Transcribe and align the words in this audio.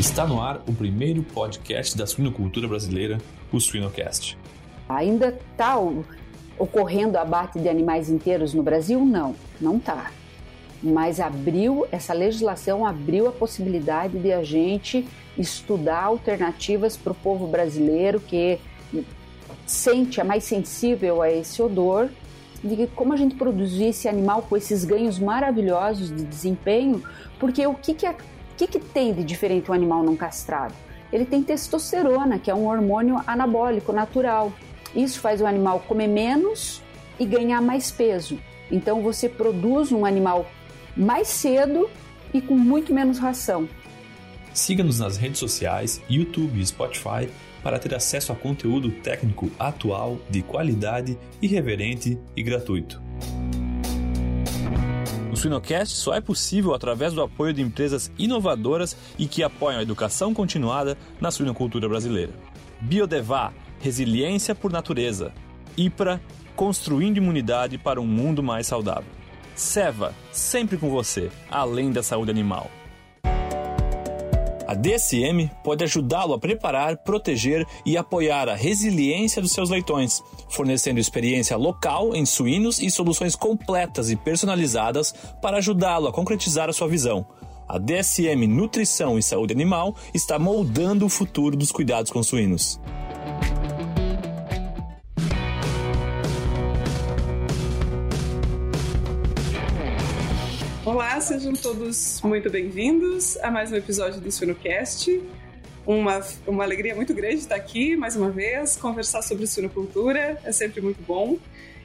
Está 0.00 0.26
no 0.26 0.40
ar 0.40 0.62
o 0.66 0.72
primeiro 0.72 1.22
podcast 1.22 1.94
da 1.94 2.06
suinocultura 2.06 2.66
brasileira, 2.66 3.18
o 3.52 3.60
Suinocast. 3.60 4.34
Ainda 4.88 5.28
está 5.28 5.76
ocorrendo 6.58 7.18
abate 7.18 7.60
de 7.60 7.68
animais 7.68 8.08
inteiros 8.08 8.54
no 8.54 8.62
Brasil? 8.62 9.04
Não, 9.04 9.36
não 9.60 9.76
está. 9.76 10.10
Mas 10.82 11.20
abriu, 11.20 11.86
essa 11.92 12.14
legislação 12.14 12.86
abriu 12.86 13.28
a 13.28 13.30
possibilidade 13.30 14.18
de 14.18 14.32
a 14.32 14.42
gente 14.42 15.06
estudar 15.36 16.04
alternativas 16.04 16.96
para 16.96 17.12
o 17.12 17.16
povo 17.16 17.46
brasileiro 17.46 18.20
que 18.20 18.58
sente, 19.66 20.18
é 20.18 20.24
mais 20.24 20.44
sensível 20.44 21.20
a 21.20 21.30
esse 21.30 21.60
odor, 21.60 22.08
de 22.64 22.86
como 22.96 23.12
a 23.12 23.16
gente 23.18 23.34
produzir 23.34 23.88
esse 23.88 24.08
animal 24.08 24.46
com 24.48 24.56
esses 24.56 24.82
ganhos 24.82 25.18
maravilhosos 25.18 26.08
de 26.08 26.24
desempenho, 26.24 27.02
porque 27.38 27.66
o 27.66 27.74
que, 27.74 27.92
que 27.92 28.06
a 28.06 28.14
que, 28.60 28.78
que 28.78 28.78
tem 28.78 29.14
de 29.14 29.24
diferente 29.24 29.70
um 29.70 29.74
animal 29.74 30.02
não 30.02 30.16
castrado? 30.16 30.74
Ele 31.12 31.24
tem 31.24 31.42
testosterona, 31.42 32.38
que 32.38 32.50
é 32.50 32.54
um 32.54 32.66
hormônio 32.66 33.22
anabólico 33.26 33.92
natural. 33.92 34.52
Isso 34.94 35.20
faz 35.20 35.40
o 35.40 35.46
animal 35.46 35.80
comer 35.80 36.08
menos 36.08 36.82
e 37.18 37.24
ganhar 37.24 37.60
mais 37.60 37.90
peso. 37.90 38.38
Então 38.70 39.02
você 39.02 39.28
produz 39.28 39.92
um 39.92 40.04
animal 40.04 40.46
mais 40.96 41.28
cedo 41.28 41.88
e 42.32 42.40
com 42.40 42.56
muito 42.56 42.92
menos 42.94 43.18
ração. 43.18 43.68
Siga-nos 44.52 44.98
nas 44.98 45.16
redes 45.16 45.38
sociais, 45.38 46.00
YouTube 46.08 46.60
e 46.60 46.66
Spotify 46.66 47.28
para 47.62 47.78
ter 47.78 47.94
acesso 47.94 48.32
a 48.32 48.36
conteúdo 48.36 48.90
técnico 48.90 49.50
atual, 49.58 50.18
de 50.28 50.42
qualidade, 50.42 51.18
irreverente 51.42 52.18
e 52.36 52.42
gratuito. 52.42 53.00
Suinocast 55.36 55.94
só 55.96 56.14
é 56.14 56.20
possível 56.20 56.74
através 56.74 57.12
do 57.12 57.22
apoio 57.22 57.52
de 57.52 57.62
empresas 57.62 58.10
inovadoras 58.18 58.96
e 59.18 59.26
que 59.26 59.42
apoiam 59.42 59.78
a 59.78 59.82
educação 59.82 60.34
continuada 60.34 60.96
na 61.20 61.30
suinocultura 61.30 61.88
brasileira. 61.88 62.32
Biodevá, 62.80 63.52
resiliência 63.80 64.54
por 64.54 64.72
natureza. 64.72 65.32
IPRA, 65.76 66.20
construindo 66.56 67.18
imunidade 67.18 67.78
para 67.78 68.00
um 68.00 68.06
mundo 68.06 68.42
mais 68.42 68.66
saudável. 68.66 69.10
Seva, 69.54 70.14
sempre 70.32 70.76
com 70.76 70.90
você, 70.90 71.30
além 71.50 71.90
da 71.90 72.02
saúde 72.02 72.30
animal. 72.30 72.70
A 74.70 74.74
DSM 74.74 75.50
pode 75.64 75.82
ajudá-lo 75.82 76.32
a 76.32 76.38
preparar, 76.38 76.98
proteger 76.98 77.66
e 77.84 77.96
apoiar 77.96 78.48
a 78.48 78.54
resiliência 78.54 79.42
dos 79.42 79.50
seus 79.50 79.68
leitões, 79.68 80.22
fornecendo 80.48 81.00
experiência 81.00 81.56
local 81.56 82.14
em 82.14 82.24
suínos 82.24 82.78
e 82.78 82.88
soluções 82.88 83.34
completas 83.34 84.12
e 84.12 84.16
personalizadas 84.16 85.12
para 85.42 85.56
ajudá-lo 85.56 86.06
a 86.06 86.12
concretizar 86.12 86.68
a 86.70 86.72
sua 86.72 86.86
visão. 86.86 87.26
A 87.68 87.78
DSM 87.78 88.46
Nutrição 88.46 89.18
e 89.18 89.22
Saúde 89.24 89.52
Animal 89.52 89.96
está 90.14 90.38
moldando 90.38 91.04
o 91.04 91.08
futuro 91.08 91.56
dos 91.56 91.72
cuidados 91.72 92.12
com 92.12 92.22
suínos. 92.22 92.78
Sejam 101.20 101.52
todos 101.52 102.18
muito 102.22 102.48
bem-vindos 102.48 103.36
a 103.42 103.50
mais 103.50 103.70
um 103.70 103.76
episódio 103.76 104.22
do 104.22 104.32
Suinocast. 104.32 105.22
Uma, 105.86 106.18
uma 106.46 106.64
alegria 106.64 106.94
muito 106.94 107.12
grande 107.12 107.36
estar 107.36 107.56
aqui 107.56 107.94
mais 107.94 108.16
uma 108.16 108.30
vez, 108.30 108.74
conversar 108.78 109.20
sobre 109.20 109.46
suinocultura, 109.46 110.40
é 110.42 110.50
sempre 110.50 110.80
muito 110.80 111.02
bom. 111.02 111.38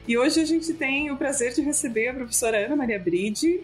E 0.08 0.16
hoje 0.16 0.40
a 0.40 0.44
gente 0.46 0.72
tem 0.72 1.10
o 1.10 1.18
prazer 1.18 1.52
de 1.52 1.60
receber 1.60 2.08
a 2.08 2.14
professora 2.14 2.64
Ana 2.64 2.76
Maria 2.76 2.98
Bride. 2.98 3.60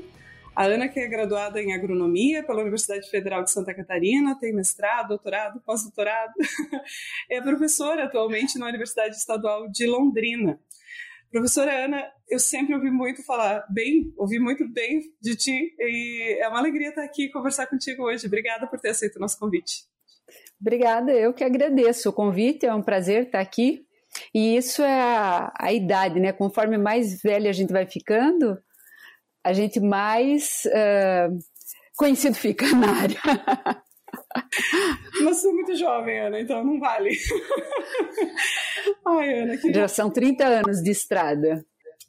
A 0.55 0.65
Ana, 0.65 0.89
que 0.89 1.01
é 1.01 1.09
graduada 1.09 1.63
em 1.63 1.73
agronomia 1.73 2.43
pela 2.43 2.61
Universidade 2.61 3.09
Federal 3.09 3.43
de 3.43 3.51
Santa 3.51 3.73
Catarina, 3.73 4.39
tem 4.39 4.53
mestrado, 4.53 5.09
doutorado, 5.09 5.59
pós-doutorado. 5.65 6.35
é 7.31 7.41
professora 7.41 8.05
atualmente 8.05 8.59
na 8.59 8.67
Universidade 8.67 9.17
Estadual 9.17 9.67
de 9.71 9.87
Londrina. 9.87 10.61
Professora 11.33 11.87
Ana, 11.87 12.07
eu 12.33 12.39
sempre 12.39 12.75
ouvi 12.75 12.91
muito 12.91 13.23
falar 13.23 13.63
bem, 13.69 14.11
ouvi 14.17 14.39
muito 14.39 14.67
bem 14.67 15.03
de 15.21 15.37
ti 15.37 15.75
e 15.79 16.39
é 16.41 16.49
uma 16.49 16.59
alegria 16.59 16.89
estar 16.89 17.05
aqui 17.05 17.25
e 17.25 17.31
conversar 17.31 17.67
contigo 17.67 18.05
hoje. 18.05 18.27
Obrigada 18.27 18.67
por 18.67 18.81
ter 18.81 18.89
aceito 18.89 19.17
o 19.17 19.21
nosso 19.21 19.39
convite. 19.39 19.85
Obrigada, 20.59 21.13
eu 21.13 21.35
que 21.35 21.45
agradeço 21.45 22.09
o 22.09 22.13
convite, 22.13 22.65
é 22.65 22.75
um 22.75 22.83
prazer 22.83 23.25
estar 23.25 23.41
aqui. 23.41 23.85
E 24.35 24.57
isso 24.57 24.83
é 24.83 25.01
a, 25.01 25.53
a 25.61 25.73
idade, 25.75 26.21
né? 26.21 26.33
Conforme 26.33 26.79
mais 26.79 27.21
velha 27.21 27.51
a 27.51 27.53
gente 27.53 27.71
vai 27.71 27.87
ficando, 27.87 28.59
a 29.45 29.53
gente 29.53 29.79
mais 29.79 30.63
uh, 30.67 31.39
conhecido 31.97 32.35
fica 32.35 32.67
na 32.75 32.93
área. 32.93 33.21
Mas 35.23 35.43
sou 35.43 35.53
muito 35.53 35.77
jovem, 35.77 36.19
Ana, 36.19 36.41
então 36.41 36.65
não 36.65 36.81
vale. 36.81 37.11
Ai, 39.07 39.41
Ana, 39.41 39.57
que... 39.59 39.73
Já 39.73 39.87
são 39.87 40.11
30 40.11 40.47
anos 40.47 40.83
de 40.83 40.91
estrada. 40.91 41.63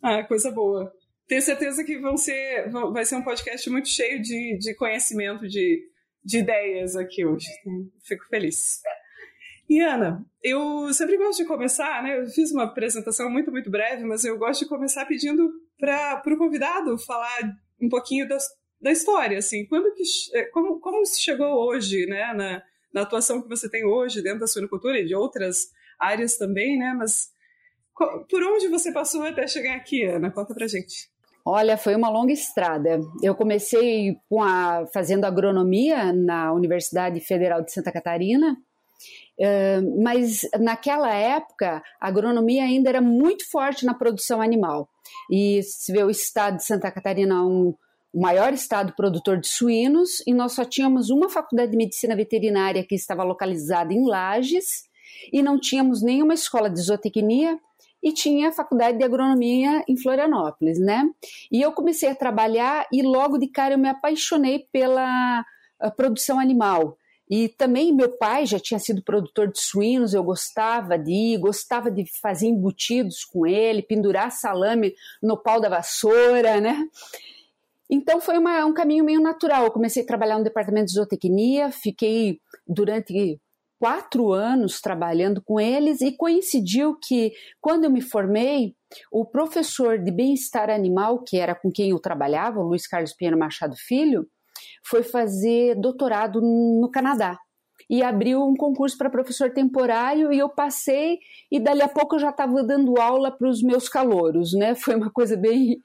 Ah, 0.04 0.22
coisa 0.22 0.52
boa. 0.52 0.94
Tenho 1.30 1.42
certeza 1.42 1.82
que 1.82 1.98
vão 1.98 2.18
ser, 2.18 2.70
vai 2.92 3.06
ser 3.06 3.16
um 3.16 3.24
podcast 3.24 3.70
muito 3.70 3.88
cheio 3.88 4.22
de, 4.22 4.58
de 4.60 4.76
conhecimento, 4.76 5.48
de, 5.48 5.82
de 6.22 6.40
ideias 6.40 6.98
aqui 6.98 7.26
hoje. 7.26 7.48
Fico 8.04 8.26
feliz. 8.28 8.82
E 9.70 9.80
Ana, 9.80 10.26
eu 10.44 10.94
sempre 10.94 11.18
gosto 11.18 11.42
de 11.42 11.48
começar, 11.48 12.04
né? 12.04 12.20
Eu 12.20 12.28
fiz 12.28 12.52
uma 12.52 12.66
apresentação 12.66 13.30
muito, 13.30 13.50
muito 13.50 13.72
breve, 13.72 14.04
mas 14.04 14.26
eu 14.26 14.38
gosto 14.38 14.66
de 14.66 14.70
começar 14.70 15.06
pedindo 15.06 15.54
para 15.80 16.22
o 16.28 16.38
convidado 16.38 16.98
falar 16.98 17.58
um 17.82 17.88
pouquinho 17.88 18.28
da, 18.28 18.38
da 18.82 18.92
história, 18.92 19.38
assim, 19.38 19.66
quando 19.66 19.94
que, 19.96 20.04
é, 20.34 20.44
como, 20.48 20.82
como 20.82 21.06
se 21.06 21.22
chegou 21.22 21.66
hoje, 21.66 22.06
né, 22.08 22.34
na, 22.34 22.62
na 22.94 23.02
atuação 23.04 23.42
que 23.42 23.48
você 23.48 23.70
tem 23.70 23.86
hoje 23.86 24.22
dentro 24.22 24.42
da 24.42 24.48
suinocultura 24.48 25.00
e 25.00 25.06
de 25.06 25.16
outras 25.16 25.72
áreas 25.98 26.38
também, 26.38 26.78
né? 26.78 26.94
Mas 26.94 27.33
por 27.96 28.44
onde 28.44 28.68
você 28.68 28.92
passou 28.92 29.24
até 29.24 29.48
chegar 29.48 29.76
aqui, 29.76 30.04
Ana? 30.04 30.32
Conta 30.32 30.54
pra 30.54 30.68
gente. 30.68 31.10
Olha, 31.46 31.78
foi 31.78 31.94
uma 31.94 32.10
longa 32.10 32.32
estrada. 32.32 33.02
Eu 33.22 33.36
comecei 33.36 34.16
com 34.30 34.42
a, 34.42 34.86
fazendo 34.94 35.26
agronomia 35.26 36.14
na 36.14 36.54
Universidade 36.54 37.20
Federal 37.20 37.62
de 37.62 37.74
Santa 37.74 37.92
Catarina, 37.92 38.56
mas 40.02 40.48
naquela 40.60 41.14
época 41.14 41.84
a 42.00 42.08
agronomia 42.08 42.64
ainda 42.64 42.90
era 42.90 43.02
muito 43.02 43.50
forte 43.52 43.86
na 43.86 43.94
produção 43.94 44.42
animal. 44.42 44.88
E 45.30 45.62
se 45.64 45.92
vê 45.92 46.04
o 46.04 46.10
estado 46.10 46.58
de 46.58 46.66
Santa 46.66 46.90
Catarina 46.90 47.44
um, 47.44 47.76
o 48.14 48.22
maior 48.22 48.54
estado 48.54 48.94
produtor 48.96 49.38
de 49.38 49.48
suínos, 49.50 50.24
e 50.26 50.34
nós 50.34 50.54
só 50.54 50.64
tínhamos 50.64 51.10
uma 51.10 51.30
faculdade 51.30 51.72
de 51.72 51.78
medicina 51.78 52.16
veterinária 52.16 52.86
que 52.88 52.96
estava 52.96 53.24
localizada 53.24 53.94
em 53.94 54.08
Lages, 54.08 54.84
e 55.32 55.44
não 55.44 55.60
tínhamos 55.60 56.02
nenhuma 56.02 56.34
escola 56.34 56.70
de 56.70 56.80
zootecnia 56.80 57.60
e 58.04 58.12
tinha 58.12 58.50
a 58.50 58.52
faculdade 58.52 58.98
de 58.98 59.04
agronomia 59.04 59.82
em 59.88 59.96
Florianópolis, 59.96 60.78
né? 60.78 61.10
E 61.50 61.62
eu 61.62 61.72
comecei 61.72 62.10
a 62.10 62.16
trabalhar 62.16 62.86
e 62.92 63.02
logo 63.02 63.38
de 63.38 63.48
cara 63.48 63.76
eu 63.76 63.80
me 63.80 63.88
apaixonei 63.88 64.68
pela 64.74 65.46
ah, 65.80 65.92
produção 65.92 66.38
animal. 66.38 66.98
E 67.30 67.48
também 67.48 67.96
meu 67.96 68.18
pai 68.18 68.46
já 68.46 68.60
tinha 68.60 68.80
sido 68.80 69.02
produtor 69.02 69.50
de 69.50 69.60
suínos, 69.60 70.14
eu 70.14 70.22
gostava 70.22 71.00
de 71.00 71.12
ir, 71.12 71.38
gostava 71.38 71.90
de 71.90 72.04
fazer 72.22 72.48
embutidos 72.48 73.24
com 73.24 73.48
ele, 73.48 73.82
pendurar 73.82 74.30
salame 74.32 74.94
no 75.22 75.38
pau 75.38 75.62
da 75.62 75.70
vassoura, 75.70 76.60
né? 76.60 76.86
Então 77.90 78.20
foi 78.20 78.38
uma, 78.38 78.66
um 78.66 78.74
caminho 78.74 79.06
meio 79.06 79.22
natural. 79.22 79.64
Eu 79.64 79.72
comecei 79.72 80.04
a 80.04 80.06
trabalhar 80.06 80.38
no 80.38 80.44
departamento 80.44 80.88
de 80.88 80.94
zootecnia, 80.94 81.72
fiquei 81.72 82.42
durante 82.68 83.40
quatro 83.84 84.32
anos 84.32 84.80
trabalhando 84.80 85.42
com 85.42 85.60
eles 85.60 86.00
e 86.00 86.16
coincidiu 86.16 86.96
que, 86.96 87.34
quando 87.60 87.84
eu 87.84 87.92
me 87.92 88.00
formei, 88.00 88.78
o 89.12 89.26
professor 89.26 90.00
de 90.00 90.10
bem-estar 90.10 90.70
animal, 90.70 91.22
que 91.22 91.38
era 91.38 91.54
com 91.54 91.70
quem 91.70 91.90
eu 91.90 92.00
trabalhava, 92.00 92.62
o 92.62 92.64
Luiz 92.64 92.88
Carlos 92.88 93.12
Pinheiro 93.12 93.38
Machado 93.38 93.76
Filho, 93.76 94.26
foi 94.86 95.04
fazer 95.04 95.76
doutorado 95.76 96.40
no 96.40 96.90
Canadá 96.94 97.38
e 97.90 98.02
abriu 98.02 98.42
um 98.42 98.56
concurso 98.56 98.98
para 98.98 99.10
professor 99.10 99.52
temporário 99.52 100.32
e 100.32 100.40
eu 100.40 100.48
passei 100.48 101.20
e 101.52 101.60
dali 101.60 101.82
a 101.82 101.90
pouco 101.90 102.16
eu 102.16 102.20
já 102.20 102.30
estava 102.30 102.64
dando 102.64 102.98
aula 102.98 103.36
para 103.38 103.50
os 103.50 103.62
meus 103.62 103.90
calouros, 103.90 104.54
né? 104.54 104.76
Foi 104.76 104.96
uma 104.96 105.12
coisa 105.12 105.36
bem 105.36 105.82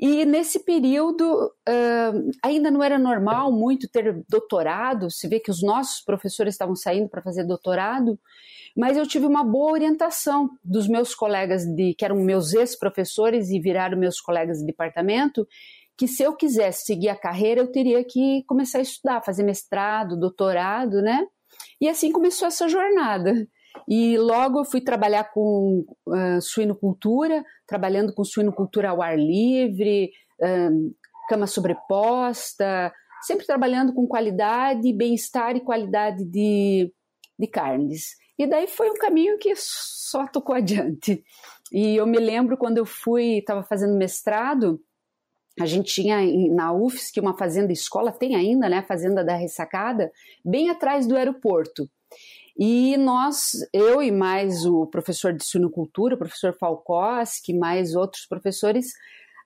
e 0.00 0.24
nesse 0.24 0.64
período 0.64 1.52
uh, 1.68 2.30
ainda 2.42 2.70
não 2.70 2.82
era 2.82 2.98
normal 2.98 3.52
muito 3.52 3.86
ter 3.86 4.24
doutorado, 4.26 5.10
se 5.10 5.28
vê 5.28 5.38
que 5.38 5.50
os 5.50 5.62
nossos 5.62 6.02
professores 6.02 6.54
estavam 6.54 6.74
saindo 6.74 7.06
para 7.06 7.20
fazer 7.20 7.44
doutorado, 7.44 8.18
mas 8.74 8.96
eu 8.96 9.06
tive 9.06 9.26
uma 9.26 9.44
boa 9.44 9.72
orientação 9.72 10.48
dos 10.64 10.88
meus 10.88 11.14
colegas 11.14 11.66
de 11.66 11.92
que 11.92 12.02
eram 12.02 12.16
meus 12.16 12.54
ex-professores 12.54 13.50
e 13.50 13.60
viraram 13.60 13.98
meus 13.98 14.22
colegas 14.22 14.60
de 14.60 14.64
departamento, 14.64 15.46
que 15.98 16.08
se 16.08 16.22
eu 16.22 16.34
quisesse 16.34 16.86
seguir 16.86 17.10
a 17.10 17.16
carreira 17.16 17.60
eu 17.60 17.70
teria 17.70 18.02
que 18.02 18.42
começar 18.46 18.78
a 18.78 18.82
estudar, 18.82 19.22
fazer 19.22 19.42
mestrado, 19.42 20.18
doutorado, 20.18 21.02
né? 21.02 21.26
E 21.78 21.86
assim 21.86 22.10
começou 22.10 22.48
essa 22.48 22.66
jornada. 22.70 23.46
E 23.86 24.16
logo 24.18 24.60
eu 24.60 24.64
fui 24.64 24.80
trabalhar 24.80 25.24
com 25.24 25.84
uh, 26.06 26.40
suinocultura, 26.40 27.44
trabalhando 27.70 28.12
com 28.12 28.24
suinocultura 28.24 28.90
ao 28.90 29.00
ar 29.00 29.16
livre, 29.16 30.10
cama 31.28 31.46
sobreposta, 31.46 32.92
sempre 33.22 33.46
trabalhando 33.46 33.94
com 33.94 34.08
qualidade, 34.08 34.92
bem-estar 34.92 35.54
e 35.54 35.60
qualidade 35.60 36.24
de, 36.24 36.92
de 37.38 37.46
carnes. 37.46 38.16
E 38.36 38.44
daí 38.48 38.66
foi 38.66 38.90
um 38.90 38.94
caminho 38.94 39.38
que 39.38 39.52
só 39.54 40.26
tocou 40.26 40.56
adiante. 40.56 41.22
E 41.72 41.94
eu 41.94 42.06
me 42.06 42.18
lembro 42.18 42.56
quando 42.56 42.78
eu 42.78 42.84
fui, 42.84 43.38
estava 43.38 43.62
fazendo 43.62 43.96
mestrado, 43.96 44.80
a 45.60 45.66
gente 45.66 45.92
tinha 45.92 46.18
na 46.52 46.72
UFSC 46.72 47.20
uma 47.20 47.36
fazenda 47.36 47.72
escola, 47.72 48.10
tem 48.10 48.34
ainda, 48.34 48.68
né, 48.68 48.78
a 48.78 48.82
Fazenda 48.82 49.22
da 49.22 49.36
Ressacada, 49.36 50.10
bem 50.44 50.70
atrás 50.70 51.06
do 51.06 51.16
aeroporto. 51.16 51.88
E 52.62 52.94
nós, 52.98 53.52
eu 53.72 54.02
e 54.02 54.12
mais 54.12 54.66
o 54.66 54.86
professor 54.86 55.32
de 55.32 55.42
suinocultura, 55.42 56.14
o 56.14 56.18
professor 56.18 56.52
Falcoski, 56.52 57.54
mais 57.54 57.94
outros 57.94 58.26
professores, 58.26 58.92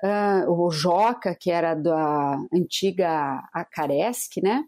uh, 0.02 0.50
o 0.50 0.68
Joca, 0.68 1.32
que 1.32 1.48
era 1.48 1.76
da 1.76 2.36
antiga 2.52 3.40
Acaresc, 3.52 4.42
né? 4.42 4.64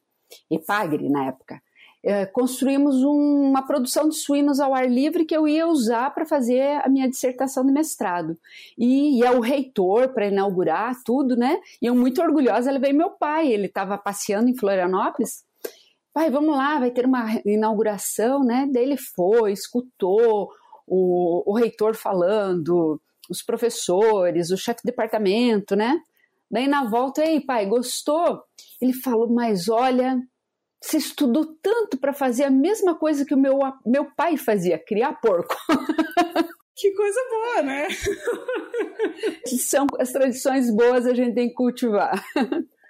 Epagre 0.49 1.09
na 1.09 1.27
época. 1.27 1.61
Uh, 2.05 2.33
construímos 2.33 3.03
um, 3.03 3.49
uma 3.51 3.67
produção 3.67 4.09
de 4.09 4.15
suínos 4.15 4.61
ao 4.61 4.73
ar 4.73 4.89
livre 4.89 5.25
que 5.25 5.37
eu 5.37 5.49
ia 5.49 5.67
usar 5.67 6.15
para 6.15 6.25
fazer 6.25 6.81
a 6.85 6.89
minha 6.89 7.11
dissertação 7.11 7.67
de 7.67 7.73
mestrado. 7.73 8.39
E 8.79 9.19
ia 9.19 9.33
o 9.33 9.41
reitor 9.41 10.11
para 10.11 10.29
inaugurar 10.29 10.95
tudo, 11.05 11.35
né? 11.35 11.59
E 11.83 11.87
eu, 11.87 11.97
muito 11.97 12.23
orgulhosa, 12.23 12.71
levei 12.71 12.93
meu 12.93 13.11
pai. 13.11 13.49
Ele 13.49 13.67
estava 13.67 13.99
passeando 13.99 14.49
em 14.49 14.57
Florianópolis 14.57 15.45
pai, 16.17 16.31
vamos 16.31 16.57
lá, 16.57 16.79
vai 16.79 16.91
ter 16.91 17.05
uma 17.05 17.27
inauguração, 17.45 18.43
né? 18.43 18.67
Daí 18.73 18.85
ele 18.85 18.97
foi, 18.97 19.53
escutou 19.53 20.51
o, 20.87 21.43
o 21.45 21.55
reitor 21.55 21.95
falando, 21.95 22.99
os 23.29 23.43
professores, 23.43 24.51
o 24.51 24.57
chefe 24.57 24.81
de 24.83 24.91
departamento, 24.91 25.77
né? 25.77 26.01
Daí 26.51 26.67
na 26.67 26.89
volta, 26.89 27.23
ei, 27.23 27.43
pai, 27.43 27.67
gostou? 27.67 28.43
Ele 28.81 28.95
falou, 28.95 29.29
mas 29.29 29.69
olha, 29.69 30.19
você 30.83 30.97
estudou 30.97 31.55
tanto 31.61 31.99
para 31.99 32.15
fazer 32.15 32.45
a 32.45 32.51
mesma 32.51 32.95
coisa 32.95 33.27
que 33.27 33.35
o 33.35 33.39
meu, 33.39 33.59
meu 33.85 34.07
pai 34.17 34.39
fazia, 34.39 34.79
criar 34.79 35.21
porco. 35.21 35.55
Que 36.79 36.93
coisa 36.93 37.21
boa, 37.31 37.63
né? 37.63 37.89
São 39.65 39.87
as 39.99 40.13
tradições 40.13 40.71
boas 40.71 41.07
a 41.07 41.15
gente 41.15 41.35
tem 41.35 41.49
que 41.49 41.55
cultivar. 41.55 42.23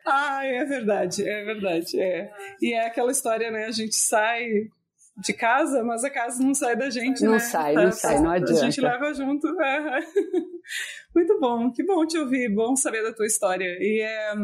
Ah, 0.07 0.45
é 0.45 0.65
verdade, 0.65 1.29
é 1.29 1.45
verdade. 1.45 2.01
É. 2.01 2.33
E 2.63 2.73
é 2.73 2.87
aquela 2.87 3.11
história, 3.11 3.51
né? 3.51 3.65
A 3.65 3.73
gente 3.73 3.97
sai 3.97 4.69
de 5.17 5.33
casa, 5.33 5.83
mas 5.83 6.05
a 6.05 6.11
casa 6.11 6.43
não 6.43 6.55
sai 6.55 6.77
da 6.77 6.91
gente, 6.91 7.25
não 7.25 7.33
né? 7.33 7.39
sai, 7.39 7.75
não 7.75 7.91
sai, 7.91 8.21
não 8.21 8.31
adianta. 8.31 8.61
A 8.61 8.71
gente 8.71 8.81
leva 8.81 9.13
junto. 9.15 9.49
Muito 11.15 11.41
bom, 11.41 11.73
que 11.73 11.83
bom 11.83 12.07
te 12.07 12.19
ouvir, 12.19 12.55
bom 12.55 12.77
saber 12.77 13.03
da 13.03 13.13
tua 13.13 13.27
história. 13.27 13.79
E 13.81 14.01
é, 14.03 14.35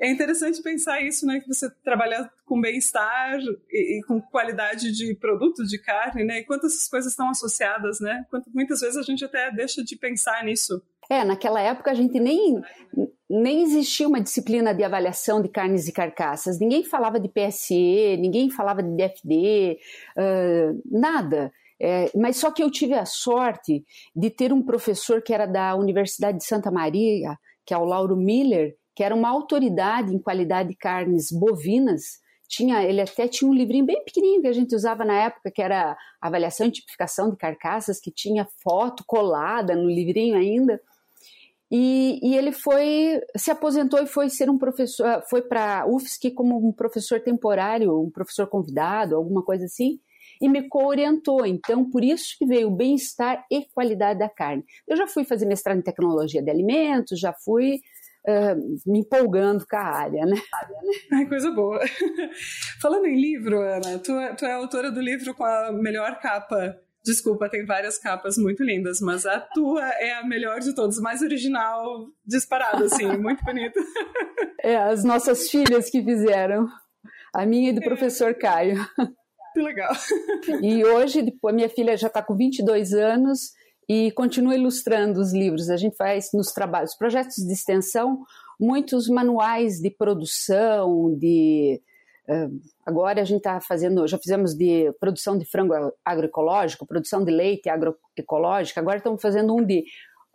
é 0.00 0.10
interessante 0.10 0.60
pensar 0.62 1.00
isso, 1.00 1.24
né? 1.24 1.40
Que 1.40 1.48
você 1.48 1.70
trabalha 1.84 2.28
com 2.44 2.60
bem-estar 2.60 3.38
e, 3.70 3.98
e, 3.98 4.02
com 4.02 4.20
qualidade 4.20 4.90
de 4.92 5.14
produtos 5.14 5.68
de 5.68 5.78
carne, 5.78 6.24
né? 6.24 6.40
E 6.40 6.44
quantas 6.44 6.74
essas 6.74 6.88
coisas 6.88 7.12
estão 7.12 7.30
associadas, 7.30 8.00
né? 8.00 8.26
Quanto, 8.28 8.50
muitas 8.52 8.80
vezes 8.80 8.96
a 8.96 9.02
gente 9.02 9.24
até 9.24 9.50
deixa 9.52 9.84
de 9.84 9.96
pensar 9.96 10.44
nisso. 10.44 10.82
É, 11.10 11.24
naquela 11.24 11.60
época 11.60 11.90
a 11.90 11.94
gente 11.94 12.20
nem, 12.20 12.62
nem 13.28 13.62
existia 13.64 14.06
uma 14.06 14.20
disciplina 14.20 14.72
de 14.72 14.84
avaliação 14.84 15.42
de 15.42 15.48
carnes 15.48 15.88
e 15.88 15.92
carcaças. 15.92 16.60
Ninguém 16.60 16.84
falava 16.84 17.18
de 17.18 17.28
PSE, 17.28 18.16
ninguém 18.16 18.48
falava 18.48 18.80
de 18.80 18.94
DFD, 18.94 19.76
uh, 20.16 20.80
nada. 20.88 21.52
É, 21.82 22.12
mas 22.14 22.36
só 22.36 22.52
que 22.52 22.62
eu 22.62 22.70
tive 22.70 22.94
a 22.94 23.04
sorte 23.04 23.84
de 24.14 24.30
ter 24.30 24.52
um 24.52 24.62
professor 24.62 25.20
que 25.20 25.34
era 25.34 25.46
da 25.46 25.74
Universidade 25.74 26.38
de 26.38 26.44
Santa 26.44 26.70
Maria, 26.70 27.36
que 27.66 27.74
é 27.74 27.78
o 27.78 27.84
Lauro 27.84 28.16
Miller, 28.16 28.76
que 28.94 29.02
era 29.02 29.14
uma 29.14 29.30
autoridade 29.30 30.14
em 30.14 30.18
qualidade 30.18 30.68
de 30.68 30.76
carnes 30.76 31.32
bovinas. 31.32 32.20
Tinha, 32.46 32.84
ele 32.84 33.00
até 33.00 33.26
tinha 33.26 33.50
um 33.50 33.54
livrinho 33.54 33.86
bem 33.86 34.04
pequenininho 34.04 34.42
que 34.42 34.48
a 34.48 34.52
gente 34.52 34.76
usava 34.76 35.04
na 35.04 35.14
época, 35.24 35.50
que 35.50 35.62
era 35.62 35.96
avaliação 36.20 36.66
e 36.68 36.70
tipificação 36.70 37.30
de 37.30 37.36
carcaças, 37.36 37.98
que 37.98 38.12
tinha 38.12 38.46
foto 38.62 39.02
colada 39.06 39.74
no 39.74 39.88
livrinho 39.88 40.36
ainda. 40.36 40.80
E, 41.70 42.18
e, 42.20 42.36
ele 42.36 42.50
foi 42.50 43.20
se 43.36 43.50
aposentou 43.50 44.02
e 44.02 44.06
foi 44.06 44.28
ser 44.28 44.50
um 44.50 44.58
professor, 44.58 45.22
foi 45.30 45.40
para 45.40 45.86
UFSC 45.86 46.32
como 46.32 46.68
um 46.68 46.72
professor 46.72 47.20
temporário, 47.20 48.00
um 48.00 48.10
professor 48.10 48.48
convidado, 48.48 49.14
alguma 49.14 49.44
coisa 49.44 49.66
assim, 49.66 50.00
e 50.40 50.48
me 50.48 50.68
co-orientou. 50.68 51.46
Então, 51.46 51.88
por 51.88 52.02
isso 52.02 52.34
que 52.36 52.44
veio 52.44 52.68
o 52.68 52.74
bem-estar 52.74 53.44
e 53.48 53.66
qualidade 53.72 54.18
da 54.18 54.28
carne. 54.28 54.64
Eu 54.88 54.96
já 54.96 55.06
fui 55.06 55.24
fazer 55.24 55.46
mestrado 55.46 55.78
em 55.78 55.82
tecnologia 55.82 56.42
de 56.42 56.50
alimentos, 56.50 57.20
já 57.20 57.32
fui 57.32 57.76
uh, 58.26 58.90
me 58.90 59.00
empolgando 59.00 59.64
com 59.64 59.76
a 59.76 59.84
área, 59.84 60.26
né? 60.26 60.36
Coisa 61.28 61.52
boa. 61.52 61.80
Falando 62.82 63.06
em 63.06 63.20
livro, 63.20 63.60
Ana, 63.60 63.98
tu, 64.00 64.12
é, 64.18 64.34
tu 64.34 64.44
é 64.44 64.52
autora 64.52 64.90
do 64.90 65.00
livro 65.00 65.34
com 65.34 65.44
a 65.44 65.70
melhor 65.70 66.18
capa 66.18 66.80
Desculpa, 67.04 67.48
tem 67.48 67.64
várias 67.64 67.98
capas 67.98 68.36
muito 68.36 68.62
lindas, 68.62 69.00
mas 69.00 69.24
a 69.24 69.40
tua 69.40 69.88
é 70.00 70.12
a 70.14 70.26
melhor 70.26 70.60
de 70.60 70.74
todas, 70.74 70.98
mais 70.98 71.22
original, 71.22 72.06
disparada, 72.26 72.84
assim, 72.84 73.06
muito 73.16 73.42
bonita. 73.42 73.80
É, 74.62 74.76
as 74.76 75.02
nossas 75.02 75.48
filhas 75.50 75.88
que 75.88 76.02
fizeram. 76.02 76.66
A 77.32 77.46
minha 77.46 77.70
e 77.70 77.72
do 77.72 77.80
professor 77.80 78.34
Caio. 78.34 78.76
Que 79.54 79.60
legal. 79.60 79.92
E 80.62 80.84
hoje, 80.84 81.22
depois, 81.22 81.54
minha 81.54 81.68
filha 81.68 81.96
já 81.96 82.08
está 82.08 82.22
com 82.22 82.36
22 82.36 82.92
anos 82.92 83.52
e 83.88 84.12
continua 84.12 84.54
ilustrando 84.54 85.20
os 85.20 85.32
livros. 85.32 85.70
A 85.70 85.76
gente 85.76 85.96
faz 85.96 86.30
nos 86.34 86.52
trabalhos, 86.52 86.96
projetos 86.96 87.36
de 87.36 87.52
extensão, 87.52 88.24
muitos 88.58 89.08
manuais 89.08 89.80
de 89.80 89.90
produção, 89.90 91.16
de 91.16 91.80
Agora 92.90 93.20
a 93.20 93.24
gente 93.24 93.38
está 93.38 93.60
fazendo, 93.60 94.04
já 94.08 94.18
fizemos 94.18 94.52
de 94.52 94.92
produção 94.98 95.38
de 95.38 95.44
frango 95.44 95.72
agroecológico, 96.04 96.84
produção 96.84 97.24
de 97.24 97.30
leite 97.30 97.68
agroecológica, 97.68 98.80
agora 98.80 98.96
estamos 98.96 99.22
fazendo 99.22 99.54
um 99.54 99.64
de 99.64 99.84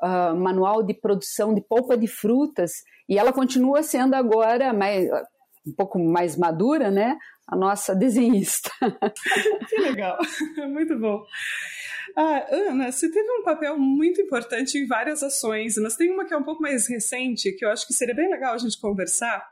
uh, 0.02 0.34
manual 0.34 0.82
de 0.82 0.94
produção 0.94 1.54
de 1.54 1.60
polpa 1.60 1.98
de 1.98 2.08
frutas, 2.08 2.72
e 3.10 3.20
ela 3.20 3.34
continua 3.34 3.84
sendo 3.84 4.14
agora 4.14 4.72
mais, 4.72 5.10
um 5.68 5.74
pouco 5.76 6.00
mais 6.00 6.38
madura, 6.38 6.90
né? 6.90 7.18
A 7.46 7.58
nossa 7.58 7.94
desenhista. 7.94 8.72
Que 9.70 9.82
legal, 9.82 10.18
muito 10.70 10.98
bom. 10.98 11.26
Ah, 12.16 12.46
Ana, 12.50 12.90
você 12.90 13.12
teve 13.12 13.30
um 13.30 13.44
papel 13.44 13.78
muito 13.78 14.22
importante 14.22 14.78
em 14.78 14.88
várias 14.88 15.22
ações, 15.22 15.76
mas 15.76 15.98
tem 15.98 16.10
uma 16.10 16.24
que 16.24 16.34
é 16.34 16.38
um 16.38 16.44
pouco 16.44 16.62
mais 16.62 16.88
recente, 16.88 17.52
que 17.52 17.66
eu 17.66 17.70
acho 17.70 17.86
que 17.86 17.94
seria 17.94 18.16
bem 18.16 18.30
legal 18.30 18.54
a 18.54 18.58
gente 18.58 18.80
conversar, 18.80 19.46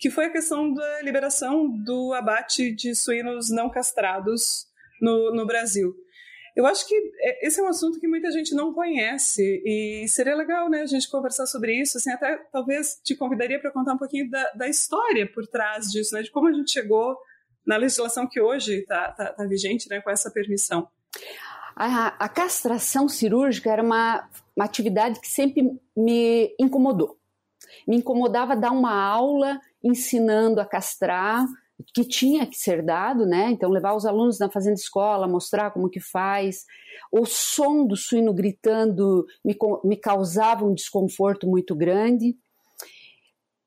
que 0.00 0.10
foi 0.10 0.24
a 0.24 0.32
questão 0.32 0.72
da 0.72 1.02
liberação 1.02 1.68
do 1.68 2.14
abate 2.14 2.72
de 2.72 2.94
suínos 2.94 3.50
não 3.50 3.68
castrados 3.68 4.66
no, 5.00 5.30
no 5.34 5.46
Brasil. 5.46 5.94
Eu 6.56 6.66
acho 6.66 6.88
que 6.88 6.94
é, 7.20 7.46
esse 7.46 7.60
é 7.60 7.62
um 7.62 7.68
assunto 7.68 8.00
que 8.00 8.08
muita 8.08 8.30
gente 8.32 8.54
não 8.54 8.72
conhece 8.72 9.62
e 9.64 10.08
seria 10.08 10.34
legal, 10.34 10.70
né, 10.70 10.80
a 10.80 10.86
gente 10.86 11.08
conversar 11.08 11.46
sobre 11.46 11.74
isso. 11.80 11.98
Assim, 11.98 12.10
até 12.10 12.38
talvez 12.50 12.98
te 13.04 13.14
convidaria 13.14 13.60
para 13.60 13.70
contar 13.70 13.92
um 13.92 13.98
pouquinho 13.98 14.28
da, 14.30 14.50
da, 14.52 14.68
história 14.68 15.30
por 15.30 15.46
trás 15.46 15.90
disso, 15.90 16.14
né, 16.14 16.22
de 16.22 16.30
como 16.30 16.48
a 16.48 16.52
gente 16.52 16.72
chegou 16.72 17.16
na 17.64 17.76
legislação 17.76 18.26
que 18.26 18.40
hoje 18.40 18.78
está 18.78 19.12
tá, 19.12 19.32
tá 19.34 19.44
vigente, 19.44 19.88
né, 19.88 20.00
com 20.00 20.10
essa 20.10 20.30
permissão. 20.30 20.88
A, 21.76 22.24
a 22.24 22.28
castração 22.28 23.06
cirúrgica 23.06 23.70
era 23.70 23.82
uma, 23.82 24.28
uma 24.56 24.64
atividade 24.64 25.20
que 25.20 25.28
sempre 25.28 25.62
me 25.94 26.54
incomodou. 26.58 27.18
Me 27.86 27.96
incomodava 27.96 28.56
dar 28.56 28.72
uma 28.72 28.92
aula 28.92 29.60
ensinando 29.82 30.60
a 30.60 30.66
castrar, 30.66 31.46
que 31.94 32.04
tinha 32.04 32.46
que 32.46 32.56
ser 32.56 32.82
dado, 32.82 33.26
né? 33.26 33.50
Então 33.50 33.70
levar 33.70 33.94
os 33.94 34.04
alunos 34.04 34.38
na 34.38 34.50
fazenda 34.50 34.74
escola, 34.74 35.26
mostrar 35.26 35.70
como 35.70 35.88
que 35.88 36.00
faz. 36.00 36.64
O 37.10 37.24
som 37.24 37.86
do 37.86 37.96
suíno 37.96 38.32
gritando 38.34 39.24
me, 39.44 39.56
me 39.84 39.96
causava 39.96 40.64
um 40.64 40.74
desconforto 40.74 41.46
muito 41.46 41.74
grande. 41.74 42.36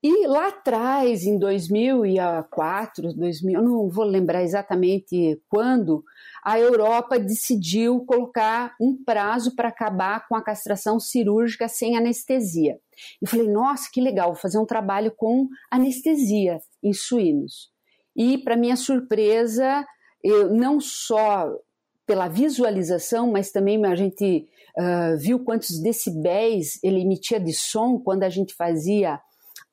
E 0.06 0.28
lá 0.28 0.50
atrás, 0.50 1.24
em 1.24 1.40
2004, 1.40 3.14
2000, 3.14 3.54
eu 3.54 3.64
não 3.64 3.90
vou 3.90 4.04
lembrar 4.04 4.44
exatamente 4.44 5.42
quando, 5.48 6.04
a 6.44 6.60
Europa 6.60 7.18
decidiu 7.18 8.04
colocar 8.06 8.76
um 8.82 9.02
prazo 9.02 9.56
para 9.56 9.70
acabar 9.70 10.28
com 10.28 10.36
a 10.36 10.44
castração 10.44 11.00
cirúrgica 11.00 11.70
sem 11.70 11.96
anestesia. 11.96 12.78
E 13.22 13.28
falei, 13.28 13.48
nossa, 13.48 13.90
que 13.92 14.02
legal, 14.02 14.34
vou 14.34 14.42
fazer 14.42 14.58
um 14.58 14.66
trabalho 14.66 15.12
com 15.16 15.48
anestesia 15.72 16.60
em 16.82 16.94
suínos. 16.94 17.72
E, 18.16 18.38
para 18.38 18.56
minha 18.56 18.76
surpresa, 18.76 19.86
eu 20.24 20.54
não 20.54 20.80
só 20.80 21.50
pela 22.06 22.28
visualização, 22.28 23.32
mas 23.32 23.52
também 23.52 23.84
a 23.86 23.96
gente 23.96 24.48
uh, 24.78 25.18
viu 25.18 25.44
quantos 25.44 25.82
decibéis 25.82 26.80
ele 26.84 27.02
emitia 27.02 27.40
de 27.40 27.54
som 27.54 27.98
quando 27.98 28.24
a 28.24 28.30
gente 28.30 28.54
fazia 28.54 29.20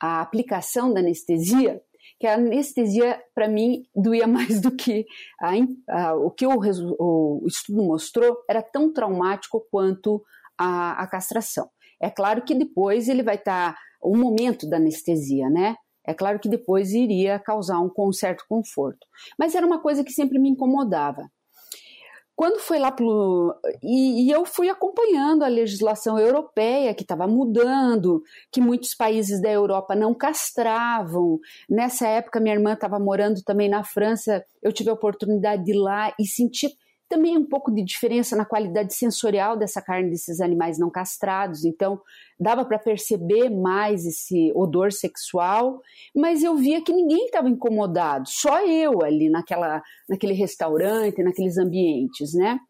a 0.01 0.21
aplicação 0.21 0.93
da 0.93 1.01
anestesia, 1.01 1.83
que 2.19 2.27
a 2.27 2.35
anestesia, 2.35 3.21
para 3.35 3.49
mim, 3.49 3.83
doía 3.95 4.27
mais 4.29 4.61
do 4.61 4.71
que 4.71 5.07
a, 5.41 5.53
a, 5.89 6.15
o 6.15 6.31
que 6.31 6.47
o, 6.47 6.59
o, 6.99 7.45
estudo 7.47 7.83
mostrou, 7.83 8.37
era 8.49 8.63
tão 8.63 8.93
traumático 8.93 9.67
quanto 9.71 10.23
a, 10.57 11.03
a 11.03 11.07
castração. 11.07 11.69
É 12.01 12.11
claro 12.11 12.43
que 12.43 12.55
depois 12.55 13.09
ele 13.09 13.23
vai 13.23 13.37
estar 13.37 13.75
tá, 13.75 13.79
o 14.03 14.17
momento 14.17 14.69
da 14.69 14.79
anestesia, 14.79 15.51
né? 15.51 15.77
É 16.05 16.15
claro 16.15 16.39
que 16.41 16.49
depois 16.49 16.93
iria 16.93 17.39
causar 17.39 17.79
um, 17.81 18.13
certo 18.13 18.45
conforto. 18.49 19.07
Mas 19.39 19.55
era 19.55 19.67
uma 19.67 19.81
coisa 19.81 20.03
que 20.03 20.13
sempre 20.13 20.39
me 20.39 20.49
incomodava. 20.49 21.31
Quando 22.35 22.59
foi 22.59 22.79
lá 22.79 22.91
pro. 22.91 23.55
E, 23.83 24.25
e 24.25 24.31
eu 24.31 24.47
fui 24.47 24.71
acompanhando 24.71 25.45
a 25.45 25.49
legislação 25.49 26.19
europeia 26.19 26.95
que 26.95 27.03
estava 27.03 27.27
mudando, 27.27 28.23
que 28.51 28.63
muitos 28.63 28.95
países 28.95 29.43
da 29.43 29.51
Europa 29.51 29.95
não 29.95 30.15
castravam. 30.15 31.39
Nessa 31.69 32.09
época, 32.09 32.41
minha 32.41 32.55
irmã 32.55 32.73
estava 32.73 32.99
morando 32.99 33.43
também 33.45 33.69
na 33.69 33.85
França, 33.85 34.43
eu 34.63 34.73
tive 34.73 34.89
a 34.89 34.95
oportunidade 34.95 35.65
de 35.65 35.73
ir 35.73 35.79
lá 35.79 36.15
e 36.19 36.27
sentir 36.27 36.71
também 37.11 37.37
um 37.37 37.45
pouco 37.45 37.75
de 37.75 37.83
diferença 37.83 38.37
na 38.37 38.45
qualidade 38.45 38.95
sensorial 38.95 39.57
dessa 39.57 39.83
carne 39.83 40.09
desses 40.09 40.41
animais 40.41 40.79
não 40.79 40.89
castrados, 40.89 41.65
então 41.65 42.01
dava 42.39 42.65
para 42.65 42.79
perceber 42.79 43.51
mais 43.51 44.07
esse 44.07 44.53
odor 44.55 44.93
sexual, 44.93 45.83
mas 46.15 46.45
eu 46.45 46.57
via 46.57 46.83
que 46.83 46.93
ninguém 46.93 47.27
estava 47.27 47.51
incomodado, 47.51 48.29
só 48.29 48.65
eu 48.65 49.03
ali 49.03 49.29
naquela, 49.29 49.83
naquele 50.09 50.33
restaurante, 50.33 51.23
naqueles 51.23 51.59
ambientes, 51.59 52.33
né? 52.33 52.61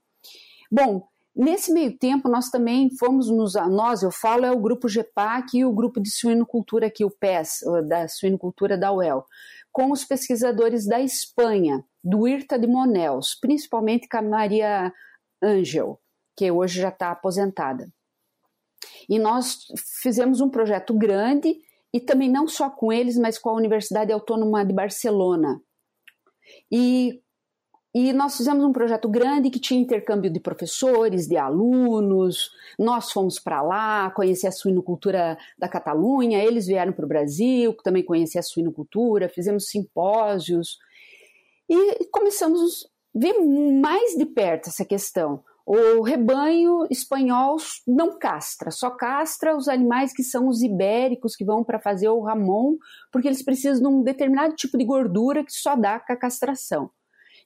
Bom, 0.72 1.06
nesse 1.36 1.70
meio 1.70 1.96
tempo 1.98 2.26
nós 2.26 2.48
também 2.48 2.88
fomos 2.96 3.28
nos, 3.30 3.54
nós, 3.54 4.02
eu 4.02 4.10
falo, 4.10 4.46
é 4.46 4.50
o 4.50 4.58
grupo 4.58 4.88
GEPAC 4.88 5.58
e 5.58 5.64
o 5.66 5.72
grupo 5.72 6.00
de 6.00 6.10
suinocultura 6.10 6.86
aqui, 6.86 7.04
o 7.04 7.10
PES, 7.10 7.60
da 7.86 8.08
suinocultura 8.08 8.78
da 8.78 8.90
UEL, 8.90 9.26
com 9.72 9.90
os 9.92 10.04
pesquisadores 10.04 10.86
da 10.86 11.00
Espanha, 11.00 11.84
do 12.02 12.26
IRTA 12.26 12.58
de 12.58 12.66
Monels, 12.66 13.36
principalmente 13.40 14.08
com 14.08 14.18
a 14.18 14.22
Maria 14.22 14.92
Angel, 15.42 16.00
que 16.36 16.50
hoje 16.50 16.80
já 16.80 16.88
está 16.88 17.10
aposentada. 17.10 17.88
E 19.08 19.18
nós 19.18 19.66
fizemos 20.02 20.40
um 20.40 20.48
projeto 20.48 20.94
grande, 20.94 21.56
e 21.92 22.00
também 22.00 22.30
não 22.30 22.46
só 22.46 22.70
com 22.70 22.92
eles, 22.92 23.16
mas 23.16 23.38
com 23.38 23.50
a 23.50 23.54
Universidade 23.54 24.12
Autônoma 24.12 24.64
de 24.64 24.72
Barcelona. 24.72 25.60
E, 26.70 27.20
e 27.92 28.12
nós 28.12 28.36
fizemos 28.36 28.64
um 28.64 28.72
projeto 28.72 29.08
grande 29.08 29.50
que 29.50 29.58
tinha 29.58 29.80
intercâmbio 29.80 30.30
de 30.30 30.38
professores, 30.38 31.26
de 31.26 31.36
alunos. 31.36 32.50
Nós 32.78 33.10
fomos 33.10 33.40
para 33.40 33.60
lá 33.62 34.10
conhecer 34.12 34.46
a 34.46 34.52
suinocultura 34.52 35.36
da 35.58 35.68
Catalunha, 35.68 36.42
eles 36.42 36.66
vieram 36.66 36.92
para 36.92 37.04
o 37.04 37.08
Brasil, 37.08 37.74
também 37.82 38.04
conhecer 38.04 38.38
a 38.38 38.42
suinocultura, 38.42 39.28
fizemos 39.28 39.68
simpósios 39.68 40.78
e 41.68 42.04
começamos 42.12 42.86
a 43.14 43.18
ver 43.18 43.34
mais 43.80 44.16
de 44.16 44.24
perto 44.24 44.68
essa 44.68 44.84
questão. 44.84 45.42
O 45.66 46.02
rebanho 46.02 46.86
espanhol 46.90 47.56
não 47.86 48.18
castra, 48.18 48.70
só 48.70 48.90
castra 48.90 49.56
os 49.56 49.68
animais 49.68 50.12
que 50.12 50.22
são 50.22 50.48
os 50.48 50.62
ibéricos, 50.62 51.36
que 51.36 51.44
vão 51.44 51.62
para 51.62 51.78
fazer 51.78 52.08
o 52.08 52.22
ramon, 52.22 52.76
porque 53.12 53.28
eles 53.28 53.44
precisam 53.44 53.80
de 53.80 53.86
um 53.86 54.02
determinado 54.02 54.54
tipo 54.54 54.76
de 54.78 54.84
gordura 54.84 55.44
que 55.44 55.52
só 55.52 55.76
dá 55.76 56.00
com 56.00 56.12
a 56.12 56.16
castração. 56.16 56.90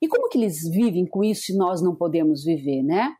E 0.05 0.09
como 0.09 0.29
que 0.29 0.37
eles 0.37 0.69
vivem 0.69 1.07
com 1.07 1.25
isso 1.25 1.45
se 1.45 1.57
nós 1.57 1.81
não 1.81 1.97
podemos 1.97 2.45
viver, 2.45 2.83
né? 2.83 3.15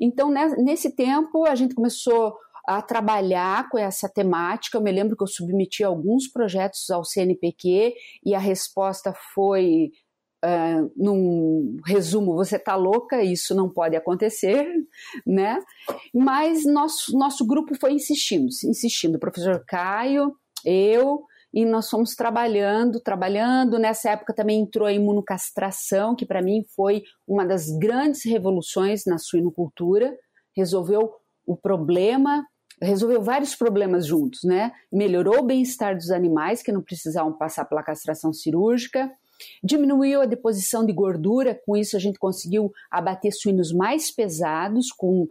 Então, 0.00 0.30
nesse 0.58 0.94
tempo, 0.94 1.44
a 1.44 1.56
gente 1.56 1.74
começou 1.74 2.36
a 2.64 2.80
trabalhar 2.80 3.68
com 3.68 3.76
essa 3.76 4.08
temática. 4.08 4.78
Eu 4.78 4.82
me 4.82 4.92
lembro 4.92 5.16
que 5.16 5.24
eu 5.24 5.26
submeti 5.26 5.82
alguns 5.82 6.28
projetos 6.28 6.88
ao 6.88 7.04
CNPq 7.04 7.94
e 8.24 8.32
a 8.32 8.38
resposta 8.38 9.12
foi 9.34 9.90
uh, 10.44 10.92
num 10.96 11.78
resumo, 11.84 12.36
você 12.36 12.54
está 12.54 12.76
louca, 12.76 13.24
isso 13.24 13.56
não 13.56 13.68
pode 13.68 13.96
acontecer, 13.96 14.64
né? 15.26 15.58
Mas 16.14 16.64
nosso, 16.64 17.18
nosso 17.18 17.44
grupo 17.44 17.74
foi 17.74 17.92
insistindo, 17.92 18.46
insistindo, 18.46 19.16
o 19.16 19.20
professor 19.20 19.64
Caio, 19.66 20.32
eu, 20.64 21.24
e 21.52 21.64
nós 21.64 21.88
fomos 21.88 22.14
trabalhando, 22.14 23.00
trabalhando. 23.00 23.78
Nessa 23.78 24.10
época 24.10 24.34
também 24.34 24.60
entrou 24.60 24.86
a 24.86 24.92
imunocastração, 24.92 26.14
que 26.14 26.26
para 26.26 26.42
mim 26.42 26.64
foi 26.74 27.02
uma 27.26 27.44
das 27.44 27.66
grandes 27.78 28.24
revoluções 28.24 29.04
na 29.06 29.18
suinocultura, 29.18 30.16
resolveu 30.56 31.12
o 31.46 31.56
problema 31.56 32.44
resolveu 32.82 33.20
vários 33.20 33.54
problemas 33.54 34.06
juntos, 34.06 34.40
né? 34.42 34.72
Melhorou 34.90 35.40
o 35.40 35.44
bem-estar 35.44 35.94
dos 35.94 36.10
animais 36.10 36.62
que 36.62 36.72
não 36.72 36.80
precisavam 36.80 37.30
passar 37.30 37.66
pela 37.66 37.82
castração 37.82 38.32
cirúrgica, 38.32 39.12
Diminuiu 39.62 40.20
a 40.20 40.26
deposição 40.26 40.84
de 40.84 40.92
gordura, 40.92 41.58
com 41.66 41.76
isso 41.76 41.96
a 41.96 42.00
gente 42.00 42.18
conseguiu 42.18 42.72
abater 42.90 43.32
suínos 43.32 43.72
mais 43.72 44.10
pesados, 44.10 44.92
com 44.92 45.28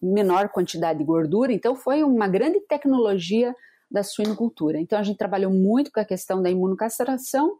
menor 0.00 0.48
quantidade 0.48 0.98
de 0.98 1.04
gordura, 1.04 1.52
então 1.52 1.76
foi 1.76 2.02
uma 2.02 2.26
grande 2.26 2.60
tecnologia 2.60 3.54
da 3.90 4.02
suinocultura. 4.02 4.78
Então 4.78 4.98
a 4.98 5.02
gente 5.02 5.18
trabalhou 5.18 5.52
muito 5.52 5.90
com 5.90 6.00
a 6.00 6.04
questão 6.04 6.42
da 6.42 6.50
imunocastração, 6.50 7.58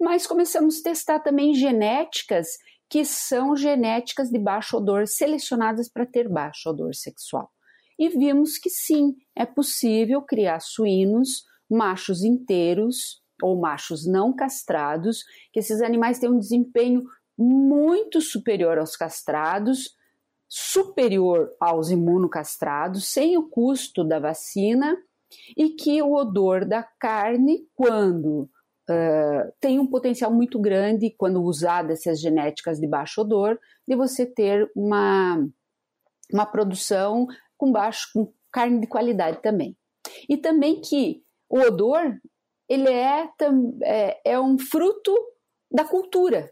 mas 0.00 0.26
começamos 0.26 0.80
a 0.80 0.82
testar 0.82 1.20
também 1.20 1.54
genéticas 1.54 2.58
que 2.88 3.04
são 3.04 3.56
genéticas 3.56 4.28
de 4.28 4.38
baixo 4.38 4.76
odor, 4.76 5.06
selecionadas 5.08 5.88
para 5.88 6.04
ter 6.04 6.28
baixo 6.28 6.68
odor 6.68 6.94
sexual. 6.94 7.50
E 7.98 8.08
vimos 8.10 8.58
que 8.58 8.68
sim, 8.68 9.14
é 9.34 9.46
possível 9.46 10.20
criar 10.20 10.60
suínos 10.60 11.44
machos 11.70 12.22
inteiros 12.22 13.22
ou 13.42 13.58
machos 13.58 14.06
não 14.06 14.32
castrados, 14.34 15.24
que 15.52 15.58
esses 15.58 15.80
animais 15.80 16.18
têm 16.18 16.30
um 16.30 16.38
desempenho 16.38 17.04
muito 17.36 18.20
superior 18.20 18.78
aos 18.78 18.94
castrados, 18.94 19.96
superior 20.48 21.50
aos 21.58 21.90
imunocastrados, 21.90 23.08
sem 23.08 23.38
o 23.38 23.48
custo 23.48 24.04
da 24.04 24.18
vacina, 24.18 24.96
e 25.56 25.70
que 25.70 26.02
o 26.02 26.14
odor 26.14 26.64
da 26.66 26.82
carne, 26.82 27.66
quando 27.74 28.48
uh, 28.90 29.52
tem 29.60 29.78
um 29.78 29.86
potencial 29.86 30.32
muito 30.32 30.60
grande, 30.60 31.14
quando 31.16 31.42
usadas 31.42 32.00
essas 32.00 32.20
genéticas 32.20 32.78
de 32.78 32.86
baixo 32.86 33.20
odor, 33.20 33.58
de 33.86 33.96
você 33.96 34.26
ter 34.26 34.70
uma, 34.74 35.46
uma 36.32 36.46
produção 36.46 37.26
com 37.56 37.72
baixo, 37.72 38.08
com 38.14 38.32
carne 38.50 38.80
de 38.80 38.86
qualidade 38.86 39.40
também. 39.42 39.76
E 40.28 40.36
também 40.36 40.80
que 40.80 41.22
o 41.48 41.60
odor 41.60 42.18
ele 42.68 42.88
é, 42.88 43.28
é, 43.82 44.32
é 44.32 44.40
um 44.40 44.58
fruto 44.58 45.14
da 45.70 45.84
cultura. 45.84 46.50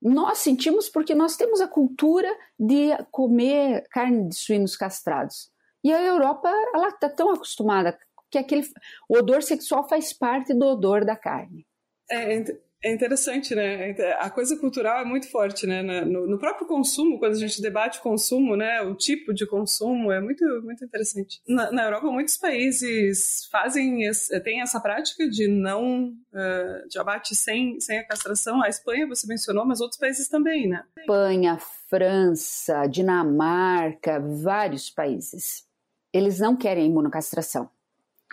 Nós 0.00 0.38
sentimos 0.38 0.88
porque 0.88 1.14
nós 1.14 1.36
temos 1.36 1.60
a 1.60 1.66
cultura 1.66 2.32
de 2.58 2.90
comer 3.10 3.84
carne 3.90 4.28
de 4.28 4.36
suínos 4.36 4.76
castrados. 4.76 5.50
E 5.88 5.92
a 5.92 6.02
Europa, 6.02 6.50
ela 6.74 6.88
está 6.88 7.08
tão 7.08 7.32
acostumada 7.32 7.98
que 8.30 8.36
aquele 8.36 8.62
o 9.08 9.16
odor 9.16 9.42
sexual 9.42 9.88
faz 9.88 10.12
parte 10.12 10.52
do 10.52 10.66
odor 10.66 11.02
da 11.02 11.16
carne. 11.16 11.66
É, 12.10 12.44
é 12.84 12.92
interessante, 12.92 13.54
né? 13.54 13.92
A 14.18 14.28
coisa 14.28 14.54
cultural 14.58 15.00
é 15.00 15.04
muito 15.06 15.30
forte, 15.30 15.66
né? 15.66 15.80
No, 16.04 16.26
no, 16.26 16.38
próprio 16.38 16.66
consumo, 16.66 17.18
quando 17.18 17.32
a 17.32 17.38
gente 17.38 17.62
debate 17.62 18.02
consumo, 18.02 18.54
né? 18.54 18.82
O 18.82 18.94
tipo 18.94 19.32
de 19.32 19.46
consumo 19.46 20.12
é 20.12 20.20
muito, 20.20 20.44
muito 20.62 20.84
interessante. 20.84 21.40
Na, 21.48 21.72
na 21.72 21.84
Europa, 21.84 22.08
muitos 22.08 22.36
países 22.36 23.48
fazem, 23.50 24.00
têm 24.44 24.60
essa 24.60 24.78
prática 24.80 25.26
de 25.26 25.48
não, 25.48 26.08
uh, 26.10 26.86
de 26.86 26.98
abate 26.98 27.34
sem, 27.34 27.80
sem 27.80 27.98
a 27.98 28.06
castração. 28.06 28.62
A 28.62 28.68
Espanha, 28.68 29.08
você 29.08 29.26
mencionou, 29.26 29.64
mas 29.64 29.80
outros 29.80 29.98
países 29.98 30.28
também, 30.28 30.68
né? 30.68 30.84
Espanha, 30.98 31.56
França, 31.88 32.86
Dinamarca, 32.86 34.20
vários 34.20 34.90
países. 34.90 35.66
Eles 36.12 36.38
não 36.38 36.56
querem 36.56 36.84
a 36.84 36.86
imunocastração. 36.86 37.68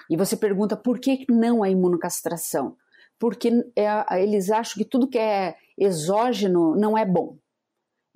E 0.10 0.18
você 0.18 0.36
pergunta 0.36 0.76
por 0.76 1.00
que 1.00 1.26
não 1.30 1.64
a 1.64 1.70
imunocastração? 1.70 2.78
porque 3.20 3.50
é, 3.76 4.22
eles 4.22 4.50
acham 4.50 4.76
que 4.82 4.90
tudo 4.90 5.08
que 5.08 5.18
é 5.18 5.56
exógeno 5.78 6.76
não 6.76 6.98
é 6.98 7.06
bom. 7.06 7.38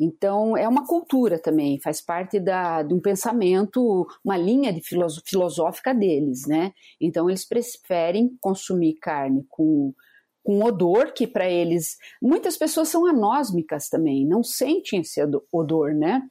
Então, 0.01 0.55
é 0.55 0.65
uma 0.65 0.87
cultura 0.87 1.37
também, 1.37 1.79
faz 1.81 1.99
parte 1.99 2.39
da, 2.39 2.81
de 2.83 2.93
um 2.93 3.01
pensamento, 3.01 4.07
uma 4.23 4.37
linha 4.37 4.71
de 4.71 4.81
filosófica 4.81 5.93
deles, 5.93 6.47
né? 6.47 6.73
Então, 7.01 7.29
eles 7.29 7.45
preferem 7.45 8.37
consumir 8.39 8.93
carne 8.93 9.45
com, 9.49 9.93
com 10.41 10.63
odor, 10.63 11.11
que 11.11 11.27
para 11.27 11.49
eles. 11.49 11.97
Muitas 12.21 12.55
pessoas 12.55 12.87
são 12.87 13.05
anósmicas 13.05 13.89
também, 13.89 14.25
não 14.25 14.41
sentem 14.41 15.01
esse 15.01 15.19
odor, 15.51 15.93
né? 15.93 16.25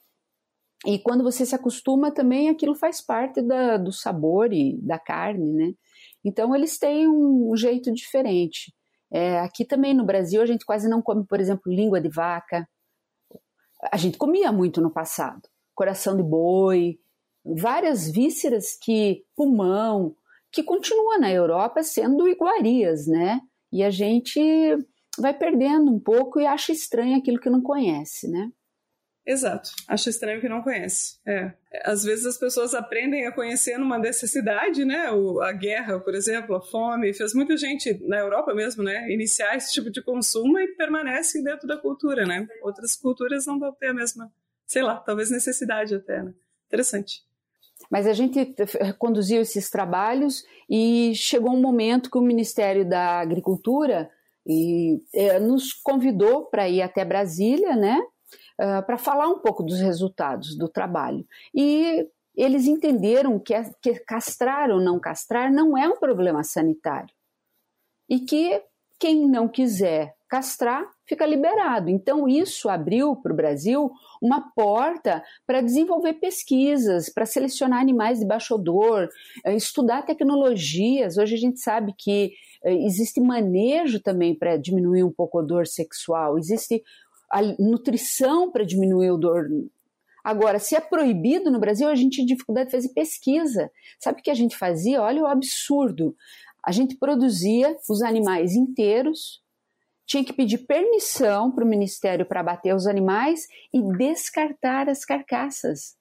E 0.86 0.98
quando 0.98 1.24
você 1.24 1.44
se 1.44 1.54
acostuma 1.54 2.10
também, 2.10 2.48
aquilo 2.48 2.74
faz 2.74 3.00
parte 3.00 3.42
da, 3.42 3.76
do 3.76 3.92
sabor 3.92 4.52
e 4.52 4.78
da 4.80 4.98
carne, 4.98 5.52
né? 5.52 5.72
Então, 6.24 6.54
eles 6.54 6.78
têm 6.78 7.08
um 7.08 7.56
jeito 7.56 7.92
diferente. 7.92 8.72
É, 9.10 9.40
aqui 9.40 9.64
também 9.64 9.94
no 9.94 10.04
Brasil, 10.04 10.40
a 10.40 10.46
gente 10.46 10.64
quase 10.64 10.88
não 10.88 11.02
come, 11.02 11.24
por 11.26 11.40
exemplo, 11.40 11.72
língua 11.72 12.00
de 12.00 12.08
vaca. 12.08 12.68
A 13.90 13.96
gente 13.96 14.18
comia 14.18 14.52
muito 14.52 14.80
no 14.80 14.90
passado. 14.90 15.42
Coração 15.74 16.16
de 16.16 16.22
boi, 16.22 16.98
várias 17.44 18.08
vísceras 18.08 18.76
que, 18.80 19.24
pulmão, 19.34 20.14
que 20.52 20.62
continua 20.62 21.18
na 21.18 21.30
Europa 21.32 21.82
sendo 21.82 22.28
iguarias, 22.28 23.06
né? 23.06 23.40
E 23.72 23.82
a 23.82 23.90
gente 23.90 24.40
vai 25.18 25.34
perdendo 25.34 25.90
um 25.90 25.98
pouco 25.98 26.40
e 26.40 26.46
acha 26.46 26.72
estranho 26.72 27.18
aquilo 27.18 27.40
que 27.40 27.50
não 27.50 27.60
conhece, 27.60 28.28
né? 28.28 28.50
Exato. 29.28 29.72
Acho 29.86 30.08
estranho 30.08 30.40
que 30.40 30.48
não 30.48 30.62
conhece. 30.62 31.18
É. 31.26 31.52
Às 31.84 32.02
vezes 32.02 32.24
as 32.24 32.38
pessoas 32.38 32.72
aprendem 32.72 33.26
a 33.26 33.32
conhecer 33.32 33.76
numa 33.76 33.98
necessidade, 33.98 34.86
né? 34.86 35.10
O, 35.12 35.42
a 35.42 35.52
guerra, 35.52 36.00
por 36.00 36.14
exemplo, 36.14 36.56
a 36.56 36.62
fome, 36.62 37.12
fez 37.12 37.34
muita 37.34 37.54
gente 37.54 37.92
na 38.08 38.16
Europa 38.16 38.54
mesmo, 38.54 38.82
né? 38.82 39.12
Iniciar 39.12 39.54
esse 39.54 39.70
tipo 39.70 39.90
de 39.90 40.02
consumo 40.02 40.58
e 40.58 40.68
permanece 40.68 41.44
dentro 41.44 41.68
da 41.68 41.76
cultura, 41.76 42.24
né? 42.24 42.48
Outras 42.62 42.96
culturas 42.96 43.44
não 43.44 43.58
vão 43.58 43.70
ter 43.70 43.88
a 43.88 43.94
mesma, 43.94 44.32
sei 44.66 44.80
lá, 44.80 44.96
talvez 44.96 45.30
necessidade 45.30 45.94
até, 45.94 46.22
né? 46.22 46.32
Interessante. 46.66 47.22
Mas 47.90 48.06
a 48.06 48.14
gente 48.14 48.56
conduziu 48.98 49.42
esses 49.42 49.68
trabalhos 49.68 50.42
e 50.70 51.12
chegou 51.14 51.52
um 51.52 51.60
momento 51.60 52.10
que 52.10 52.16
o 52.16 52.22
Ministério 52.22 52.88
da 52.88 53.20
Agricultura 53.20 54.10
e, 54.46 55.02
é, 55.12 55.38
nos 55.38 55.74
convidou 55.74 56.46
para 56.46 56.66
ir 56.66 56.80
até 56.80 57.04
Brasília, 57.04 57.76
né? 57.76 58.00
Uh, 58.60 58.84
para 58.84 58.98
falar 58.98 59.28
um 59.28 59.38
pouco 59.38 59.62
dos 59.62 59.80
resultados 59.80 60.56
do 60.56 60.68
trabalho. 60.68 61.26
E 61.54 62.06
eles 62.36 62.66
entenderam 62.66 63.38
que, 63.38 63.54
que 63.82 63.94
castrar 64.00 64.70
ou 64.70 64.80
não 64.80 65.00
castrar 65.00 65.52
não 65.52 65.76
é 65.76 65.88
um 65.88 65.98
problema 65.98 66.44
sanitário. 66.44 67.14
E 68.08 68.20
que 68.20 68.62
quem 68.98 69.28
não 69.28 69.48
quiser 69.48 70.14
castrar 70.28 70.86
fica 71.06 71.24
liberado. 71.24 71.88
Então, 71.88 72.28
isso 72.28 72.68
abriu 72.68 73.16
para 73.16 73.32
o 73.32 73.36
Brasil 73.36 73.90
uma 74.20 74.52
porta 74.54 75.24
para 75.46 75.62
desenvolver 75.62 76.14
pesquisas, 76.14 77.08
para 77.08 77.24
selecionar 77.24 77.80
animais 77.80 78.18
de 78.20 78.26
baixo 78.26 78.54
odor, 78.54 79.08
eh, 79.44 79.54
estudar 79.56 80.02
tecnologias. 80.02 81.16
Hoje 81.16 81.34
a 81.34 81.38
gente 81.38 81.60
sabe 81.60 81.94
que 81.96 82.32
eh, 82.62 82.74
existe 82.84 83.20
manejo 83.20 84.00
também 84.00 84.34
para 84.34 84.58
diminuir 84.58 85.02
um 85.02 85.12
pouco 85.12 85.38
o 85.38 85.40
odor 85.40 85.66
sexual, 85.66 86.36
existe 86.36 86.82
a 87.30 87.42
nutrição 87.58 88.50
para 88.50 88.64
diminuir 88.64 89.10
o 89.10 89.18
dor. 89.18 89.48
Agora, 90.22 90.58
se 90.58 90.74
é 90.74 90.80
proibido 90.80 91.50
no 91.50 91.58
Brasil, 91.58 91.88
a 91.88 91.94
gente 91.94 92.18
tem 92.18 92.26
dificuldade 92.26 92.66
de 92.66 92.76
fazer 92.76 92.88
pesquisa. 92.90 93.70
Sabe 93.98 94.20
o 94.20 94.22
que 94.22 94.30
a 94.30 94.34
gente 94.34 94.56
fazia? 94.56 95.00
Olha 95.00 95.22
o 95.22 95.26
absurdo. 95.26 96.14
A 96.62 96.72
gente 96.72 96.96
produzia 96.96 97.76
os 97.88 98.02
animais 98.02 98.54
inteiros, 98.54 99.42
tinha 100.04 100.24
que 100.24 100.32
pedir 100.32 100.58
permissão 100.58 101.50
para 101.50 101.64
o 101.64 101.68
Ministério 101.68 102.26
para 102.26 102.40
abater 102.40 102.74
os 102.74 102.86
animais 102.86 103.46
e 103.72 103.80
descartar 103.96 104.88
as 104.88 105.04
carcaças. 105.04 105.96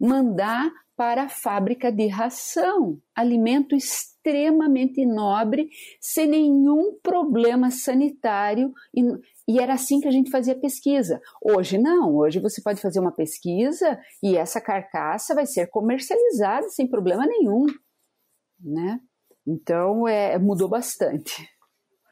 Mandar 0.00 0.70
para 0.98 1.22
a 1.22 1.28
fábrica 1.28 1.92
de 1.92 2.08
ração, 2.08 3.00
alimento 3.14 3.76
extremamente 3.76 5.06
nobre, 5.06 5.70
sem 6.00 6.26
nenhum 6.26 6.98
problema 7.00 7.70
sanitário. 7.70 8.72
E 9.46 9.60
era 9.60 9.74
assim 9.74 10.00
que 10.00 10.08
a 10.08 10.10
gente 10.10 10.28
fazia 10.28 10.58
pesquisa. 10.58 11.20
Hoje 11.40 11.78
não, 11.78 12.16
hoje 12.16 12.40
você 12.40 12.60
pode 12.60 12.80
fazer 12.80 12.98
uma 12.98 13.14
pesquisa 13.14 13.96
e 14.20 14.36
essa 14.36 14.60
carcaça 14.60 15.36
vai 15.36 15.46
ser 15.46 15.68
comercializada 15.68 16.68
sem 16.68 16.88
problema 16.88 17.24
nenhum, 17.24 17.64
né? 18.60 18.98
Então 19.46 20.08
é, 20.08 20.36
mudou 20.36 20.68
bastante. 20.68 21.48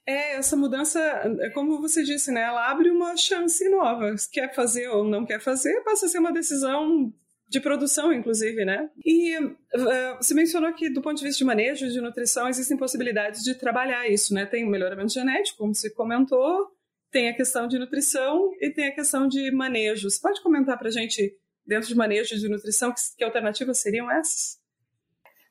É, 0.07 0.37
essa 0.37 0.57
mudança, 0.57 1.01
é 1.41 1.51
como 1.51 1.81
você 1.81 2.05
disse, 2.05 2.31
né? 2.31 2.43
Ela 2.43 2.71
abre 2.71 2.89
uma 2.89 3.17
chance 3.17 3.69
nova. 3.69 4.15
Quer 4.31 4.55
fazer 4.55 4.87
ou 4.91 5.03
não 5.03 5.27
quer 5.27 5.41
fazer, 5.41 5.83
passa 5.83 6.07
a 6.07 6.09
ser 6.09 6.21
uma 6.21 6.33
decisão 6.33 7.13
de 7.49 7.61
produção, 7.61 8.13
inclusive, 8.13 8.65
né? 8.65 8.91
E 9.05 9.39
uh, 9.39 10.17
você 10.21 10.35
mencionou 10.35 10.73
que, 10.75 10.91
do 10.91 11.01
ponto 11.01 11.17
de 11.17 11.25
vista 11.25 11.39
de 11.39 11.45
manejo 11.45 11.89
de 11.89 12.01
nutrição, 12.01 12.49
existem 12.49 12.77
possibilidades 12.77 13.43
de 13.43 13.55
trabalhar 13.55 14.09
isso, 14.09 14.35
né? 14.35 14.45
Tem 14.45 14.65
o 14.65 14.69
melhoramento 14.69 15.13
genético, 15.13 15.59
como 15.59 15.75
você 15.75 15.89
comentou, 15.91 16.69
tem 17.11 17.29
a 17.29 17.37
questão 17.37 17.69
de 17.69 17.79
nutrição 17.79 18.51
e 18.61 18.71
tem 18.71 18.89
a 18.89 18.95
questão 18.95 19.29
de 19.29 19.51
manejo. 19.53 20.11
Você 20.11 20.21
pode 20.21 20.43
comentar 20.43 20.77
para 20.77 20.89
a 20.89 20.93
gente, 20.93 21.35
dentro 21.65 21.89
de 21.89 21.95
manejo 21.95 22.37
de 22.37 22.49
nutrição, 22.49 22.93
que, 22.93 23.01
que 23.17 23.25
alternativas 23.25 23.79
seriam 23.79 24.11
essas? 24.11 24.59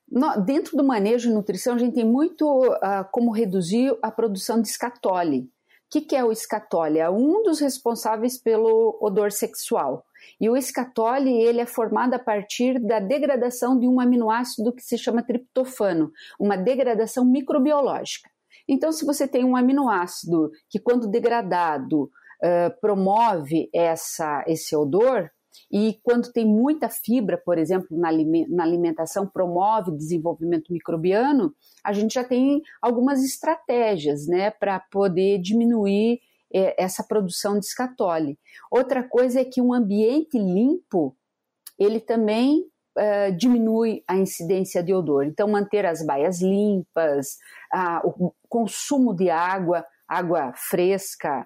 No, 0.09 0.39
dentro 0.43 0.77
do 0.77 0.83
manejo 0.83 1.29
de 1.29 1.33
nutrição, 1.33 1.75
a 1.75 1.77
gente 1.77 1.95
tem 1.95 2.05
muito 2.05 2.45
uh, 2.45 3.05
como 3.11 3.31
reduzir 3.31 3.97
a 4.01 4.11
produção 4.11 4.61
de 4.61 4.67
escatole. 4.67 5.39
O 5.39 5.49
que, 5.89 6.01
que, 6.01 6.15
é 6.15 6.23
o 6.23 6.31
escatole? 6.31 6.99
É 6.99 7.09
um 7.09 7.41
dos 7.41 7.59
responsáveis 7.59 8.37
pelo 8.37 8.97
odor 9.01 9.31
sexual. 9.31 10.05
E 10.39 10.49
o 10.49 10.57
escatole 10.57 11.31
ele 11.31 11.59
é 11.59 11.65
formado 11.65 12.13
a 12.13 12.19
partir 12.19 12.79
da 12.79 12.99
degradação 12.99 13.79
de 13.79 13.87
um 13.87 13.99
aminoácido 13.99 14.73
que 14.73 14.81
se 14.81 14.97
chama 14.97 15.23
triptofano, 15.23 16.11
uma 16.39 16.55
degradação 16.55 17.25
microbiológica. 17.25 18.29
Então, 18.67 18.91
se 18.91 19.05
você 19.05 19.27
tem 19.27 19.43
um 19.43 19.55
aminoácido 19.55 20.51
que, 20.69 20.79
quando 20.79 21.07
degradado, 21.07 22.03
uh, 22.03 22.81
promove 22.81 23.69
essa, 23.73 24.43
esse 24.47 24.75
odor, 24.75 25.29
e 25.71 25.99
quando 26.03 26.31
tem 26.31 26.45
muita 26.45 26.89
fibra, 26.89 27.37
por 27.37 27.57
exemplo, 27.57 27.97
na, 27.97 28.09
na 28.49 28.63
alimentação, 28.63 29.27
promove 29.27 29.91
desenvolvimento 29.91 30.71
microbiano, 30.71 31.53
a 31.83 31.93
gente 31.93 32.13
já 32.13 32.23
tem 32.23 32.61
algumas 32.81 33.23
estratégias 33.23 34.27
né, 34.27 34.51
para 34.51 34.79
poder 34.79 35.39
diminuir 35.39 36.19
essa 36.77 37.03
produção 37.03 37.59
de 37.59 37.65
escatole. 37.65 38.39
Outra 38.71 39.03
coisa 39.03 39.41
é 39.41 39.45
que 39.45 39.61
um 39.61 39.73
ambiente 39.73 40.37
limpo, 40.37 41.15
ele 41.77 41.99
também 41.99 42.61
uh, 42.97 43.35
diminui 43.35 44.03
a 44.07 44.15
incidência 44.15 44.81
de 44.81 44.93
odor. 44.93 45.25
Então, 45.25 45.47
manter 45.47 45.85
as 45.85 46.05
baias 46.05 46.41
limpas, 46.41 47.37
o 48.03 48.33
consumo 48.47 49.13
de 49.13 49.29
água, 49.29 49.85
água 50.07 50.53
fresca, 50.55 51.45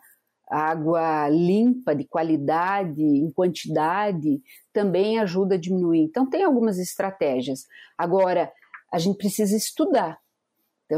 água 0.50 1.28
limpa, 1.30 1.96
de 1.96 2.06
qualidade, 2.08 3.02
em 3.02 3.32
quantidade, 3.32 4.42
também 4.74 5.20
ajuda 5.20 5.56
a 5.56 5.60
diminuir. 5.60 6.04
Então, 6.04 6.30
tem 6.30 6.44
algumas 6.44 6.78
estratégias. 6.78 7.66
Agora, 7.98 8.52
a 8.92 8.98
gente 8.98 9.18
precisa 9.18 9.56
estudar 9.56 10.20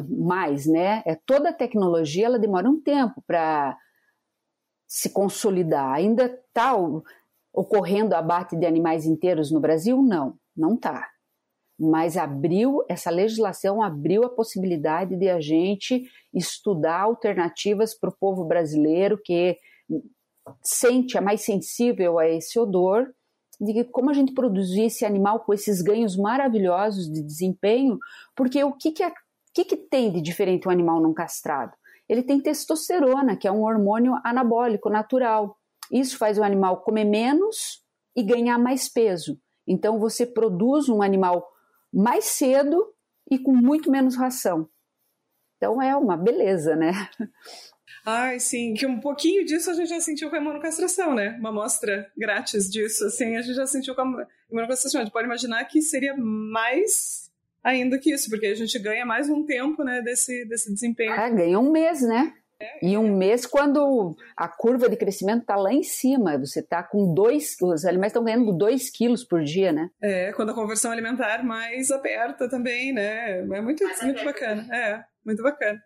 mais, 0.10 0.66
né? 0.66 1.04
É, 1.06 1.16
toda 1.16 1.50
a 1.50 1.54
tecnologia 1.54 2.26
ela 2.26 2.40
demora 2.40 2.70
um 2.70 2.80
tempo 2.80 3.22
para 3.28 3.78
se 4.92 5.10
consolidar. 5.10 5.94
Ainda 5.94 6.26
está 6.26 6.76
ocorrendo 7.54 8.14
abate 8.14 8.58
de 8.58 8.66
animais 8.66 9.06
inteiros 9.06 9.50
no 9.50 9.62
Brasil? 9.62 10.02
Não 10.02 10.38
não 10.54 10.76
está. 10.76 11.10
Mas 11.80 12.18
abriu, 12.18 12.84
essa 12.90 13.10
legislação 13.10 13.82
abriu 13.82 14.26
a 14.26 14.30
possibilidade 14.30 15.16
de 15.16 15.30
a 15.30 15.40
gente 15.40 16.04
estudar 16.34 17.00
alternativas 17.00 17.98
para 17.98 18.10
o 18.10 18.16
povo 18.20 18.44
brasileiro 18.44 19.18
que 19.24 19.58
sente, 20.62 21.18
é 21.18 21.22
mais 21.22 21.42
sensível 21.42 22.20
a 22.20 22.28
esse 22.28 22.60
odor, 22.60 23.14
de 23.62 23.86
como 23.86 24.10
a 24.10 24.14
gente 24.14 24.34
produzir 24.34 24.84
esse 24.88 25.06
animal 25.06 25.40
com 25.40 25.54
esses 25.54 25.82
ganhos 25.82 26.18
maravilhosos 26.18 27.10
de 27.10 27.24
desempenho, 27.24 27.98
porque 28.36 28.62
o 28.62 28.74
que, 28.74 28.92
que, 28.92 29.04
é, 29.04 29.14
que, 29.54 29.64
que 29.64 29.78
tem 29.78 30.12
de 30.12 30.22
diferente 30.22 30.68
um 30.68 30.72
animal 30.72 31.02
não 31.02 31.14
castrado? 31.14 31.74
Ele 32.12 32.22
tem 32.22 32.42
testosterona, 32.42 33.38
que 33.38 33.48
é 33.48 33.52
um 33.54 33.64
hormônio 33.64 34.20
anabólico 34.22 34.90
natural. 34.90 35.58
Isso 35.90 36.18
faz 36.18 36.38
o 36.38 36.44
animal 36.44 36.82
comer 36.82 37.06
menos 37.06 37.86
e 38.14 38.22
ganhar 38.22 38.58
mais 38.58 38.90
peso. 38.90 39.40
Então 39.66 39.98
você 39.98 40.26
produz 40.26 40.90
um 40.90 41.02
animal 41.02 41.48
mais 41.92 42.26
cedo 42.26 42.94
e 43.32 43.40
com 43.40 43.56
muito 43.56 43.90
menos 43.90 44.18
ração. 44.18 44.70
Então 45.56 45.82
é 45.82 45.96
uma 45.96 46.18
beleza, 46.18 46.76
né? 46.76 46.92
Ai, 48.06 48.42
sim, 48.42 48.74
que 48.74 48.86
um 48.86 49.00
pouquinho 49.00 49.46
disso 49.46 49.72
a 49.72 49.74
gente 49.74 49.88
já 49.88 50.02
sentiu 50.02 50.30
com 50.30 50.36
a 50.36 50.40
imunocastração, 50.40 51.16
né? 51.16 51.38
Uma 51.40 51.48
amostra 51.48 52.12
grátis 52.18 52.70
disso, 52.70 53.06
assim, 53.06 53.38
a 53.38 53.42
gente 53.42 53.56
já 53.56 53.66
sentiu 53.66 53.96
com 53.96 54.02
a 54.02 54.28
imunocastração. 54.52 55.00
A 55.00 55.04
gente 55.06 55.14
pode 55.14 55.28
imaginar 55.28 55.64
que 55.64 55.82
seria 55.82 56.14
mais 56.18 57.31
ainda 57.64 57.98
que 57.98 58.14
isso, 58.14 58.30
porque 58.30 58.48
a 58.48 58.56
gente 58.56 58.78
ganha 58.80 59.06
mais 59.06 59.30
um 59.30 59.46
tempo, 59.46 59.84
né, 59.84 60.02
desse, 60.02 60.46
desse 60.46 60.74
desempenho. 60.74 61.14
É, 61.14 61.30
ganha 61.30 61.60
um 61.60 61.72
mês, 61.72 62.02
né? 62.02 62.34
E 62.82 62.98
um 62.98 63.16
mês, 63.18 63.46
quando 63.46 64.16
a 64.36 64.48
curva 64.48 64.88
de 64.88 64.96
crescimento 64.96 65.42
está 65.42 65.56
lá 65.56 65.74
em 65.74 65.84
cima, 65.84 66.38
você 66.38 66.60
está 66.60 66.84
com 66.84 67.14
dois, 67.14 67.56
os 67.62 67.86
animais 67.86 68.12
estão 68.12 68.24
ganhando 68.24 68.56
dois 68.56 68.90
quilos 68.90 69.24
por 69.24 69.44
dia, 69.44 69.72
né? 69.72 69.90
É, 70.02 70.32
quando 70.34 70.52
a 70.52 70.54
conversão 70.54 70.92
alimentar 70.92 71.44
mais 71.44 71.90
aperta 71.92 72.50
também, 72.50 72.94
né? 72.94 73.40
É 73.40 73.62
muito, 73.62 73.84
muito 74.04 74.24
bacana. 74.24 74.68
É, 74.76 75.04
muito 75.26 75.42
bacana. 75.42 75.82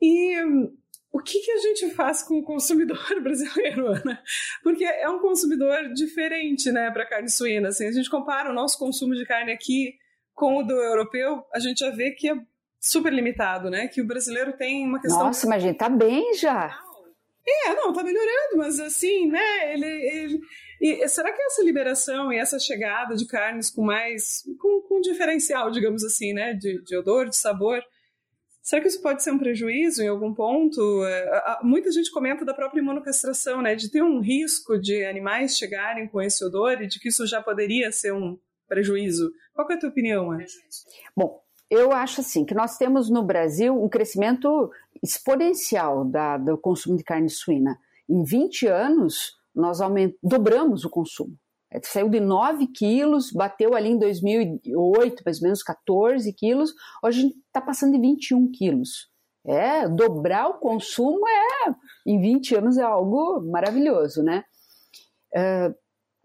E 0.00 0.44
hum, 0.44 0.76
o 1.12 1.20
que, 1.20 1.38
que 1.40 1.50
a 1.50 1.58
gente 1.58 1.90
faz 1.90 2.22
com 2.22 2.38
o 2.38 2.44
consumidor 2.44 2.98
brasileiro, 3.22 3.88
Ana? 3.88 4.20
Porque 4.62 4.84
é 4.84 5.08
um 5.08 5.20
consumidor 5.20 5.92
diferente, 5.94 6.70
né, 6.72 6.90
para 6.90 7.06
carne 7.06 7.30
suína. 7.30 7.68
Assim, 7.68 7.86
a 7.86 7.92
gente 7.92 8.10
compara 8.10 8.50
o 8.50 8.54
nosso 8.54 8.78
consumo 8.78 9.14
de 9.14 9.24
carne 9.24 9.52
aqui 9.52 9.94
com 10.34 10.58
o 10.58 10.62
do 10.62 10.74
europeu, 10.74 11.44
a 11.54 11.58
gente 11.58 11.78
já 11.78 11.90
vê 11.90 12.10
que 12.10 12.28
é 12.28 12.34
super 12.80 13.12
limitado, 13.12 13.70
né? 13.70 13.88
Que 13.88 14.02
o 14.02 14.06
brasileiro 14.06 14.52
tem 14.56 14.86
uma 14.86 15.00
questão. 15.00 15.26
Nossa, 15.26 15.48
mas 15.48 15.62
a 15.62 15.66
gente 15.66 15.78
tá 15.78 15.88
bem 15.88 16.34
já. 16.34 16.78
É, 17.46 17.74
não, 17.74 17.92
tá 17.92 18.02
melhorando, 18.02 18.56
mas 18.56 18.80
assim, 18.80 19.26
né? 19.28 19.72
Ele, 19.72 19.86
ele... 19.86 20.40
E 20.80 21.08
será 21.08 21.32
que 21.32 21.40
essa 21.42 21.62
liberação 21.62 22.32
e 22.32 22.38
essa 22.38 22.58
chegada 22.58 23.14
de 23.14 23.26
carnes 23.26 23.70
com 23.70 23.82
mais. 23.82 24.42
com, 24.60 24.82
com 24.82 25.00
diferencial, 25.00 25.70
digamos 25.70 26.04
assim, 26.04 26.32
né? 26.32 26.52
De, 26.52 26.82
de 26.82 26.96
odor, 26.96 27.28
de 27.28 27.36
sabor. 27.36 27.82
Será 28.62 28.80
que 28.80 28.88
isso 28.88 29.02
pode 29.02 29.22
ser 29.22 29.30
um 29.30 29.38
prejuízo 29.38 30.02
em 30.02 30.08
algum 30.08 30.32
ponto? 30.34 31.04
É, 31.04 31.58
muita 31.62 31.92
gente 31.92 32.10
comenta 32.10 32.46
da 32.46 32.54
própria 32.54 32.80
imunocastração, 32.80 33.60
né? 33.60 33.74
De 33.74 33.90
ter 33.90 34.02
um 34.02 34.20
risco 34.20 34.78
de 34.78 35.04
animais 35.04 35.56
chegarem 35.56 36.08
com 36.08 36.20
esse 36.20 36.42
odor 36.42 36.82
e 36.82 36.86
de 36.86 36.98
que 36.98 37.08
isso 37.08 37.26
já 37.26 37.42
poderia 37.42 37.92
ser 37.92 38.14
um 38.14 38.38
prejuízo. 38.68 39.30
Qual 39.54 39.70
é 39.70 39.74
a 39.74 39.78
tua 39.78 39.90
opinião, 39.90 40.30
Ana? 40.30 40.44
Bom, 41.16 41.40
eu 41.70 41.92
acho 41.92 42.20
assim 42.20 42.44
que 42.44 42.54
nós 42.54 42.76
temos 42.76 43.10
no 43.10 43.22
Brasil 43.22 43.74
um 43.74 43.88
crescimento 43.88 44.70
exponencial 45.02 46.04
da, 46.04 46.36
do 46.36 46.58
consumo 46.58 46.96
de 46.96 47.04
carne 47.04 47.28
suína. 47.28 47.78
Em 48.08 48.22
20 48.22 48.66
anos, 48.66 49.36
nós 49.54 49.80
aument... 49.80 50.12
dobramos 50.22 50.84
o 50.84 50.90
consumo. 50.90 51.36
É, 51.70 51.80
saiu 51.82 52.08
de 52.08 52.20
9 52.20 52.68
quilos, 52.68 53.32
bateu 53.32 53.74
ali 53.74 53.90
em 53.90 53.98
2008, 53.98 55.22
mais 55.24 55.38
ou 55.38 55.44
menos 55.44 55.62
14 55.62 56.32
quilos, 56.32 56.72
hoje 57.02 57.18
a 57.18 57.22
gente 57.22 57.36
está 57.38 57.60
passando 57.60 57.92
de 57.92 58.00
21 58.00 58.52
quilos. 58.52 59.10
É, 59.46 59.88
dobrar 59.88 60.48
o 60.48 60.58
consumo 60.58 61.26
é, 61.28 61.74
em 62.06 62.20
20 62.20 62.54
anos 62.54 62.78
é 62.78 62.82
algo 62.82 63.40
maravilhoso, 63.42 64.22
né? 64.22 64.44
Uh, 65.34 65.74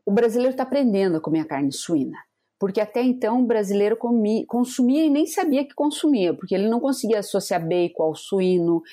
o 0.05 0.11
brasileiro 0.11 0.51
está 0.51 0.63
aprendendo 0.63 1.17
a 1.17 1.19
comer 1.19 1.39
a 1.39 1.45
carne 1.45 1.71
suína 1.71 2.17
porque 2.59 2.81
até 2.81 3.01
então 3.01 3.41
o 3.41 3.45
brasileiro 3.45 3.95
comia, 3.95 4.45
consumia 4.45 5.05
e 5.05 5.09
nem 5.09 5.25
sabia 5.25 5.65
que 5.65 5.73
consumia, 5.73 6.33
porque 6.33 6.53
ele 6.53 6.67
não 6.67 6.81
conseguia 6.81 7.19
associar 7.19 7.65
bacon 7.65 8.03
ao 8.03 8.15
suíno, 8.15 8.83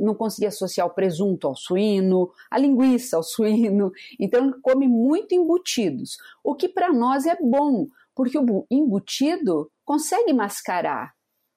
não 0.00 0.14
conseguia 0.14 0.48
associar 0.48 0.86
o 0.86 0.94
presunto 0.94 1.46
ao 1.46 1.54
suíno, 1.54 2.30
a 2.50 2.58
linguiça 2.58 3.18
ao 3.18 3.22
suíno, 3.22 3.92
então 4.18 4.50
come 4.62 4.88
muito 4.88 5.34
embutidos, 5.34 6.16
o 6.42 6.54
que 6.54 6.68
para 6.68 6.90
nós 6.90 7.26
é 7.26 7.36
bom, 7.38 7.86
porque 8.14 8.38
o 8.38 8.66
embutido 8.70 9.70
consegue 9.84 10.32
mascarar 10.32 11.12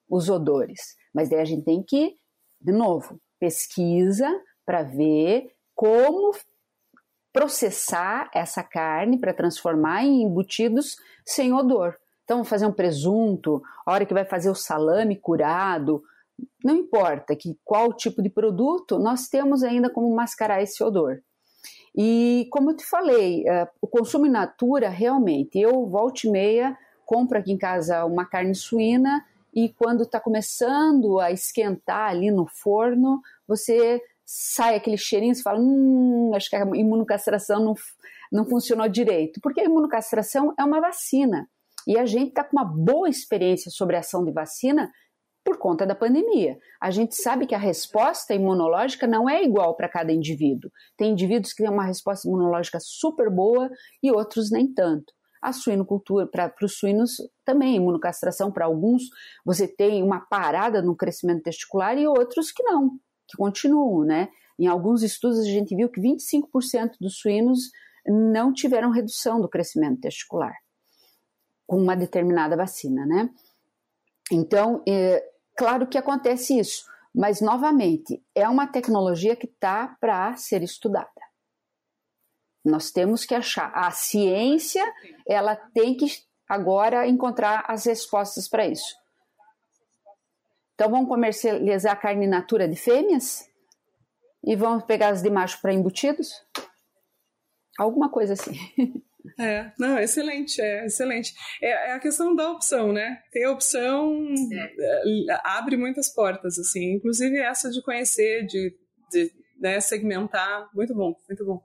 os 0.10 0.28
odores, 0.28 0.98
mas 1.14 1.30
daí 1.30 1.40
a 1.40 1.46
gente 1.46 1.64
tem 1.64 1.82
que, 1.82 2.16
de 2.60 2.74
novo, 2.74 3.18
pesquisa 3.40 4.30
para 4.66 4.84
ver 4.84 5.54
como 5.74 6.34
processar 7.32 8.30
essa 8.34 8.64
carne 8.64 9.20
para 9.20 9.34
transformar 9.34 10.04
em 10.04 10.24
embutidos 10.24 10.98
sem 11.26 11.54
odor. 11.54 11.96
Então, 12.24 12.44
fazer 12.44 12.66
um 12.66 12.74
presunto, 12.74 13.62
a 13.86 13.92
hora 13.92 14.06
que 14.06 14.14
vai 14.14 14.26
fazer 14.26 14.50
o 14.50 14.56
salame 14.56 15.16
curado, 15.16 16.04
não 16.64 16.76
importa 16.76 17.36
que 17.36 17.58
qual 17.64 17.94
tipo 17.94 18.22
de 18.22 18.30
produto, 18.30 19.00
nós 19.00 19.28
temos 19.28 19.64
ainda 19.64 19.90
como 19.90 20.14
mascarar 20.14 20.62
esse 20.62 20.84
odor. 20.84 21.22
E 21.96 22.48
como 22.52 22.72
eu 22.72 22.76
te 22.76 22.86
falei, 22.86 23.44
uh, 23.44 23.68
o 23.82 23.88
consumo 23.88 24.26
in 24.26 24.30
natura, 24.30 24.90
realmente, 24.90 25.60
eu 25.60 25.88
volto 25.88 26.26
e 26.26 26.32
meia, 26.32 26.78
compro 27.06 27.38
aqui 27.38 27.52
em 27.52 27.58
casa 27.58 28.06
uma 28.06 28.26
carne 28.26 28.54
suína 28.54 29.26
e 29.54 29.70
quando 29.70 30.04
está 30.04 30.20
começando 30.20 31.20
a 31.20 31.32
esquentar 31.32 32.12
ali 32.12 32.30
no 32.30 32.46
forno, 32.46 33.20
você 33.48 34.00
sai 34.32 34.76
aquele 34.76 34.96
cheirinho, 34.96 35.34
você 35.34 35.42
fala, 35.42 35.60
hum, 35.60 36.34
acho 36.36 36.52
que 36.52 36.56
a 36.56 36.62
imunocastração 36.76 37.66
não, 37.66 37.74
não 38.32 38.46
funcionou 38.46 38.88
direito. 38.88 39.42
Porque 39.42 39.60
a 39.60 39.66
imunocastração 39.66 40.54
é 40.56 40.64
uma 40.64 40.80
vacina. 40.80 41.50
E 41.88 41.98
a 41.98 42.06
gente 42.06 42.30
está 42.30 42.44
com 42.44 42.56
uma 42.56 42.64
boa 42.64 43.10
experiência 43.10 43.72
sobre 43.72 43.96
a 43.96 44.00
ação 44.00 44.24
de 44.24 44.32
vacina 44.32 44.92
por 45.44 45.58
conta 45.58 45.84
da 45.84 45.96
pandemia. 45.96 46.60
A 46.80 46.92
gente 46.92 47.16
sabe 47.16 47.48
que 47.48 47.56
a 47.56 47.58
resposta 47.58 48.36
imunológica 48.36 49.08
não 49.08 49.28
é 49.28 49.44
igual 49.44 49.76
para 49.76 49.90
cada 49.90 50.12
indivíduo. 50.12 50.70
Tem 50.96 51.12
indivíduos 51.12 51.52
que 51.52 51.64
têm 51.64 51.72
uma 51.72 51.86
resposta 51.86 52.28
imunológica 52.28 52.78
super 52.80 53.32
boa 53.32 53.68
e 54.04 54.12
outros 54.12 54.52
nem 54.52 54.72
tanto. 54.72 55.12
A 55.42 55.52
suinocultura, 55.52 56.28
para 56.28 56.54
os 56.62 56.78
suínos 56.78 57.14
também, 57.44 57.78
imunocastração 57.78 58.52
para 58.52 58.66
alguns, 58.66 59.02
você 59.44 59.68
tem 59.68 60.04
uma 60.04 60.20
parada 60.20 60.84
no 60.84 60.96
crescimento 60.96 61.42
testicular 61.42 61.98
e 61.98 62.06
outros 62.06 62.52
que 62.52 62.62
não 62.62 63.00
que 63.30 63.38
continuam, 63.38 64.04
né? 64.04 64.30
Em 64.58 64.68
alguns 64.68 65.04
estudos 65.04 65.40
a 65.40 65.44
gente 65.46 65.76
viu 65.76 65.90
que 65.90 66.02
25% 66.02 66.94
dos 67.00 67.18
suínos 67.18 67.72
não 68.06 68.52
tiveram 68.52 68.92
redução 68.92 69.40
do 69.40 69.48
crescimento 69.48 70.02
testicular 70.02 70.56
com 71.66 71.78
uma 71.78 71.96
determinada 71.96 72.58
vacina, 72.58 73.06
né? 73.06 73.30
Então, 74.32 74.84
é, 74.88 75.24
claro 75.56 75.88
que 75.88 75.98
acontece 75.98 76.58
isso, 76.58 76.86
mas 77.14 77.42
novamente 77.42 78.24
é 78.34 78.50
uma 78.50 78.68
tecnologia 78.68 79.36
que 79.36 79.46
está 79.46 79.96
para 80.00 80.36
ser 80.36 80.64
estudada. 80.64 81.10
Nós 82.66 82.92
temos 82.92 83.24
que 83.24 83.36
achar 83.36 83.72
a 83.74 83.92
ciência, 83.92 84.84
ela 85.28 85.56
tem 85.56 85.96
que 85.96 86.08
agora 86.48 87.08
encontrar 87.08 87.66
as 87.68 87.86
respostas 87.86 88.48
para 88.48 88.68
isso. 88.68 88.96
Então 90.80 90.90
vamos 90.90 91.10
comercializar 91.10 91.92
a 91.92 91.96
carne 91.98 92.26
natura 92.26 92.66
de 92.66 92.78
fêmeas 92.78 93.46
e 94.42 94.56
vamos 94.56 94.86
pegar 94.86 95.10
as 95.10 95.22
de 95.22 95.30
macho 95.30 95.62
para 95.62 95.74
embutidos? 95.74 96.32
Alguma 97.78 98.10
coisa 98.10 98.32
assim. 98.34 98.54
É, 99.38 99.72
não, 99.78 100.00
excelente, 100.00 100.62
é 100.62 100.86
excelente. 100.86 101.34
É, 101.62 101.90
é, 101.90 101.92
a 101.92 102.00
questão 102.00 102.34
da 102.34 102.50
opção, 102.50 102.92
né? 102.92 103.22
Ter 103.32 103.48
opção 103.48 104.18
é. 104.52 105.42
abre 105.44 105.78
muitas 105.78 106.10
portas, 106.10 106.58
assim, 106.58 106.94
inclusive 106.94 107.38
essa 107.38 107.70
de 107.70 107.82
conhecer, 107.82 108.46
de, 108.46 108.74
de 109.12 109.32
né, 109.60 109.80
segmentar, 109.82 110.70
muito 110.74 110.96
bom, 110.96 111.14
muito 111.28 111.46
bom. 111.46 111.62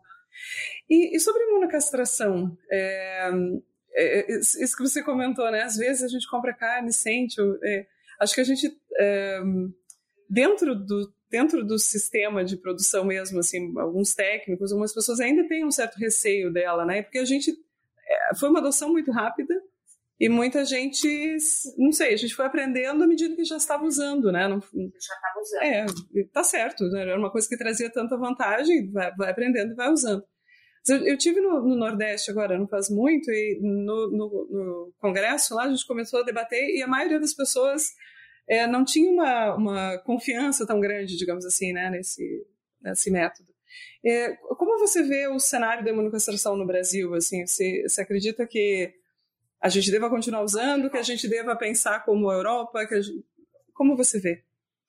E, 0.90 1.16
e 1.16 1.20
sobre 1.20 1.44
imunocastração, 1.44 2.56
é, 2.70 3.30
é, 3.94 4.32
é 4.32 4.38
isso 4.38 4.76
que 4.76 4.82
você 4.82 5.02
comentou, 5.02 5.50
né? 5.50 5.62
Às 5.62 5.76
vezes 5.76 6.02
a 6.02 6.08
gente 6.08 6.28
compra 6.28 6.52
carne, 6.52 6.92
sente, 6.92 7.40
é, 7.64 7.86
acho 8.20 8.34
que 8.34 8.40
a 8.40 8.44
gente 8.44 8.76
é, 8.98 9.40
dentro 10.28 10.74
do 10.74 11.12
dentro 11.30 11.64
do 11.64 11.76
sistema 11.80 12.44
de 12.44 12.56
produção 12.56 13.04
mesmo, 13.04 13.40
assim, 13.40 13.76
alguns 13.76 14.14
técnicos, 14.14 14.70
algumas 14.70 14.94
pessoas 14.94 15.18
ainda 15.18 15.46
têm 15.48 15.64
um 15.64 15.70
certo 15.70 15.96
receio 15.96 16.52
dela, 16.52 16.84
né? 16.84 17.02
Porque 17.02 17.18
a 17.18 17.24
gente 17.24 17.50
é, 17.50 18.36
foi 18.36 18.48
uma 18.48 18.60
adoção 18.60 18.92
muito 18.92 19.10
rápida 19.10 19.52
e 20.20 20.28
muita 20.28 20.64
gente, 20.64 21.36
não 21.76 21.90
sei, 21.90 22.14
a 22.14 22.16
gente 22.16 22.36
foi 22.36 22.46
aprendendo 22.46 23.02
à 23.02 23.06
medida 23.06 23.34
que 23.34 23.44
já 23.44 23.56
estava 23.56 23.84
usando, 23.84 24.30
né? 24.30 24.46
Não, 24.46 24.60
já 24.60 25.14
estava 25.14 25.40
usando. 25.40 25.62
É, 25.62 25.86
tá 26.32 26.44
certo, 26.44 26.84
né? 26.90 27.02
era 27.02 27.18
uma 27.18 27.32
coisa 27.32 27.48
que 27.48 27.58
trazia 27.58 27.90
tanta 27.90 28.16
vantagem, 28.16 28.92
vai, 28.92 29.12
vai 29.16 29.30
aprendendo 29.30 29.72
e 29.72 29.74
vai 29.74 29.90
usando. 29.90 30.24
Eu, 30.86 31.16
tive 31.16 31.40
no, 31.40 31.62
no, 31.62 31.76
Nordeste 31.76 32.30
agora, 32.30 32.58
não 32.58 32.68
faz 32.68 32.90
muito, 32.90 33.30
e 33.30 33.58
no, 33.62 34.10
no, 34.10 34.48
no, 34.50 34.94
congresso 34.98 35.54
lá 35.54 35.64
a 35.64 35.70
gente 35.70 35.86
começou 35.86 36.20
a 36.20 36.24
debater 36.24 36.76
e 36.76 36.82
a 36.82 36.86
maioria 36.86 37.18
das 37.18 37.32
pessoas 37.32 37.88
é, 38.46 38.66
não 38.66 38.84
tinha 38.84 39.10
uma, 39.10 39.54
uma 39.54 39.98
confiança 40.00 40.66
tão 40.66 40.80
grande, 40.80 41.16
digamos 41.16 41.46
assim, 41.46 41.72
né, 41.72 41.88
nesse, 41.88 42.46
nesse 42.82 43.10
método. 43.10 43.48
É, 44.04 44.36
como 44.36 44.78
você 44.78 45.02
vê 45.02 45.26
o 45.28 45.38
cenário 45.38 45.82
da 45.82 45.90
imunocastração 45.90 46.54
no 46.54 46.66
Brasil? 46.66 47.14
Assim, 47.14 47.46
você, 47.46 47.82
você 47.88 48.02
acredita 48.02 48.46
que 48.46 48.92
a 49.60 49.70
gente 49.70 49.90
deva 49.90 50.10
continuar 50.10 50.42
usando, 50.42 50.90
que 50.90 50.98
a 50.98 51.02
gente 51.02 51.26
deva 51.26 51.56
pensar 51.56 52.04
como 52.04 52.28
a 52.28 52.34
Europa? 52.34 52.86
Que 52.86 52.94
a 52.94 53.00
gente... 53.00 53.24
Como 53.72 53.96
você 53.96 54.20
vê? 54.20 54.44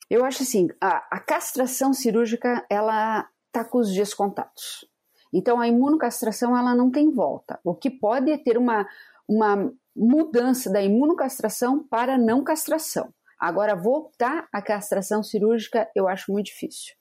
Eu 0.09 0.25
acho 0.25 0.43
assim, 0.43 0.67
a, 0.79 1.07
a 1.09 1.19
castração 1.19 1.93
cirúrgica, 1.93 2.65
ela 2.69 3.27
está 3.47 3.63
com 3.63 3.79
os 3.79 3.91
dias 3.91 4.13
contados. 4.13 4.85
Então, 5.33 5.59
a 5.59 5.67
imunocastração, 5.67 6.57
ela 6.57 6.75
não 6.75 6.89
tem 6.91 7.11
volta. 7.11 7.59
O 7.63 7.75
que 7.75 7.89
pode 7.89 8.31
é 8.31 8.37
ter 8.37 8.57
uma, 8.57 8.87
uma 9.27 9.71
mudança 9.95 10.71
da 10.71 10.81
imunocastração 10.81 11.83
para 11.87 12.17
não 12.17 12.43
castração. 12.43 13.13
Agora, 13.39 13.75
voltar 13.75 14.47
à 14.51 14.61
castração 14.61 15.21
cirúrgica 15.21 15.89
eu 15.95 16.07
acho 16.07 16.31
muito 16.31 16.47
difícil. 16.47 16.95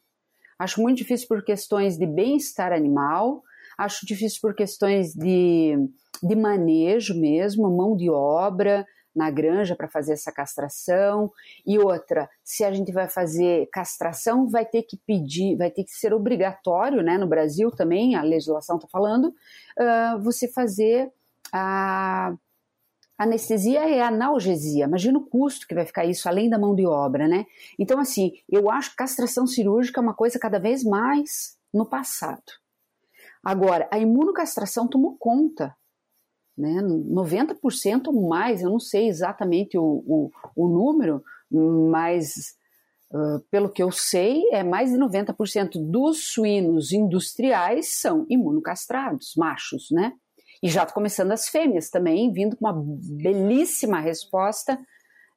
Acho 0.59 0.81
muito 0.81 0.99
difícil 0.99 1.27
por 1.27 1.45
questões 1.45 1.97
de 1.97 2.07
bem-estar 2.07 2.73
animal, 2.73 3.43
acho 3.79 4.07
difícil 4.07 4.39
por 4.41 4.55
questões 4.55 5.13
de, 5.13 5.75
de 6.23 6.37
manejo 6.37 7.19
mesmo, 7.19 7.71
mão 7.71 7.97
de 7.97 8.09
obra 8.11 8.87
na 9.15 9.31
granja 9.31 9.77
para 9.77 9.89
fazer 9.89 10.13
essa 10.15 10.33
castração. 10.33 11.31
E 11.67 11.79
outra, 11.79 12.29
se 12.43 12.65
a 12.65 12.73
gente 12.73 12.93
vai 12.93 13.09
fazer 13.09 13.69
castração, 13.73 14.49
vai 14.49 14.65
ter 14.65 14.83
que 14.83 14.97
pedir, 14.97 15.57
vai 15.57 15.71
ter 15.71 15.85
que 15.85 15.93
ser 15.93 16.13
obrigatório, 16.13 17.03
né? 17.03 17.17
No 17.17 17.27
Brasil 17.27 17.71
também, 17.71 18.17
a 18.17 18.23
legislação 18.23 18.77
está 18.77 18.89
falando, 18.89 19.27
uh, 19.27 20.21
você 20.21 20.49
fazer 20.49 21.13
a 21.53 22.35
anestesia 23.17 23.89
é 23.89 24.03
analgesia. 24.03 24.87
Imagina 24.87 25.19
o 25.19 25.25
custo 25.25 25.69
que 25.69 25.75
vai 25.75 25.87
ficar 25.87 26.05
isso, 26.05 26.29
além 26.29 26.51
da 26.51 26.59
mão 26.59 26.75
de 26.75 26.85
obra, 26.85 27.29
né? 27.29 27.47
Então, 27.79 28.01
assim, 28.01 28.33
eu 28.49 28.71
acho 28.71 28.91
que 28.91 28.97
castração 28.97 29.47
cirúrgica 29.47 30.01
é 30.01 30.03
uma 30.03 30.15
coisa 30.15 30.39
cada 30.39 30.59
vez 30.59 30.83
mais 30.83 31.57
no 31.73 31.87
passado. 31.87 32.43
Agora, 33.45 33.87
a 33.91 33.99
imunocastração 33.99 34.89
tomou 34.89 35.17
conta, 35.19 35.77
né? 36.57 36.81
90% 36.83 38.07
ou 38.09 38.29
mais, 38.29 38.63
eu 38.63 38.71
não 38.71 38.81
sei 38.81 39.09
exatamente 39.09 39.77
o, 39.77 39.83
o, 40.07 40.31
o 40.55 40.69
número, 40.69 41.23
mas 41.51 42.55
uh, 43.13 43.41
pelo 43.51 43.69
que 43.69 43.83
eu 43.83 43.91
sei, 43.91 44.43
é 44.53 44.63
mais 44.63 44.91
de 44.91 44.99
90% 44.99 45.73
dos 45.91 46.33
suínos 46.33 46.93
industriais 46.93 47.95
são 48.01 48.27
imunocastrados, 48.29 49.35
machos, 49.37 49.89
né? 49.91 50.13
E 50.63 50.69
já 50.69 50.87
começando 50.87 51.33
as 51.33 51.49
fêmeas 51.49 51.91
também, 51.91 52.33
vindo 52.33 52.57
com 52.57 52.65
uma 52.65 52.83
belíssima 53.21 54.01
resposta 54.01 54.79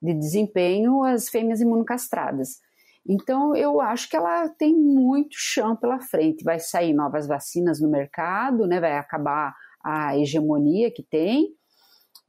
de 0.01 0.13
desempenho 0.13 1.03
as 1.03 1.27
fêmeas 1.27 1.59
imunocastradas. 1.59 2.59
Então, 3.07 3.55
eu 3.55 3.79
acho 3.79 4.09
que 4.09 4.17
ela 4.17 4.49
tem 4.49 4.75
muito 4.75 5.29
chão 5.31 5.75
pela 5.75 5.99
frente. 5.99 6.43
Vai 6.43 6.59
sair 6.59 6.93
novas 6.93 7.25
vacinas 7.25 7.79
no 7.79 7.89
mercado, 7.89 8.67
né? 8.67 8.79
vai 8.79 8.97
acabar 8.97 9.55
a 9.83 10.17
hegemonia 10.17 10.91
que 10.91 11.03
tem, 11.03 11.53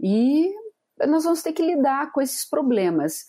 e 0.01 0.53
nós 1.07 1.25
vamos 1.25 1.43
ter 1.43 1.53
que 1.53 1.63
lidar 1.63 2.13
com 2.13 2.21
esses 2.21 2.49
problemas. 2.49 3.27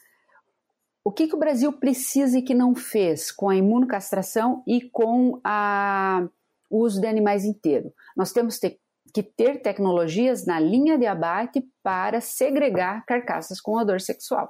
O 1.04 1.12
que, 1.12 1.28
que 1.28 1.36
o 1.36 1.40
Brasil 1.40 1.72
precisa 1.74 2.38
e 2.38 2.42
que 2.42 2.54
não 2.54 2.76
fez 2.76 3.32
com 3.32 3.50
a 3.50 3.56
imunocastração 3.56 4.64
e 4.68 4.82
com 4.90 5.40
a, 5.44 6.28
o 6.70 6.84
uso 6.84 7.02
de 7.02 7.08
animais 7.08 7.46
inteiros? 7.46 7.92
Nós 8.16 8.32
temos 8.32 8.60
que 8.60 9.24
ter 9.24 9.62
tecnologias 9.62 10.46
na 10.46 10.60
linha 10.60 10.98
de 10.98 11.06
abate 11.06 11.64
para 11.82 12.22
segregar 12.22 13.04
carcaças 13.06 13.60
com 13.60 13.76
odor 13.76 14.00
sexual 14.00 14.50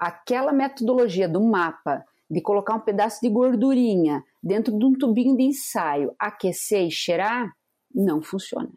aquela 0.00 0.50
metodologia 0.50 1.28
do 1.28 1.42
mapa 1.42 2.02
de 2.28 2.40
colocar 2.40 2.74
um 2.74 2.80
pedaço 2.80 3.20
de 3.20 3.28
gordurinha 3.28 4.24
dentro 4.42 4.76
de 4.76 4.84
um 4.84 4.94
tubinho 4.94 5.36
de 5.36 5.42
ensaio, 5.42 6.14
aquecer 6.18 6.86
e 6.86 6.90
cheirar, 6.90 7.52
não 7.94 8.20
funciona. 8.22 8.70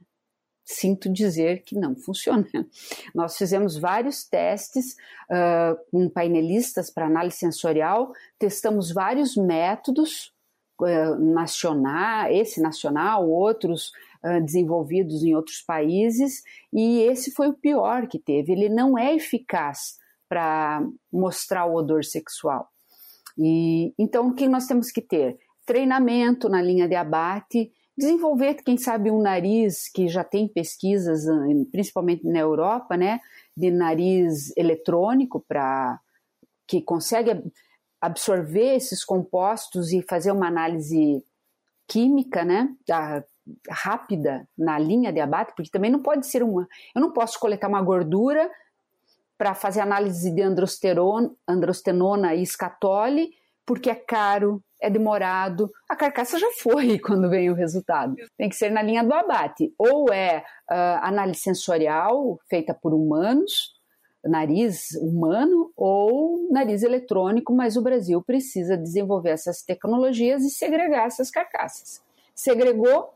Sinto 0.66 1.12
dizer 1.12 1.64
que 1.64 1.76
não 1.76 1.96
funciona. 1.96 2.48
Nós 3.14 3.38
fizemos 3.38 3.78
vários 3.78 4.24
testes 4.24 4.96
uh, 5.30 5.78
com 5.92 6.10
painelistas 6.10 6.90
para 6.90 7.08
análise 7.08 7.38
sensorial, 7.38 8.14
testamos 8.40 8.92
vários 8.92 9.36
métodos 9.36 10.34
uh, 10.82 11.16
nacional, 11.20 12.32
esse 12.32 12.62
nacional, 12.62 13.30
outros 13.30 13.92
uh, 14.24 14.42
desenvolvidos 14.42 15.22
em 15.24 15.36
outros 15.36 15.62
países, 15.62 16.44
e 16.72 17.02
esse 17.02 17.32
foi 17.32 17.50
o 17.50 17.54
pior 17.54 18.08
que 18.08 18.18
teve. 18.18 18.54
Ele 18.54 18.70
não 18.70 18.98
é 18.98 19.14
eficaz 19.14 19.98
para 20.30 20.82
mostrar 21.12 21.66
o 21.66 21.76
odor 21.76 22.06
sexual. 22.06 22.70
E 23.38 23.94
então 24.00 24.30
o 24.30 24.34
que 24.34 24.48
nós 24.48 24.66
temos 24.66 24.92
que 24.92 25.02
ter? 25.02 25.38
Treinamento 25.66 26.48
na 26.48 26.62
linha 26.62 26.88
de 26.88 26.96
abate, 26.96 27.72
desenvolver, 27.98 28.56
quem 28.56 28.78
sabe, 28.78 29.12
um 29.12 29.22
nariz 29.22 29.90
que 29.90 30.08
já 30.08 30.24
tem 30.24 30.48
pesquisas, 30.48 31.28
ah, 31.28 31.46
principalmente 31.72 32.26
na 32.26 32.40
Europa, 32.40 32.98
né, 32.98 33.20
de 33.56 33.70
nariz 33.72 34.52
eletrônico 34.58 35.44
para 35.48 36.00
que 36.68 36.82
consegue 36.82 37.44
absorver 38.02 38.76
esses 38.76 39.04
compostos 39.04 39.92
e 39.92 40.02
fazer 40.02 40.32
uma 40.32 40.48
análise 40.48 41.24
química, 41.88 42.44
né, 42.44 42.70
da, 42.88 43.24
rápida 43.70 44.48
na 44.58 44.80
linha 44.80 45.12
de 45.12 45.20
abate, 45.20 45.54
porque 45.56 45.70
também 45.70 45.92
não 45.92 46.02
pode 46.02 46.26
ser 46.28 46.44
uma. 46.44 46.68
Eu 46.96 47.02
não 47.02 47.12
posso 47.12 47.40
coletar 47.40 47.68
uma 47.68 47.82
gordura 47.82 48.50
para 49.38 49.54
fazer 49.54 49.82
análise 49.82 50.32
de 50.32 50.42
androstenona 51.48 52.34
e 52.34 52.42
escatole, 52.42 53.32
porque 53.66 53.90
é 53.90 53.96
caro, 53.96 54.64
é 54.84 54.90
demorado. 54.90 55.72
A 55.90 55.96
carcaça 55.96 56.38
já 56.38 56.52
foi 56.62 57.00
quando 57.00 57.30
vem 57.30 57.50
o 57.50 57.56
resultado. 57.56 58.16
Tem 58.38 58.50
que 58.50 58.56
ser 58.56 58.70
na 58.70 58.82
linha 58.82 59.04
do 59.04 59.14
abate. 59.14 59.74
Ou 59.78 60.12
é 60.14 60.44
uh, 60.70 61.00
análise 61.02 61.40
sensorial 61.40 62.38
feita 62.50 62.74
por 62.74 62.94
humanos, 62.94 63.74
nariz 64.26 64.92
humano, 65.02 65.72
ou 65.76 66.50
nariz 66.52 66.84
eletrônico, 66.84 67.56
mas 67.56 67.78
o 67.78 67.82
Brasil 67.82 68.22
precisa 68.22 68.78
desenvolver 68.78 69.30
essas 69.30 69.62
tecnologias 69.62 70.44
e 70.44 70.50
segregar 70.50 71.08
essas 71.08 71.32
carcaças. 71.32 72.02
Segregou, 72.36 73.14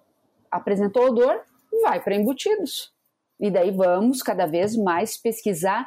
apresentou 0.50 1.08
odor, 1.08 1.42
vai 1.84 2.02
para 2.02 2.16
embutidos. 2.16 2.94
E 3.40 3.52
daí 3.52 3.72
vamos 3.72 4.24
cada 4.24 4.46
vez 4.46 4.76
mais 4.76 5.18
pesquisar 5.18 5.86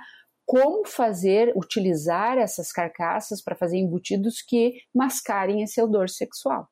como 0.50 0.84
fazer, 0.84 1.52
utilizar 1.54 2.36
essas 2.36 2.72
carcaças 2.72 3.40
para 3.40 3.54
fazer 3.54 3.76
embutidos 3.76 4.42
que 4.42 4.72
mascarem 4.92 5.62
esse 5.62 5.80
odor 5.80 6.08
sexual. 6.08 6.66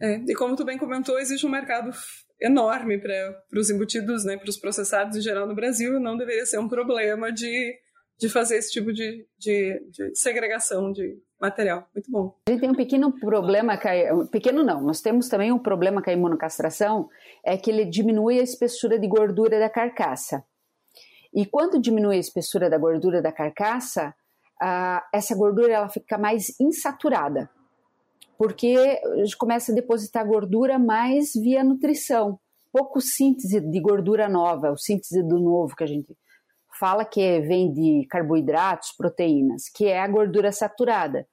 É, 0.00 0.14
e 0.26 0.34
como 0.34 0.56
tu 0.56 0.64
bem 0.64 0.78
comentou, 0.78 1.18
existe 1.18 1.44
um 1.44 1.50
mercado 1.50 1.90
enorme 2.40 2.98
para 2.98 3.36
os 3.54 3.68
embutidos, 3.68 4.24
né, 4.24 4.38
para 4.38 4.48
os 4.48 4.56
processados 4.56 5.14
em 5.14 5.20
geral 5.20 5.46
no 5.46 5.54
Brasil, 5.54 6.00
não 6.00 6.16
deveria 6.16 6.46
ser 6.46 6.58
um 6.58 6.66
problema 6.66 7.30
de, 7.30 7.74
de 8.18 8.30
fazer 8.30 8.56
esse 8.56 8.72
tipo 8.72 8.90
de, 8.94 9.26
de, 9.38 9.78
de 9.90 10.18
segregação 10.18 10.90
de 10.90 11.14
material. 11.38 11.86
Muito 11.94 12.10
bom. 12.10 12.34
A 12.48 12.50
gente 12.50 12.60
tem 12.60 12.70
um 12.70 12.74
pequeno 12.74 13.12
problema, 13.20 13.78
pequeno 14.30 14.64
não, 14.64 14.80
nós 14.80 15.02
temos 15.02 15.28
também 15.28 15.52
um 15.52 15.58
problema 15.58 16.02
com 16.02 16.08
a 16.08 16.14
imunocastração, 16.14 17.10
é 17.44 17.58
que 17.58 17.70
ele 17.70 17.84
diminui 17.84 18.40
a 18.40 18.42
espessura 18.42 18.98
de 18.98 19.06
gordura 19.06 19.58
da 19.58 19.68
carcaça. 19.68 20.42
E 21.34 21.46
quando 21.46 21.80
diminui 21.80 22.16
a 22.16 22.20
espessura 22.20 22.68
da 22.68 22.76
gordura 22.76 23.22
da 23.22 23.32
carcaça, 23.32 24.14
essa 25.12 25.34
gordura 25.34 25.72
ela 25.72 25.88
fica 25.88 26.18
mais 26.18 26.58
insaturada, 26.60 27.50
porque 28.38 29.00
a 29.04 29.16
gente 29.16 29.36
começa 29.36 29.72
a 29.72 29.74
depositar 29.74 30.26
gordura 30.26 30.78
mais 30.78 31.32
via 31.34 31.64
nutrição, 31.64 32.38
pouco 32.72 33.00
síntese 33.00 33.60
de 33.60 33.80
gordura 33.80 34.28
nova, 34.28 34.70
o 34.70 34.78
síntese 34.78 35.22
do 35.22 35.38
novo 35.38 35.74
que 35.76 35.84
a 35.84 35.86
gente 35.86 36.16
fala 36.78 37.04
que 37.04 37.40
vem 37.40 37.72
de 37.72 38.06
carboidratos, 38.08 38.92
proteínas, 38.92 39.68
que 39.68 39.86
é 39.86 40.00
a 40.00 40.08
gordura 40.08 40.50
saturada. 40.50 41.26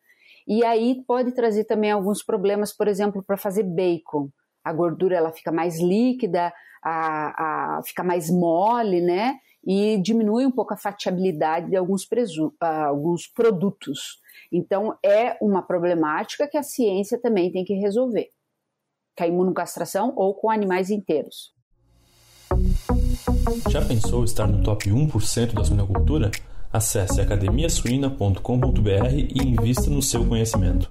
E 0.48 0.66
aí 0.66 1.04
pode 1.08 1.32
trazer 1.32 1.64
também 1.64 1.92
alguns 1.92 2.24
problemas, 2.24 2.74
por 2.74 2.88
exemplo, 2.88 3.24
para 3.24 3.38
fazer 3.38 3.64
bacon. 3.64 4.30
A 4.64 4.74
gordura 4.74 5.16
ela 5.16 5.32
fica 5.32 5.52
mais 5.52 5.80
líquida, 5.80 6.54
a, 6.84 7.78
a, 7.78 7.84
fica 7.84 8.04
mais 8.04 8.30
mole, 8.30 9.02
né? 9.02 9.40
E 9.65 9.98
diminui 10.02 10.45
um 10.45 10.52
pouco 10.52 10.74
a 10.74 10.78
fatiabilidade 10.78 11.69
de 11.69 11.76
alguns, 11.76 12.06
presu, 12.06 12.54
ah, 12.60 12.86
alguns 12.86 13.28
produtos. 13.28 14.19
Então, 14.52 14.98
é 15.04 15.38
uma 15.41 15.62
problemática 15.62 16.48
que 16.48 16.58
a 16.58 16.63
ciência 16.63 17.19
também 17.22 17.52
tem 17.52 17.63
que 17.63 17.74
resolver, 17.74 18.30
com 19.17 19.24
a 19.24 19.28
imunocastração 19.28 20.13
ou 20.15 20.34
com 20.34 20.50
animais 20.50 20.89
inteiros. 20.89 21.54
Já 23.69 23.86
pensou 23.86 24.24
estar 24.24 24.48
no 24.48 24.63
top 24.63 24.89
1% 24.89 25.54
da 25.54 25.63
suinocultura? 25.63 26.32
Acesse 26.72 27.19
academiasuina.com.br 27.19 29.13
e 29.13 29.43
invista 29.43 29.89
no 29.89 30.02
seu 30.02 30.26
conhecimento. 30.28 30.88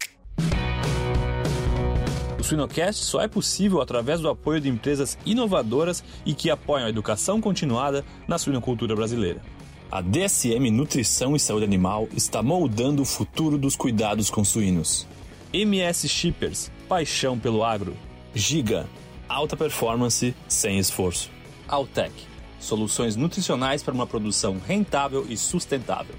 Suinocast 2.48 3.04
só 3.04 3.20
é 3.20 3.28
possível 3.28 3.82
através 3.82 4.20
do 4.20 4.28
apoio 4.28 4.58
de 4.58 4.70
empresas 4.70 5.18
inovadoras 5.26 6.02
e 6.24 6.32
que 6.32 6.48
apoiam 6.48 6.86
a 6.86 6.88
educação 6.88 7.42
continuada 7.42 8.02
na 8.26 8.38
suinocultura 8.38 8.96
brasileira. 8.96 9.42
A 9.90 10.00
DSM 10.00 10.70
Nutrição 10.70 11.36
e 11.36 11.40
Saúde 11.40 11.66
Animal 11.66 12.08
está 12.14 12.42
moldando 12.42 13.02
o 13.02 13.04
futuro 13.04 13.58
dos 13.58 13.76
cuidados 13.76 14.30
com 14.30 14.42
suínos. 14.44 15.06
MS 15.52 16.08
Shippers, 16.08 16.70
paixão 16.88 17.38
pelo 17.38 17.62
agro. 17.62 17.94
Giga, 18.34 18.86
alta 19.28 19.54
performance 19.54 20.34
sem 20.48 20.78
esforço. 20.78 21.30
Altec, 21.68 22.14
soluções 22.58 23.14
nutricionais 23.14 23.82
para 23.82 23.92
uma 23.92 24.06
produção 24.06 24.58
rentável 24.58 25.26
e 25.28 25.36
sustentável. 25.36 26.14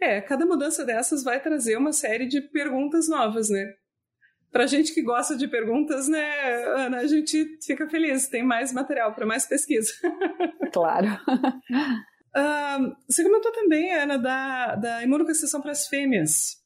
É, 0.00 0.20
cada 0.20 0.46
mudança 0.46 0.84
dessas 0.84 1.24
vai 1.24 1.40
trazer 1.40 1.76
uma 1.76 1.92
série 1.92 2.28
de 2.28 2.40
perguntas 2.42 3.08
novas, 3.08 3.48
né? 3.50 3.64
Pra 4.50 4.66
gente 4.66 4.94
que 4.94 5.02
gosta 5.02 5.36
de 5.36 5.46
perguntas, 5.46 6.08
né, 6.08 6.64
Ana, 6.76 6.98
a 6.98 7.06
gente 7.06 7.58
fica 7.62 7.88
feliz, 7.88 8.28
tem 8.28 8.42
mais 8.42 8.72
material 8.72 9.14
para 9.14 9.26
mais 9.26 9.46
pesquisa. 9.46 9.92
Claro. 10.70 11.06
uh, 12.36 12.96
você 13.08 13.22
comentou 13.22 13.50
também, 13.52 13.90
Ana, 13.90 14.18
da, 14.18 14.74
da 14.76 15.02
imunocastração 15.02 15.62
para 15.62 15.72
as 15.72 15.86
fêmeas. 15.88 16.58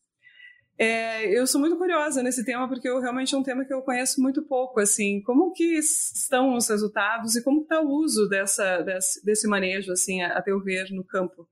É, 0.76 1.24
eu 1.38 1.46
sou 1.46 1.60
muito 1.60 1.76
curiosa 1.76 2.20
nesse 2.20 2.44
tema 2.44 2.66
porque 2.66 2.88
eu, 2.88 3.00
realmente 3.00 3.32
é 3.32 3.38
um 3.38 3.42
tema 3.44 3.64
que 3.64 3.72
eu 3.72 3.82
conheço 3.82 4.20
muito 4.20 4.42
pouco. 4.42 4.80
Assim, 4.80 5.22
como 5.22 5.52
que 5.52 5.78
estão 5.78 6.56
os 6.56 6.68
resultados 6.68 7.36
e 7.36 7.44
como 7.44 7.62
está 7.62 7.80
o 7.80 7.88
uso 7.88 8.28
dessa, 8.28 8.82
desse, 8.82 9.24
desse 9.24 9.46
manejo, 9.46 9.92
assim, 9.92 10.20
a, 10.20 10.38
a 10.38 10.42
teu 10.42 10.60
ver, 10.60 10.90
no 10.90 11.04
campo? 11.04 11.48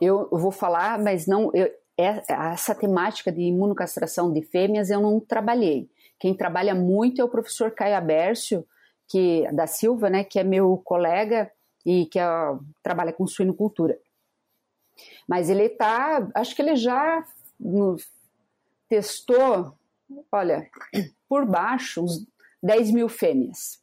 Eu 0.00 0.28
vou 0.30 0.50
falar, 0.50 0.98
mas 0.98 1.26
não, 1.26 1.50
eu, 1.54 1.70
essa 1.96 2.74
temática 2.74 3.30
de 3.30 3.42
imunocastração 3.42 4.32
de 4.32 4.42
fêmeas 4.42 4.90
eu 4.90 5.00
não 5.00 5.20
trabalhei. 5.20 5.90
Quem 6.18 6.34
trabalha 6.34 6.74
muito 6.74 7.20
é 7.20 7.24
o 7.24 7.28
professor 7.28 7.70
Caio 7.72 7.96
Abércio, 7.96 8.66
que, 9.08 9.46
da 9.52 9.66
Silva, 9.66 10.08
né, 10.08 10.24
que 10.24 10.38
é 10.38 10.44
meu 10.44 10.80
colega 10.84 11.50
e 11.84 12.06
que 12.06 12.18
é, 12.18 12.24
trabalha 12.82 13.12
com 13.12 13.26
suinocultura. 13.26 13.98
Mas 15.28 15.50
ele 15.50 15.64
está, 15.64 16.28
acho 16.34 16.54
que 16.54 16.62
ele 16.62 16.76
já 16.76 17.26
no, 17.58 17.96
testou, 18.88 19.76
olha, 20.30 20.70
por 21.28 21.44
baixo, 21.44 22.02
uns 22.02 22.26
10 22.62 22.92
mil 22.92 23.08
fêmeas 23.08 23.82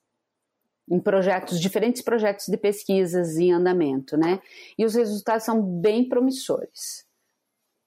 em 0.89 0.99
projetos, 0.99 1.59
diferentes 1.59 2.01
projetos 2.01 2.47
de 2.47 2.57
pesquisas 2.57 3.37
em 3.37 3.51
andamento, 3.51 4.17
né? 4.17 4.41
E 4.75 4.83
os 4.83 4.95
resultados 4.95 5.43
são 5.43 5.61
bem 5.61 6.09
promissores 6.09 7.07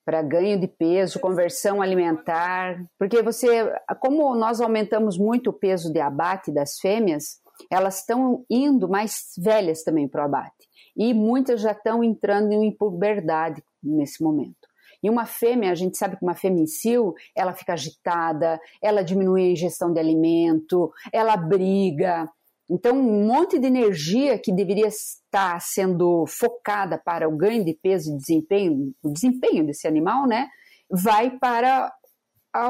para 0.04 0.22
ganho 0.22 0.58
de 0.60 0.66
peso, 0.66 1.20
conversão 1.20 1.80
alimentar, 1.80 2.84
porque 2.98 3.22
você, 3.22 3.72
como 4.00 4.34
nós 4.34 4.60
aumentamos 4.60 5.16
muito 5.16 5.50
o 5.50 5.52
peso 5.52 5.92
de 5.92 6.00
abate 6.00 6.52
das 6.52 6.78
fêmeas, 6.78 7.40
elas 7.70 7.98
estão 7.98 8.44
indo 8.50 8.88
mais 8.88 9.32
velhas 9.38 9.82
também 9.84 10.08
para 10.08 10.22
o 10.22 10.24
abate. 10.24 10.68
e 10.94 11.14
muitas 11.14 11.62
já 11.62 11.72
estão 11.72 12.04
entrando 12.04 12.52
em 12.52 12.70
puberdade 12.70 13.62
nesse 13.82 14.22
momento. 14.22 14.68
E 15.02 15.10
uma 15.10 15.26
fêmea, 15.26 15.72
a 15.72 15.74
gente 15.74 15.96
sabe 15.96 16.16
que 16.16 16.22
uma 16.22 16.34
fêmea 16.34 16.62
em 16.62 16.66
cio, 16.66 17.14
ela 17.34 17.52
fica 17.52 17.72
agitada, 17.72 18.60
ela 18.80 19.02
diminui 19.02 19.42
a 19.42 19.50
ingestão 19.50 19.92
de 19.92 19.98
alimento, 19.98 20.92
ela 21.12 21.36
briga. 21.36 22.28
Então, 22.70 22.96
um 22.96 23.26
monte 23.26 23.58
de 23.58 23.66
energia 23.66 24.38
que 24.38 24.52
deveria 24.52 24.86
estar 24.86 25.60
sendo 25.60 26.24
focada 26.26 26.96
para 26.98 27.28
o 27.28 27.36
ganho 27.36 27.64
de 27.64 27.74
peso 27.74 28.12
e 28.12 28.16
desempenho, 28.16 28.94
o 29.02 29.12
desempenho 29.12 29.66
desse 29.66 29.86
animal, 29.86 30.26
né, 30.26 30.48
vai 30.90 31.30
para 31.38 31.92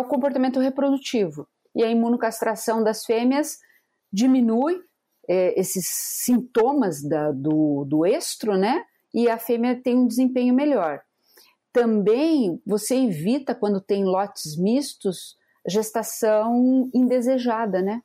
o 0.00 0.05
comportamento 0.05 0.61
reprodutivo. 0.61 1.46
E 1.74 1.83
a 1.83 1.90
imunocastração 1.90 2.83
das 2.83 3.05
fêmeas 3.05 3.59
diminui 4.12 4.81
é, 5.28 5.59
esses 5.59 5.87
sintomas 5.88 7.02
da, 7.02 7.33
do, 7.33 7.85
do 7.85 8.05
estro, 8.05 8.57
né? 8.57 8.85
E 9.14 9.28
a 9.28 9.38
fêmea 9.38 9.81
tem 9.81 9.96
um 9.96 10.07
desempenho 10.07 10.55
melhor. 10.55 11.00
Também 11.72 12.61
você 12.66 12.96
evita, 12.96 13.55
quando 13.55 13.81
tem 13.81 14.05
lotes 14.05 14.57
mistos, 14.59 15.37
gestação 15.66 16.90
indesejada, 16.94 17.81
né? 17.81 18.02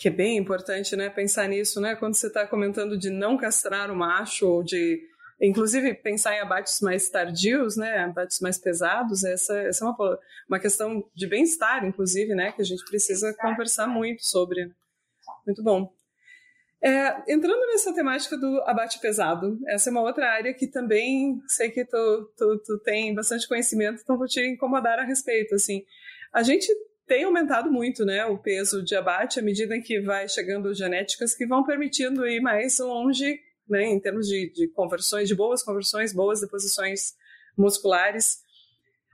Que 0.00 0.08
é 0.08 0.10
bem 0.10 0.38
importante, 0.38 0.96
né? 0.96 1.10
Pensar 1.10 1.46
nisso, 1.46 1.78
né? 1.78 1.94
Quando 1.94 2.14
você 2.14 2.28
está 2.28 2.46
comentando 2.46 2.96
de 2.96 3.10
não 3.10 3.36
castrar 3.36 3.90
o 3.90 3.94
macho 3.94 4.48
ou 4.48 4.62
de 4.62 4.98
inclusive 5.38 5.92
pensar 5.94 6.34
em 6.34 6.40
abates 6.40 6.80
mais 6.80 7.08
tardios, 7.08 7.76
né, 7.76 7.98
abates 7.98 8.40
mais 8.40 8.58
pesados, 8.58 9.24
essa, 9.24 9.56
essa 9.58 9.84
é 9.84 9.88
uma, 9.88 10.18
uma 10.48 10.58
questão 10.58 11.02
de 11.14 11.26
bem-estar, 11.26 11.84
inclusive, 11.84 12.34
né, 12.34 12.52
que 12.52 12.60
a 12.60 12.64
gente 12.64 12.84
precisa 12.84 13.34
conversar 13.34 13.86
muito 13.86 14.22
sobre. 14.22 14.70
Muito 15.46 15.62
bom. 15.62 15.90
É, 16.82 17.32
entrando 17.32 17.66
nessa 17.66 17.94
temática 17.94 18.38
do 18.38 18.60
abate 18.62 18.98
pesado, 19.00 19.58
essa 19.68 19.90
é 19.90 19.92
uma 19.92 20.02
outra 20.02 20.30
área 20.30 20.54
que 20.54 20.66
também 20.66 21.38
sei 21.46 21.70
que 21.70 21.84
tu, 21.84 22.32
tu, 22.36 22.62
tu 22.64 22.78
tem 22.80 23.14
bastante 23.14 23.46
conhecimento, 23.46 24.00
então 24.02 24.16
vou 24.16 24.26
te 24.26 24.40
incomodar 24.40 24.98
a 24.98 25.04
respeito. 25.04 25.54
Assim, 25.54 25.84
a 26.32 26.42
gente 26.42 26.70
tem 27.10 27.24
aumentado 27.24 27.72
muito 27.72 28.04
né, 28.04 28.24
o 28.24 28.38
peso 28.38 28.84
de 28.84 28.94
abate 28.94 29.40
à 29.40 29.42
medida 29.42 29.76
em 29.76 29.82
que 29.82 30.00
vai 30.00 30.28
chegando 30.28 30.72
genéticas 30.72 31.34
que 31.34 31.44
vão 31.44 31.64
permitindo 31.64 32.24
ir 32.24 32.40
mais 32.40 32.78
longe 32.78 33.40
né, 33.68 33.82
em 33.82 33.98
termos 33.98 34.28
de, 34.28 34.48
de 34.52 34.68
conversões, 34.68 35.26
de 35.26 35.34
boas 35.34 35.60
conversões, 35.60 36.12
boas 36.14 36.40
deposições 36.40 37.16
musculares. 37.58 38.44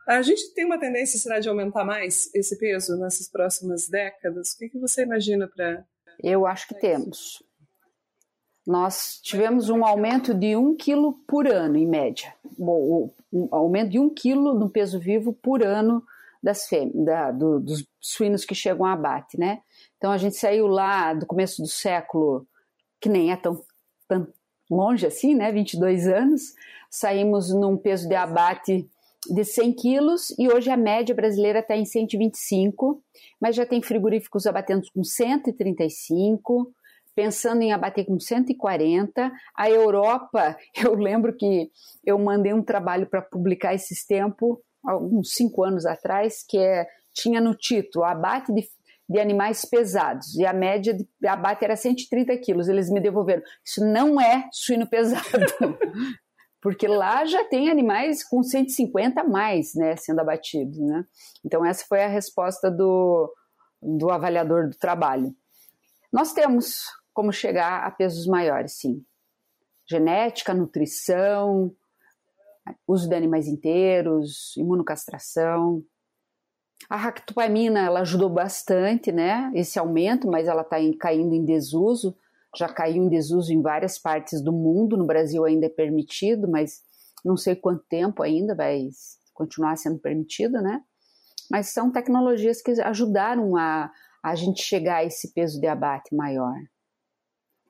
A 0.06 0.20
gente 0.20 0.52
tem 0.52 0.66
uma 0.66 0.78
tendência, 0.78 1.18
será, 1.18 1.40
de 1.40 1.48
aumentar 1.48 1.87
mais 1.87 2.28
esse 2.35 2.59
peso 2.59 2.98
nessas 2.98 3.30
próximas 3.30 3.88
décadas? 3.88 4.52
O 4.52 4.59
que, 4.59 4.68
que 4.68 4.78
você 4.78 5.02
imagina 5.02 5.48
para. 5.48 5.82
Eu 6.22 6.46
acho 6.46 6.68
que 6.68 6.78
temos. 6.78 7.42
Nós 8.66 9.18
tivemos 9.22 9.70
um 9.70 9.82
aumento 9.82 10.35
de 10.35 10.54
um 10.54 10.76
quilo 10.76 11.14
por 11.26 11.50
ano, 11.50 11.78
em 11.78 11.88
média. 11.88 12.35
Bom, 12.59 13.11
um 13.32 13.48
aumento 13.50 13.92
de 13.92 13.98
um 13.98 14.11
quilo 14.11 14.52
no 14.52 14.68
peso 14.68 15.00
vivo 15.00 15.32
por 15.32 15.62
ano 15.62 16.04
das 16.46 16.68
fêmeas, 16.68 17.04
da, 17.04 17.32
do, 17.32 17.59
dos 17.59 17.85
suínos 18.00 18.44
que 18.44 18.54
chegam 18.54 18.87
a 18.87 18.92
abate, 18.92 19.37
né? 19.37 19.62
Então 19.96 20.12
a 20.12 20.16
gente 20.16 20.37
saiu 20.37 20.68
lá 20.68 21.12
do 21.12 21.26
começo 21.26 21.61
do 21.61 21.66
século, 21.66 22.46
que 23.00 23.09
nem 23.09 23.32
é 23.32 23.37
tão, 23.37 23.61
tão 24.06 24.28
longe 24.70 25.04
assim, 25.04 25.35
né? 25.35 25.50
22 25.50 26.06
anos, 26.06 26.54
saímos 26.88 27.52
num 27.52 27.76
peso 27.76 28.09
de 28.09 28.14
abate 28.14 28.88
de 29.28 29.44
100 29.44 29.72
quilos 29.72 30.32
e 30.38 30.48
hoje 30.48 30.70
a 30.70 30.76
média 30.76 31.12
brasileira 31.12 31.59
está 31.59 31.76
em 31.76 31.85
125, 31.85 33.02
mas 33.40 33.56
já 33.56 33.66
tem 33.66 33.82
frigoríficos 33.82 34.46
abatendo 34.46 34.87
com 34.94 35.02
135, 35.02 36.72
pensando 37.12 37.62
em 37.62 37.72
abater 37.72 38.06
com 38.06 38.20
140. 38.20 39.32
A 39.56 39.68
Europa, 39.68 40.56
eu 40.80 40.94
lembro 40.94 41.37
que 41.37 41.72
eu 42.04 42.16
mandei 42.20 42.54
um 42.54 42.62
trabalho 42.62 43.09
para 43.09 43.20
publicar 43.20 43.74
esses 43.74 44.06
tempos, 44.06 44.59
alguns 44.87 45.33
cinco 45.33 45.64
anos 45.64 45.85
atrás, 45.85 46.44
que 46.46 46.59
é, 46.59 46.87
tinha 47.12 47.40
no 47.40 47.55
título 47.55 48.05
Abate 48.05 48.53
de 48.53 48.62
de 49.09 49.20
animais 49.20 49.64
pesados 49.64 50.35
e 50.35 50.44
a 50.44 50.53
média 50.53 50.92
de 50.92 51.27
abate 51.27 51.64
era 51.64 51.77
130 51.77 52.37
quilos. 52.38 52.68
Eles 52.68 52.90
me 52.90 53.01
devolveram. 53.01 53.42
Isso 53.64 53.85
não 53.85 54.20
é 54.20 54.49
suíno 54.53 54.87
pesado, 54.87 55.22
porque 56.61 56.88
lá 56.88 57.25
já 57.25 57.44
tem 57.44 57.70
animais 57.70 58.25
com 58.25 58.42
150 58.42 59.20
a 59.20 59.25
mais, 59.25 59.75
né, 59.75 59.94
sendo 59.96 60.20
abatidos, 60.20 60.79
né? 60.79 61.05
Então 61.44 61.64
essa 61.64 61.85
foi 61.87 62.03
a 62.03 62.09
resposta 62.09 62.70
do, 62.70 63.33
do 63.81 64.11
avaliador 64.11 64.68
do 64.68 64.77
trabalho. 64.77 65.35
Nós 66.12 66.33
temos 66.33 66.85
como 67.12 67.33
chegar 67.33 67.85
a 67.85 67.90
pesos 67.90 68.27
maiores, 68.27 68.72
sim. 68.72 69.05
Genética, 69.88 70.53
nutrição, 70.53 71.72
uso 72.87 73.09
de 73.09 73.14
animais 73.14 73.46
inteiros, 73.46 74.57
imunocastração, 74.57 75.85
a 76.88 76.96
ractopamina 76.96 77.81
ela 77.81 78.00
ajudou 78.00 78.29
bastante, 78.29 79.11
né? 79.11 79.50
Esse 79.55 79.79
aumento, 79.79 80.29
mas 80.29 80.46
ela 80.46 80.62
está 80.62 80.76
caindo 81.00 81.35
em 81.35 81.44
desuso. 81.44 82.16
Já 82.55 82.68
caiu 82.68 83.02
em 83.02 83.09
desuso 83.09 83.52
em 83.52 83.61
várias 83.61 83.98
partes 83.98 84.40
do 84.42 84.52
mundo. 84.52 84.96
No 84.96 85.07
Brasil 85.07 85.44
ainda 85.44 85.66
é 85.66 85.70
permitido, 85.70 86.48
mas 86.48 86.83
não 87.24 87.37
sei 87.37 87.57
quanto 87.57 87.85
tempo 87.88 88.22
ainda 88.22 88.55
vai 88.55 88.88
continuar 89.35 89.76
sendo 89.76 89.98
permitido, 89.98 90.61
né? 90.62 90.83
Mas 91.50 91.68
são 91.68 91.90
tecnologias 91.90 92.62
que 92.62 92.70
ajudaram 92.81 93.57
a, 93.57 93.90
a 94.22 94.35
gente 94.35 94.62
chegar 94.62 94.98
a 94.98 95.05
esse 95.05 95.33
peso 95.33 95.61
de 95.61 95.66
abate 95.66 96.14
maior. 96.14 96.55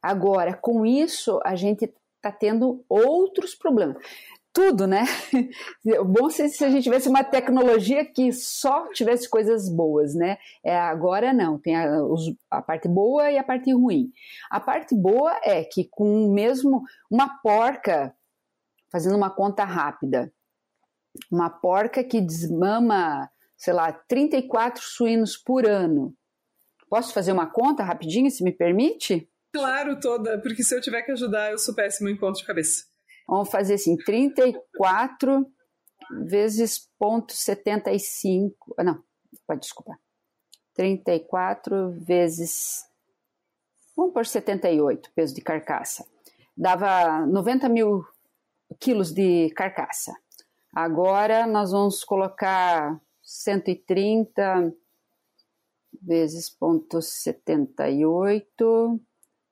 Agora, 0.02 0.54
com 0.54 0.84
isso, 0.84 1.40
a 1.44 1.56
gente 1.56 1.92
está 2.16 2.30
tendo 2.30 2.84
outros 2.88 3.54
problemas 3.54 3.96
tudo, 4.56 4.86
né? 4.86 5.04
Bom 6.06 6.30
se, 6.30 6.48
se 6.48 6.64
a 6.64 6.70
gente 6.70 6.84
tivesse 6.84 7.10
uma 7.10 7.22
tecnologia 7.22 8.06
que 8.06 8.32
só 8.32 8.88
tivesse 8.90 9.28
coisas 9.28 9.68
boas, 9.68 10.14
né? 10.14 10.38
É, 10.64 10.74
agora 10.74 11.30
não, 11.30 11.58
tem 11.58 11.76
a, 11.76 11.98
a, 12.50 12.62
parte 12.62 12.88
boa 12.88 13.30
e 13.30 13.36
a 13.36 13.44
parte 13.44 13.70
ruim. 13.70 14.10
A 14.50 14.58
parte 14.58 14.94
boa 14.94 15.38
é 15.44 15.62
que 15.62 15.86
com 15.90 16.32
mesmo 16.32 16.82
uma 17.10 17.38
porca, 17.42 18.16
fazendo 18.90 19.14
uma 19.14 19.28
conta 19.28 19.62
rápida, 19.62 20.32
uma 21.30 21.50
porca 21.50 22.02
que 22.02 22.22
desmama, 22.22 23.30
sei 23.58 23.74
lá, 23.74 23.92
34 23.92 24.82
suínos 24.82 25.36
por 25.36 25.66
ano. 25.66 26.14
Posso 26.88 27.12
fazer 27.12 27.32
uma 27.32 27.46
conta 27.46 27.82
rapidinho, 27.82 28.30
se 28.30 28.42
me 28.42 28.52
permite? 28.52 29.28
Claro, 29.52 30.00
toda, 30.00 30.40
porque 30.40 30.62
se 30.62 30.74
eu 30.74 30.80
tiver 30.80 31.02
que 31.02 31.12
ajudar, 31.12 31.50
eu 31.50 31.58
sou 31.58 31.74
péssimo 31.74 32.08
em 32.08 32.16
conta 32.16 32.38
de 32.38 32.46
cabeça. 32.46 32.95
Vamos 33.26 33.50
fazer 33.50 33.74
assim, 33.74 33.96
34 33.96 35.46
vezes 36.26 36.88
ponto 36.98 37.32
75. 37.32 38.74
Ah, 38.78 38.84
não, 38.84 39.02
pode 39.46 39.60
desculpar. 39.60 39.98
34 40.74 41.92
vezes. 41.92 42.84
Vamos 43.96 44.12
por 44.12 44.26
78, 44.26 45.10
peso 45.14 45.34
de 45.34 45.40
carcaça. 45.40 46.06
Dava 46.56 47.26
90 47.26 47.68
mil 47.68 48.04
quilos 48.78 49.12
de 49.12 49.50
carcaça. 49.50 50.14
Agora 50.74 51.46
nós 51.46 51.72
vamos 51.72 52.04
colocar 52.04 53.00
130 53.22 54.74
vezes 56.02 56.50
ponto 56.50 57.00
78 57.00 59.00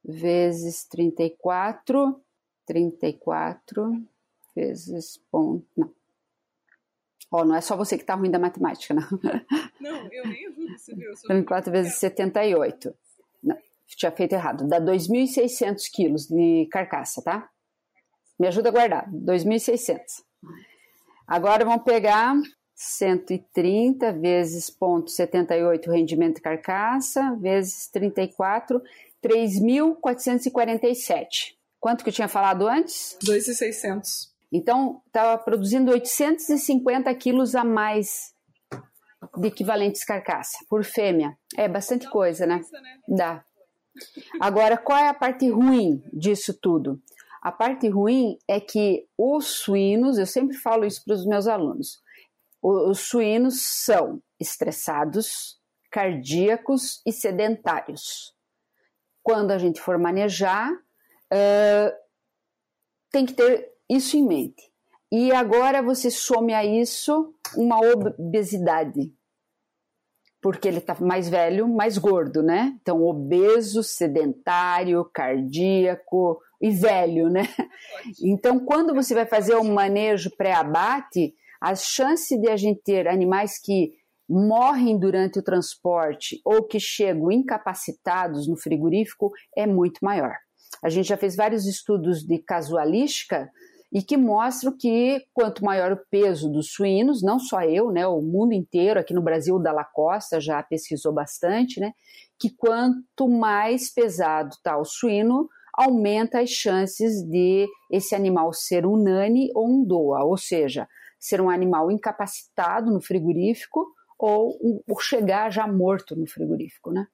vezes 0.04 0.86
34 0.86 2.22
34 2.66 4.02
vezes 4.54 5.18
ponto. 5.30 5.66
Não. 5.76 5.90
Ó, 7.30 7.44
não 7.44 7.54
é 7.56 7.60
só 7.60 7.76
você 7.76 7.98
que 7.98 8.04
tá 8.04 8.14
ruim 8.14 8.30
da 8.30 8.38
matemática, 8.38 8.94
não. 8.94 9.02
Não, 9.80 10.12
eu 10.12 10.26
nem 10.26 10.46
ajudo, 10.46 10.78
você 10.78 10.94
viu? 10.94 11.12
34 11.26 11.72
vezes 11.72 11.96
78. 11.96 12.94
Não, 13.42 13.58
tinha 13.88 14.12
feito 14.12 14.34
errado. 14.34 14.68
Dá 14.68 14.80
2.600 14.80 15.90
quilos 15.92 16.28
de 16.28 16.68
carcaça, 16.70 17.20
tá? 17.22 17.50
Me 18.38 18.46
ajuda 18.46 18.68
a 18.68 18.72
guardar. 18.72 19.10
2.600. 19.10 20.22
Agora 21.26 21.64
vamos 21.64 21.82
pegar 21.84 22.36
130 22.74 24.12
vezes 24.12 24.68
ponto 24.70 25.10
78 25.10 25.90
rendimento 25.90 26.36
de 26.36 26.42
carcaça, 26.42 27.34
vezes 27.40 27.88
34, 27.88 28.80
3.447. 29.22 31.56
Quanto 31.84 32.02
que 32.02 32.08
eu 32.08 32.14
tinha 32.14 32.28
falado 32.28 32.66
antes? 32.66 33.14
2,600. 33.22 34.32
Então, 34.50 35.02
estava 35.06 35.36
produzindo 35.36 35.92
850 35.92 37.14
quilos 37.14 37.54
a 37.54 37.62
mais 37.62 38.32
de 39.36 39.48
equivalentes 39.48 40.02
carcaça 40.02 40.56
por 40.66 40.82
fêmea. 40.82 41.36
É 41.54 41.68
bastante 41.68 42.08
coisa, 42.08 42.46
né? 42.46 42.62
né? 42.72 43.00
Dá. 43.06 43.44
Agora, 44.40 44.78
qual 44.78 44.98
é 44.98 45.08
a 45.08 45.12
parte 45.12 45.46
ruim 45.50 46.02
disso 46.10 46.58
tudo? 46.58 46.98
A 47.42 47.52
parte 47.52 47.86
ruim 47.86 48.38
é 48.48 48.58
que 48.60 49.06
os 49.18 49.44
suínos, 49.44 50.16
eu 50.16 50.24
sempre 50.24 50.56
falo 50.56 50.86
isso 50.86 51.04
para 51.04 51.12
os 51.12 51.26
meus 51.26 51.46
alunos, 51.46 52.00
os 52.62 53.00
suínos 53.00 53.60
são 53.60 54.22
estressados, 54.40 55.60
cardíacos 55.90 57.02
e 57.04 57.12
sedentários. 57.12 58.34
Quando 59.22 59.50
a 59.50 59.58
gente 59.58 59.82
for 59.82 59.98
manejar, 59.98 60.72
uh, 61.32 61.94
tem 63.10 63.24
que 63.26 63.34
ter 63.34 63.72
isso 63.88 64.16
em 64.16 64.26
mente. 64.26 64.62
E 65.12 65.32
agora 65.32 65.82
você 65.82 66.10
some 66.10 66.52
a 66.52 66.64
isso 66.64 67.32
uma 67.56 67.78
obesidade, 67.78 69.12
porque 70.42 70.66
ele 70.66 70.78
está 70.78 70.96
mais 71.00 71.28
velho, 71.28 71.68
mais 71.68 71.96
gordo, 71.98 72.42
né? 72.42 72.76
Então, 72.80 73.02
obeso, 73.02 73.82
sedentário, 73.82 75.08
cardíaco 75.14 76.40
e 76.60 76.70
velho, 76.70 77.28
né? 77.28 77.44
Então, 78.22 78.58
quando 78.58 78.92
você 78.92 79.14
vai 79.14 79.26
fazer 79.26 79.54
um 79.56 79.72
manejo 79.72 80.30
pré-abate, 80.36 81.34
as 81.60 81.84
chances 81.84 82.40
de 82.40 82.48
a 82.48 82.56
gente 82.56 82.82
ter 82.82 83.06
animais 83.06 83.58
que 83.58 83.92
morrem 84.28 84.98
durante 84.98 85.38
o 85.38 85.42
transporte 85.42 86.40
ou 86.44 86.64
que 86.64 86.80
chegam 86.80 87.30
incapacitados 87.30 88.48
no 88.48 88.56
frigorífico 88.56 89.30
é 89.56 89.66
muito 89.66 89.98
maior. 90.02 90.34
A 90.82 90.88
gente 90.88 91.08
já 91.08 91.16
fez 91.16 91.36
vários 91.36 91.66
estudos 91.66 92.22
de 92.22 92.38
casualística 92.38 93.50
e 93.92 94.02
que 94.02 94.16
mostram 94.16 94.76
que 94.76 95.24
quanto 95.32 95.64
maior 95.64 95.92
o 95.92 96.00
peso 96.10 96.50
dos 96.50 96.72
suínos, 96.72 97.22
não 97.22 97.38
só 97.38 97.62
eu, 97.62 97.92
né, 97.92 98.04
o 98.06 98.20
mundo 98.20 98.52
inteiro, 98.52 98.98
aqui 98.98 99.14
no 99.14 99.22
Brasil, 99.22 99.54
o 99.54 99.58
Dalla 99.60 99.84
Costa 99.84 100.40
já 100.40 100.60
pesquisou 100.62 101.12
bastante, 101.12 101.78
né, 101.78 101.92
que 102.38 102.50
quanto 102.50 103.28
mais 103.28 103.92
pesado 103.92 104.50
está 104.50 104.76
o 104.76 104.84
suíno, 104.84 105.48
aumenta 105.72 106.40
as 106.40 106.50
chances 106.50 107.22
de 107.22 107.68
esse 107.90 108.14
animal 108.14 108.52
ser 108.52 108.84
um 108.84 108.96
nani 108.96 109.50
ou 109.54 109.68
um 109.68 109.84
doa, 109.84 110.24
ou 110.24 110.36
seja, 110.36 110.88
ser 111.18 111.40
um 111.40 111.48
animal 111.48 111.90
incapacitado 111.90 112.92
no 112.92 113.00
frigorífico 113.00 113.86
ou, 114.18 114.58
ou 114.88 115.00
chegar 115.00 115.50
já 115.50 115.66
morto 115.66 116.16
no 116.16 116.26
frigorífico, 116.26 116.90
né? 116.90 117.06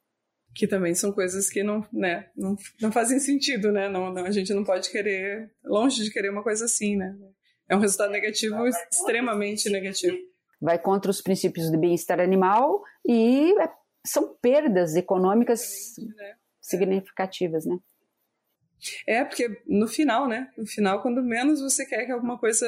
Que 0.54 0.66
também 0.66 0.94
são 0.94 1.12
coisas 1.12 1.48
que 1.48 1.62
não, 1.62 1.86
né, 1.92 2.28
não, 2.36 2.56
não 2.80 2.92
fazem 2.92 3.18
sentido, 3.18 3.70
né? 3.70 3.88
Não, 3.88 4.12
não, 4.12 4.24
a 4.24 4.30
gente 4.30 4.52
não 4.52 4.64
pode 4.64 4.90
querer, 4.90 5.50
longe 5.64 6.02
de 6.02 6.10
querer 6.10 6.30
uma 6.30 6.42
coisa 6.42 6.64
assim, 6.64 6.96
né? 6.96 7.16
É 7.68 7.76
um 7.76 7.80
resultado 7.80 8.10
negativo 8.10 8.66
extremamente 8.66 9.70
negativo. 9.70 10.16
Vai 10.60 10.78
contra 10.78 11.10
os 11.10 11.22
princípios 11.22 11.70
de 11.70 11.76
bem-estar 11.76 12.20
animal 12.20 12.82
e 13.06 13.54
é, 13.60 13.70
são 14.04 14.36
perdas 14.42 14.96
econômicas 14.96 15.94
né? 15.98 16.34
significativas, 16.60 17.64
né? 17.64 17.78
É, 19.06 19.24
porque 19.24 19.62
no 19.66 19.86
final, 19.86 20.26
né? 20.26 20.50
No 20.56 20.66
final, 20.66 21.00
quando 21.00 21.22
menos 21.22 21.60
você 21.60 21.86
quer 21.86 22.06
que 22.06 22.12
alguma 22.12 22.38
coisa 22.38 22.66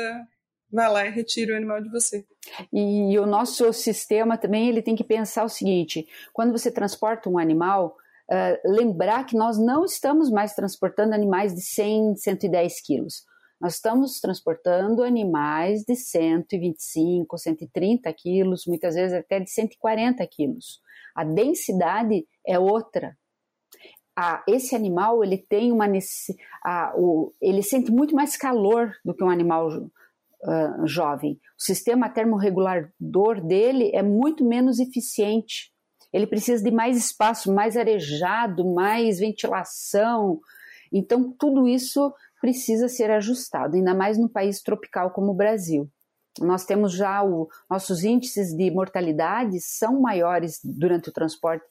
vai 0.73 0.91
lá 0.91 1.07
e 1.07 1.11
retira 1.11 1.53
o 1.53 1.57
animal 1.57 1.83
de 1.83 1.91
você. 1.91 2.25
E, 2.73 3.19
o 3.19 3.27
nosso 3.27 3.73
sistema 3.73 4.39
também 4.39 4.69
ele 4.69 4.83
tem 4.83 4.97
que 4.97 5.05
pensar 5.05 5.45
o 5.45 5.49
seguinte: 5.49 6.07
quando 6.33 6.53
você 6.53 6.71
transporta 6.71 7.29
um 7.29 7.39
animal, 7.39 7.97
uh, 8.31 8.73
lembrar 8.73 9.25
que 9.25 9.37
nós 9.37 9.59
não 9.59 9.85
estamos 9.85 10.31
mais 10.31 10.55
transportando 10.55 11.15
animais 11.15 11.55
de 11.55 11.61
100, 11.61 12.17
110 12.17 12.81
quilos. 12.81 13.25
Nós 13.61 13.75
estamos 13.75 14.21
transportando 14.21 15.05
animais 15.05 15.85
de 15.85 15.95
125, 15.95 17.39
130 17.39 18.13
quilos, 18.13 18.67
muitas 18.67 18.97
vezes 18.97 19.17
até 19.17 19.39
de 19.39 19.49
140 19.49 20.27
quilos. 20.27 20.81
A 21.15 21.23
densidade 21.23 22.27
é 22.45 22.59
outra. 22.59 23.17
Esse 24.49 24.75
animal 24.75 25.23
ele 25.23 25.39
tem 25.39 25.71
uma 25.71 25.87
o, 26.97 27.33
ele 27.41 27.63
sente 27.63 27.91
muito 27.91 28.15
mais 28.17 28.37
calor 28.37 28.93
do 29.05 29.15
que 29.15 29.23
um 29.23 29.31
animal 29.31 29.71
uh, 30.43 30.87
jovem. 30.87 31.35
O 31.59 31.63
sistema 31.63 32.09
termorregulador 32.09 33.41
dele 33.45 33.91
é 33.95 34.03
muito 34.03 34.45
menos 34.45 34.79
eficiente. 34.79 35.73
Ele 36.13 36.27
precisa 36.27 36.63
de 36.63 36.71
mais 36.71 36.97
espaço, 36.97 37.53
mais 37.53 37.77
arejado, 37.77 38.75
mais 38.75 39.19
ventilação. 39.19 40.41
Então, 40.93 41.35
tudo 41.39 41.67
isso 41.67 42.13
precisa 42.41 42.89
ser 42.89 43.11
ajustado, 43.11 43.77
ainda 43.77 43.95
mais 43.95 44.19
num 44.19 44.29
país 44.29 44.61
tropical 44.61 45.11
como 45.11 45.31
o 45.31 45.37
Brasil. 45.37 45.89
Nós 46.41 46.65
temos 46.65 46.93
já 46.93 47.23
o, 47.23 47.49
nossos 47.71 48.05
índices 48.05 48.55
de 48.55 48.71
mortalidade 48.71 49.61
são 49.61 50.01
maiores 50.01 50.59
durante 50.65 51.09
o 51.09 51.13
transporte 51.13 51.65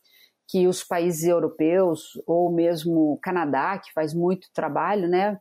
que 0.47 0.67
os 0.67 0.84
países 0.84 1.24
europeus 1.24 2.11
ou 2.28 2.51
mesmo 2.51 3.13
o 3.13 3.19
Canadá, 3.22 3.78
que 3.80 3.91
faz 3.93 4.13
muito 4.13 4.47
trabalho, 4.53 5.07
né, 5.07 5.39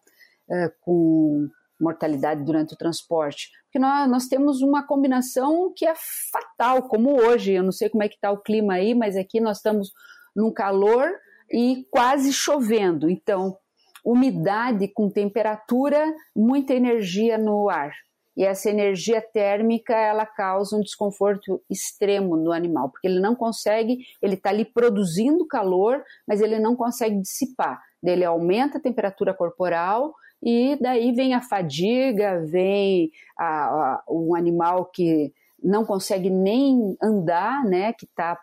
com 0.81 1.49
mortalidade 1.81 2.45
durante 2.45 2.75
o 2.75 2.77
transporte. 2.77 3.51
Porque 3.65 3.79
nós, 3.79 4.11
nós 4.11 4.27
temos 4.27 4.63
uma 4.63 4.87
combinação 4.87 5.73
que 5.75 5.87
é 5.87 5.95
fatal, 6.33 6.83
como 6.89 7.21
hoje. 7.21 7.53
Eu 7.53 7.63
não 7.63 7.73
sei 7.73 7.89
como 7.89 8.03
é 8.03 8.09
que 8.09 8.17
está 8.17 8.31
o 8.31 8.43
clima 8.43 8.75
aí, 8.75 8.95
mas 8.95 9.17
aqui 9.17 9.41
nós 9.41 9.59
estamos 9.59 9.91
num 10.35 10.53
calor 10.53 11.11
e 11.51 11.87
quase 11.91 12.33
chovendo. 12.33 13.09
Então, 13.09 13.57
umidade 14.05 14.89
com 14.89 15.11
temperatura, 15.11 16.05
muita 16.35 16.75
energia 16.75 17.37
no 17.39 17.69
ar. 17.69 17.93
E 18.37 18.45
essa 18.45 18.71
energia 18.71 19.21
térmica, 19.21 19.95
ela 19.95 20.25
causa 20.25 20.77
um 20.77 20.81
desconforto 20.81 21.61
extremo 21.69 22.37
no 22.37 22.53
animal, 22.53 22.89
porque 22.91 23.07
ele 23.07 23.21
não 23.21 23.35
consegue, 23.35 23.99
ele 24.23 24.35
está 24.35 24.51
ali 24.51 24.65
produzindo 24.65 25.47
calor, 25.47 26.03
mas 26.27 26.41
ele 26.41 26.59
não 26.59 26.77
consegue 26.77 27.21
dissipar. 27.21 27.81
Ele 28.03 28.25
aumenta 28.25 28.79
a 28.79 28.81
temperatura 28.81 29.35
corporal 29.35 30.15
e 30.43 30.77
daí 30.81 31.13
vem 31.13 31.35
a 31.35 31.43
fadiga, 31.43 32.45
vem 32.47 33.11
a, 33.37 33.47
a, 33.47 34.05
um 34.09 34.35
animal 34.35 34.87
que 34.87 35.33
não 35.63 35.85
consegue 35.85 36.31
nem 36.31 36.97
andar, 37.03 37.65
né, 37.65 37.93
que 37.93 38.07
está 38.07 38.39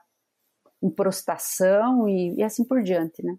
em 0.82 0.90
prostração 0.90 2.08
e, 2.08 2.36
e, 2.36 2.44
assim 2.44 2.64
por 2.64 2.84
diante, 2.84 3.24
né. 3.24 3.36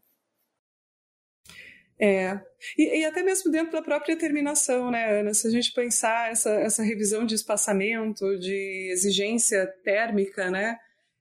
É, 2.00 2.40
e, 2.76 3.00
e, 3.00 3.04
até 3.04 3.24
mesmo 3.24 3.50
dentro 3.50 3.72
da 3.72 3.82
própria 3.82 4.16
terminação, 4.16 4.88
né, 4.88 5.20
Ana? 5.20 5.34
Se 5.34 5.48
a 5.48 5.50
gente 5.50 5.72
pensar 5.72 6.30
essa, 6.30 6.50
essa 6.50 6.82
revisão 6.82 7.26
de 7.26 7.34
espaçamento, 7.34 8.38
de 8.38 8.90
exigência 8.92 9.66
térmica, 9.82 10.48
né, 10.48 10.78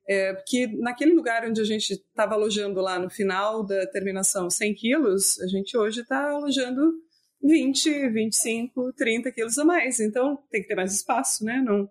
é, 0.08 0.36
que 0.46 0.68
naquele 0.78 1.14
lugar 1.14 1.46
onde 1.46 1.60
a 1.60 1.64
gente 1.64 1.94
estava 1.94 2.36
alojando 2.36 2.80
lá 2.80 3.00
no 3.00 3.10
final 3.10 3.66
da 3.66 3.86
terminação 3.88 4.50
100 4.50 4.76
quilos, 4.76 5.40
a 5.42 5.48
gente 5.48 5.76
hoje 5.76 6.02
está 6.02 6.30
alojando 6.30 6.94
20, 7.42 8.10
25, 8.10 8.94
30 8.94 9.32
quilos 9.32 9.58
a 9.58 9.66
mais. 9.66 10.00
Então 10.00 10.38
tem 10.50 10.62
que 10.62 10.68
ter 10.68 10.76
mais 10.76 10.94
espaço, 10.94 11.44
né? 11.44 11.62
Não, 11.64 11.90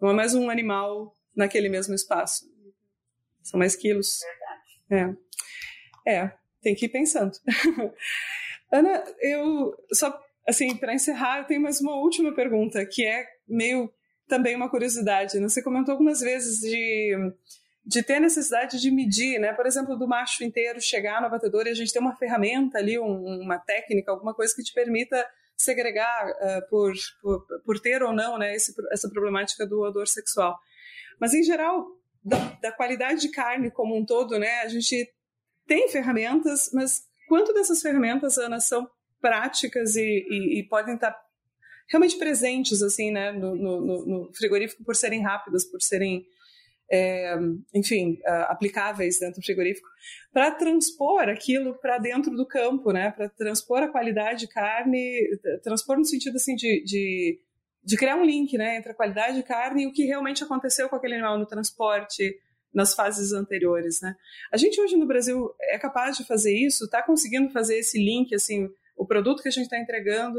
não 0.00 0.10
é 0.10 0.12
mais 0.12 0.34
um 0.34 0.50
animal 0.50 1.16
naquele 1.34 1.68
mesmo 1.68 1.94
espaço. 1.94 2.50
São 3.42 3.58
mais 3.58 3.76
quilos. 3.76 4.20
É. 4.90 5.14
É, 6.06 6.32
tem 6.62 6.74
que 6.74 6.86
ir 6.86 6.88
pensando. 6.88 7.32
Ana, 8.72 9.04
eu 9.20 9.74
só 9.92 10.18
assim, 10.48 10.74
para 10.74 10.94
encerrar, 10.94 11.40
eu 11.40 11.44
tenho 11.44 11.60
mais 11.60 11.78
uma 11.78 11.94
última 11.96 12.34
pergunta, 12.34 12.84
que 12.86 13.04
é 13.04 13.26
meio 13.46 13.92
também 14.26 14.56
uma 14.56 14.70
curiosidade. 14.70 15.38
Você 15.40 15.62
comentou 15.62 15.92
algumas 15.92 16.20
vezes 16.20 16.60
de 16.60 17.14
de 17.88 18.02
ter 18.02 18.20
necessidade 18.20 18.78
de 18.78 18.90
medir, 18.90 19.38
né? 19.38 19.54
Por 19.54 19.64
exemplo, 19.64 19.96
do 19.96 20.06
macho 20.06 20.44
inteiro 20.44 20.78
chegar 20.78 21.22
no 21.22 21.26
abatedor 21.26 21.66
e 21.66 21.70
a 21.70 21.74
gente 21.74 21.90
ter 21.90 21.98
uma 21.98 22.14
ferramenta 22.14 22.76
ali, 22.76 22.98
um, 22.98 23.40
uma 23.40 23.58
técnica, 23.58 24.10
alguma 24.10 24.34
coisa 24.34 24.54
que 24.54 24.62
te 24.62 24.74
permita 24.74 25.26
segregar 25.56 26.28
uh, 26.28 26.68
por, 26.68 26.92
por, 27.22 27.46
por, 27.64 27.80
ter 27.80 28.02
ou 28.02 28.12
não 28.12 28.36
né, 28.36 28.54
esse, 28.54 28.74
essa 28.92 29.08
problemática 29.08 29.66
do 29.66 29.80
odor 29.80 30.06
sexual. 30.06 30.58
Mas, 31.18 31.32
em 31.32 31.42
geral, 31.42 31.86
da, 32.22 32.36
da, 32.60 32.72
qualidade 32.72 33.22
de 33.22 33.30
carne 33.30 33.70
como 33.70 33.96
um 33.96 34.04
todo, 34.04 34.38
né, 34.38 34.60
a 34.60 34.68
gente 34.68 35.10
tem 35.66 35.88
ferramentas, 35.88 36.68
mas 36.74 37.04
quanto 37.26 37.54
dessas 37.54 37.80
ferramentas, 37.80 38.36
Ana, 38.36 38.60
são 38.60 38.86
práticas 39.18 39.96
e, 39.96 40.26
e, 40.28 40.60
e 40.60 40.68
podem 40.68 40.94
estar 40.94 41.18
realmente 41.88 42.18
presentes 42.18 42.82
assim, 42.82 43.10
né, 43.10 43.32
no, 43.32 43.56
no, 43.56 44.06
no 44.06 44.34
frigorífico 44.34 44.84
por 44.84 44.94
serem 44.94 45.22
rápidas, 45.22 45.64
por 45.64 45.80
serem 45.80 46.26
é, 46.90 47.36
enfim, 47.74 48.18
aplicáveis 48.46 49.18
dentro 49.18 49.40
do 49.40 49.44
frigorífico, 49.44 49.88
para 50.32 50.50
transpor 50.50 51.28
aquilo 51.28 51.78
para 51.78 51.98
dentro 51.98 52.34
do 52.34 52.46
campo, 52.46 52.92
né? 52.92 53.10
Para 53.10 53.28
transpor 53.28 53.82
a 53.82 53.88
qualidade 53.88 54.40
de 54.40 54.48
carne, 54.48 55.28
transpor 55.62 55.98
no 55.98 56.04
sentido 56.04 56.36
assim 56.36 56.54
de, 56.54 56.82
de, 56.84 57.40
de, 57.84 57.96
criar 57.96 58.16
um 58.16 58.24
link, 58.24 58.56
né, 58.56 58.76
entre 58.76 58.92
a 58.92 58.94
qualidade 58.94 59.36
de 59.36 59.42
carne 59.42 59.84
e 59.84 59.86
o 59.86 59.92
que 59.92 60.04
realmente 60.04 60.42
aconteceu 60.42 60.88
com 60.88 60.96
aquele 60.96 61.14
animal 61.14 61.38
no 61.38 61.46
transporte 61.46 62.34
nas 62.72 62.94
fases 62.94 63.32
anteriores, 63.32 64.00
né? 64.00 64.14
A 64.52 64.56
gente 64.56 64.80
hoje 64.80 64.96
no 64.96 65.06
Brasil 65.06 65.50
é 65.62 65.78
capaz 65.78 66.16
de 66.16 66.26
fazer 66.26 66.54
isso, 66.54 66.84
está 66.84 67.02
conseguindo 67.02 67.50
fazer 67.50 67.78
esse 67.78 67.98
link, 67.98 68.34
assim, 68.34 68.68
o 68.96 69.06
produto 69.06 69.42
que 69.42 69.48
a 69.48 69.52
gente 69.52 69.64
está 69.64 69.78
entregando 69.78 70.38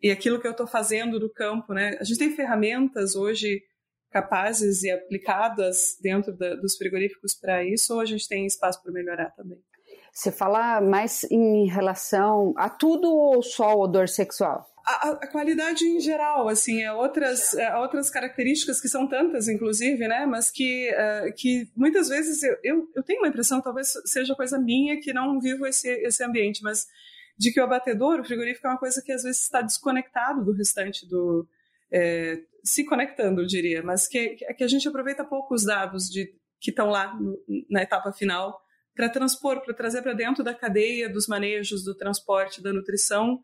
e 0.00 0.10
aquilo 0.10 0.40
que 0.40 0.46
eu 0.46 0.50
estou 0.50 0.66
fazendo 0.66 1.18
do 1.18 1.32
campo, 1.32 1.72
né? 1.72 1.96
A 2.00 2.04
gente 2.04 2.18
tem 2.18 2.34
ferramentas 2.34 3.14
hoje 3.14 3.62
capazes 4.14 4.84
e 4.84 4.90
aplicadas 4.92 5.98
dentro 6.00 6.32
da, 6.32 6.54
dos 6.54 6.76
frigoríficos 6.76 7.34
para 7.34 7.64
isso, 7.64 7.94
ou 7.94 8.00
a 8.00 8.04
gente 8.04 8.28
tem 8.28 8.46
espaço 8.46 8.80
para 8.80 8.92
melhorar 8.92 9.30
também? 9.30 9.58
Você 10.12 10.30
fala 10.30 10.80
mais 10.80 11.24
em 11.24 11.66
relação 11.66 12.54
a 12.56 12.70
tudo 12.70 13.12
ou 13.12 13.42
só 13.42 13.74
o 13.74 13.82
odor 13.82 14.08
sexual? 14.08 14.64
A, 14.86 15.08
a, 15.08 15.26
qualidade 15.26 15.84
em 15.84 15.98
geral, 15.98 16.48
assim, 16.48 16.82
é 16.82 16.92
outras, 16.92 17.54
é 17.54 17.74
outras 17.76 18.08
características 18.08 18.80
que 18.80 18.88
são 18.88 19.08
tantas, 19.08 19.48
inclusive, 19.48 20.06
né, 20.06 20.26
mas 20.26 20.50
que, 20.50 20.90
uh, 20.90 21.34
que 21.34 21.68
muitas 21.74 22.08
vezes 22.08 22.42
eu, 22.42 22.56
eu, 22.62 22.88
eu, 22.94 23.02
tenho 23.02 23.20
uma 23.20 23.28
impressão, 23.28 23.60
talvez 23.60 23.94
seja 24.04 24.36
coisa 24.36 24.58
minha 24.58 25.00
que 25.00 25.12
não 25.12 25.40
vivo 25.40 25.66
esse, 25.66 25.88
esse 25.88 26.22
ambiente, 26.22 26.62
mas 26.62 26.86
de 27.36 27.50
que 27.50 27.60
o 27.60 27.64
abatedor, 27.64 28.20
o 28.20 28.24
frigorífico, 28.24 28.66
é 28.66 28.70
uma 28.70 28.78
coisa 28.78 29.02
que 29.02 29.10
às 29.10 29.24
vezes 29.24 29.42
está 29.42 29.60
desconectado 29.60 30.44
do 30.44 30.52
restante 30.52 31.08
do. 31.08 31.48
É, 31.96 32.40
se 32.64 32.84
conectando, 32.84 33.42
eu 33.42 33.46
diria, 33.46 33.82
mas 33.82 34.08
que, 34.08 34.30
que 34.36 34.64
a 34.64 34.66
gente 34.68 34.88
aproveita 34.88 35.24
pouco 35.24 35.54
os 35.54 35.64
dados 35.64 36.04
de, 36.04 36.26
que 36.60 36.70
estão 36.70 36.88
lá 36.88 37.14
no, 37.14 37.38
na 37.70 37.82
etapa 37.82 38.10
final 38.12 38.58
para 38.94 39.08
transpor, 39.08 39.62
para 39.62 39.74
trazer 39.74 40.02
para 40.02 40.14
dentro 40.14 40.42
da 40.42 40.54
cadeia 40.54 41.08
dos 41.08 41.26
manejos, 41.26 41.84
do 41.84 41.94
transporte, 41.94 42.62
da 42.62 42.72
nutrição, 42.72 43.40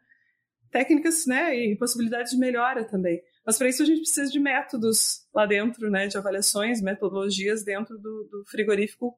técnicas 0.71 1.27
né, 1.27 1.55
e 1.55 1.77
possibilidades 1.77 2.33
de 2.33 2.39
melhora 2.39 2.85
também. 2.85 3.21
Mas 3.45 3.59
para 3.59 3.69
isso 3.69 3.83
a 3.83 3.87
gente 3.87 4.01
precisa 4.01 4.31
de 4.31 4.41
métodos 4.41 5.27
lá 5.35 5.45
dentro, 5.47 5.91
né, 5.91 6.07
de 6.07 6.17
avaliações, 6.17 6.81
metodologias 6.81 7.65
dentro 7.65 7.99
do, 7.99 8.29
do 8.31 8.45
frigorífico 8.47 9.15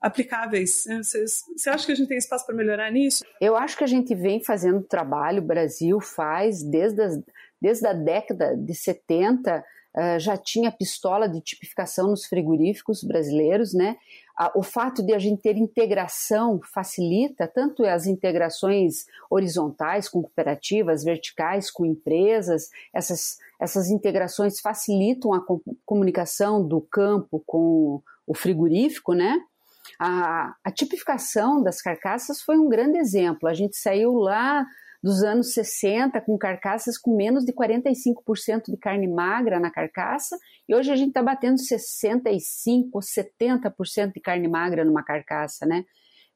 aplicáveis. 0.00 0.84
Você 1.56 1.70
acha 1.70 1.86
que 1.86 1.92
a 1.92 1.94
gente 1.94 2.08
tem 2.08 2.18
espaço 2.18 2.44
para 2.44 2.54
melhorar 2.54 2.90
nisso? 2.92 3.24
Eu 3.40 3.56
acho 3.56 3.76
que 3.76 3.84
a 3.84 3.86
gente 3.86 4.14
vem 4.14 4.44
fazendo 4.44 4.82
trabalho, 4.82 5.42
o 5.42 5.46
Brasil 5.46 5.98
faz 5.98 6.62
desde, 6.62 7.00
as, 7.00 7.16
desde 7.64 7.86
a 7.86 7.94
década 7.94 8.54
de 8.54 8.74
70, 8.74 9.58
uh, 9.58 10.18
já 10.18 10.36
tinha 10.36 10.70
pistola 10.70 11.26
de 11.26 11.40
tipificação 11.40 12.08
nos 12.08 12.26
frigoríficos 12.26 13.02
brasileiros, 13.02 13.72
né? 13.72 13.96
o 14.52 14.64
fato 14.64 15.00
de 15.00 15.14
a 15.14 15.18
gente 15.18 15.42
ter 15.42 15.56
integração 15.56 16.60
facilita 16.74 17.46
tanto 17.46 17.84
as 17.84 18.04
integrações 18.04 19.06
horizontais 19.30 20.08
com 20.08 20.20
cooperativas, 20.22 21.04
verticais 21.04 21.70
com 21.70 21.86
empresas, 21.86 22.68
essas, 22.92 23.38
essas 23.60 23.90
integrações 23.90 24.60
facilitam 24.60 25.32
a 25.32 25.40
comunicação 25.86 26.66
do 26.66 26.80
campo 26.80 27.44
com 27.46 28.02
o 28.26 28.34
frigorífico, 28.34 29.14
né? 29.14 29.40
A, 30.00 30.56
a 30.64 30.70
tipificação 30.72 31.62
das 31.62 31.80
carcaças 31.80 32.42
foi 32.42 32.58
um 32.58 32.68
grande 32.68 32.98
exemplo. 32.98 33.48
A 33.48 33.54
gente 33.54 33.76
saiu 33.76 34.14
lá 34.14 34.66
dos 35.04 35.22
anos 35.22 35.52
60 35.52 36.18
com 36.22 36.38
carcaças 36.38 36.96
com 36.96 37.14
menos 37.14 37.44
de 37.44 37.52
45% 37.52 38.70
de 38.70 38.76
carne 38.78 39.06
magra 39.06 39.60
na 39.60 39.70
carcaça 39.70 40.34
e 40.66 40.74
hoje 40.74 40.90
a 40.90 40.96
gente 40.96 41.08
está 41.08 41.22
batendo 41.22 41.56
65%, 41.56 42.88
70% 42.90 44.12
de 44.14 44.20
carne 44.20 44.48
magra 44.48 44.82
numa 44.82 45.04
carcaça, 45.04 45.66
né? 45.66 45.84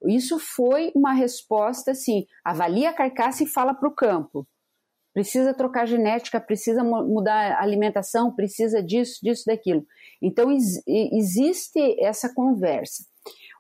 Isso 0.07 0.39
foi 0.39 0.93
uma 0.95 1.15
resposta 1.15 1.93
assim: 1.93 2.27
avalia 2.45 2.91
a 2.91 2.93
carcaça 2.93 3.43
e 3.43 3.47
fala 3.47 3.73
para 3.73 3.89
o 3.89 3.95
campo. 3.95 4.47
Precisa 5.15 5.55
trocar 5.55 5.87
genética, 5.87 6.39
precisa 6.39 6.85
mudar 6.85 7.53
a 7.53 7.63
alimentação, 7.63 8.35
precisa 8.35 8.83
disso, 8.83 9.19
disso, 9.23 9.45
daquilo. 9.47 9.87
Então, 10.21 10.55
existe 10.87 11.97
essa 11.99 12.33
conversa. 12.35 13.03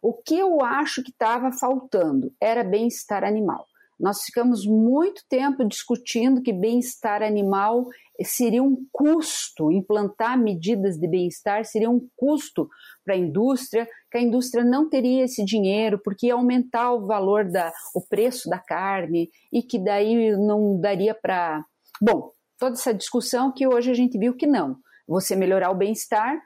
O 0.03 0.13
que 0.13 0.39
eu 0.39 0.63
acho 0.63 1.03
que 1.03 1.11
estava 1.11 1.51
faltando 1.51 2.31
era 2.39 2.63
bem-estar 2.63 3.25
animal. 3.25 3.67
Nós 3.99 4.23
ficamos 4.23 4.65
muito 4.65 5.23
tempo 5.29 5.67
discutindo 5.67 6.41
que 6.41 6.53
bem-estar 6.53 7.21
animal 7.21 7.89
seria 8.23 8.63
um 8.63 8.77
custo, 8.93 9.73
implantar 9.73 10.39
medidas 10.39 10.97
de 10.97 11.09
bem-estar 11.09 11.65
seria 11.65 11.91
um 11.91 12.07
custo 12.17 12.69
para 13.05 13.15
a 13.15 13.19
indústria, 13.19 13.89
que 14.11 14.19
a 14.19 14.21
indústria 14.21 14.65
não 14.65 14.89
teria 14.89 15.25
esse 15.25 15.45
dinheiro 15.45 16.01
porque 16.05 16.27
ia 16.27 16.35
aumentar 16.35 16.93
o 16.93 17.07
valor 17.07 17.45
da 17.45 17.73
o 17.95 18.01
preço 18.07 18.49
da 18.49 18.59
carne 18.59 19.31
e 19.53 19.63
que 19.63 19.79
daí 19.79 20.37
não 20.37 20.81
daria 20.81 21.15
para, 21.15 21.65
bom, 22.01 22.31
toda 22.59 22.75
essa 22.75 22.95
discussão 22.95 23.53
que 23.53 23.67
hoje 23.67 23.91
a 23.91 23.95
gente 23.95 24.17
viu 24.17 24.37
que 24.37 24.47
não. 24.47 24.77
Você 25.09 25.35
melhorar 25.35 25.71
o 25.71 25.77
bem-estar 25.77 26.39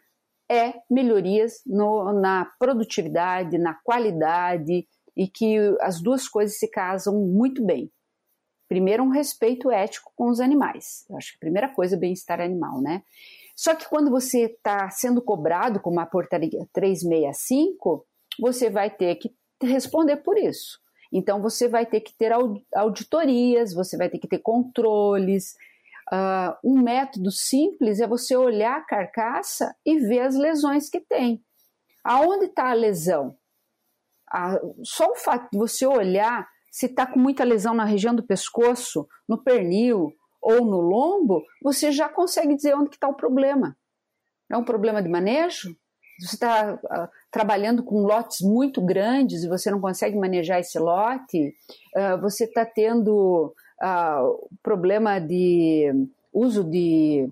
é 0.51 0.75
melhorias 0.91 1.55
no, 1.67 2.13
na 2.13 2.51
produtividade, 2.59 3.59
na 3.59 3.75
qualidade 3.83 4.87
e 5.17 5.29
que 5.29 5.57
as 5.81 6.01
duas 6.01 6.29
coisas 6.29 6.59
se 6.59 6.69
casam 6.69 7.21
muito 7.21 7.65
bem. 7.65 7.91
Primeiro, 8.69 9.03
um 9.03 9.11
respeito 9.11 9.71
ético 9.71 10.13
com 10.17 10.31
os 10.31 10.41
animais. 10.41 11.05
Eu 11.11 11.17
acho 11.17 11.33
que 11.33 11.37
a 11.37 11.41
primeira 11.41 11.69
coisa 11.69 11.95
é 11.95 11.99
bem-estar 11.99 12.41
animal, 12.41 12.81
né? 12.81 13.03
Só 13.55 13.75
que 13.75 13.89
quando 13.89 14.11
você 14.11 14.45
está 14.45 14.89
sendo 14.89 15.21
cobrado 15.21 15.79
com 15.79 15.91
uma 15.91 16.07
portaria 16.07 16.67
365, 16.73 18.07
você 18.41 18.71
vai 18.71 18.89
ter 18.89 19.17
que 19.17 19.31
responder 19.63 20.17
por 20.17 20.39
isso. 20.39 20.81
Então, 21.13 21.43
você 21.43 21.69
vai 21.69 21.85
ter 21.85 22.01
que 22.01 22.15
ter 22.15 22.33
auditorias, 22.75 23.75
você 23.75 23.99
vai 23.99 24.09
ter 24.09 24.19
que 24.19 24.27
ter 24.27 24.39
controles. 24.39 25.55
Uh, 26.11 26.57
um 26.65 26.81
método 26.81 27.31
simples 27.31 28.01
é 28.01 28.07
você 28.07 28.35
olhar 28.35 28.79
a 28.79 28.85
carcaça 28.85 29.77
e 29.85 29.99
ver 29.99 30.21
as 30.21 30.35
lesões 30.35 30.89
que 30.89 31.01
tem. 31.01 31.45
Aonde 32.03 32.47
está 32.47 32.71
a 32.71 32.75
lesão? 32.75 33.37
A, 34.33 34.59
só 34.83 35.11
o 35.11 35.17
fato 35.17 35.51
de 35.53 35.59
você 35.59 35.87
olhar 35.87 36.49
se 36.71 36.87
está 36.87 37.07
com 37.07 37.19
muita 37.19 37.45
lesão 37.45 37.75
na 37.75 37.85
região 37.85 38.15
do 38.15 38.23
pescoço, 38.23 39.07
no 39.29 39.37
pernil 39.37 40.15
ou 40.41 40.65
no 40.65 40.81
lombo, 40.81 41.45
você 41.63 41.93
já 41.93 42.09
consegue 42.09 42.57
dizer 42.57 42.75
onde 42.75 42.95
está 42.97 43.07
o 43.07 43.15
problema. 43.15 43.77
É 44.51 44.57
um 44.57 44.65
problema 44.65 45.03
de 45.03 45.09
manejo? 45.09 45.77
Você 46.19 46.37
está 46.37 46.75
uh, 46.75 47.09
trabalhando 47.31 47.83
com 47.83 48.03
lotes 48.03 48.41
muito 48.41 48.81
grandes 48.81 49.45
e 49.45 49.49
você 49.49 49.71
não 49.71 49.81
consegue 49.81 50.17
manejar 50.17 50.61
esse 50.61 50.79
lote? 50.79 51.55
Uh, 51.95 52.21
você 52.21 52.45
está 52.45 52.65
tendo 52.65 53.55
uh, 53.83 54.49
problema 54.63 55.19
de 55.19 55.93
uso 56.33 56.65
de 56.65 57.29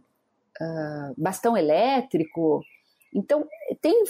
bastão 1.16 1.56
elétrico? 1.56 2.62
Então, 3.14 3.46
tem 3.80 4.04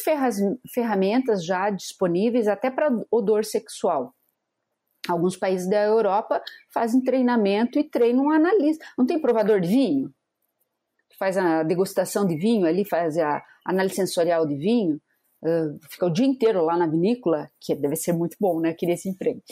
ferramentas 0.73 1.45
já 1.45 1.71
disponíveis 1.71 2.47
até 2.47 2.71
para 2.71 2.91
odor 3.11 3.45
sexual. 3.45 4.15
Alguns 5.09 5.37
países 5.37 5.69
da 5.69 5.83
Europa 5.83 6.43
fazem 6.73 7.03
treinamento 7.03 7.79
e 7.79 7.85
treinam 7.85 8.27
um 8.27 8.31
analista. 8.31 8.85
Não 8.99 9.07
tem 9.07 9.21
provador 9.21 9.61
de 9.61 9.69
vinho? 9.69 10.15
Faz 11.19 11.37
a 11.37 11.63
degustação 11.63 12.27
de 12.27 12.37
vinho 12.37 12.67
ali, 12.67 12.85
faz 12.85 13.17
a 13.19 13.43
análise 13.65 13.97
sensorial 13.97 14.47
de 14.47 14.57
vinho. 14.57 15.01
Uh, 15.43 15.79
fica 15.91 16.05
o 16.05 16.11
dia 16.11 16.27
inteiro 16.27 16.63
lá 16.63 16.77
na 16.77 16.87
vinícola, 16.87 17.51
que 17.59 17.75
deve 17.75 17.97
ser 17.97 18.13
muito 18.13 18.37
bom, 18.39 18.61
né? 18.61 18.75
Queria 18.75 18.95
esse 18.95 19.09
emprego. 19.09 19.43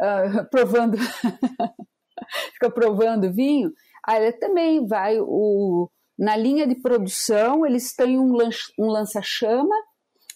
Uh, 0.00 0.44
provando, 0.50 0.96
fica 2.54 2.70
provando 2.70 3.32
vinho. 3.32 3.70
Aí 4.06 4.32
também 4.32 4.86
vai 4.86 5.18
o, 5.20 5.90
na 6.18 6.36
linha 6.36 6.66
de 6.66 6.76
produção, 6.76 7.66
eles 7.66 7.94
têm 7.94 8.18
um, 8.18 8.32
um 8.78 8.86
lança-chama 8.86 9.74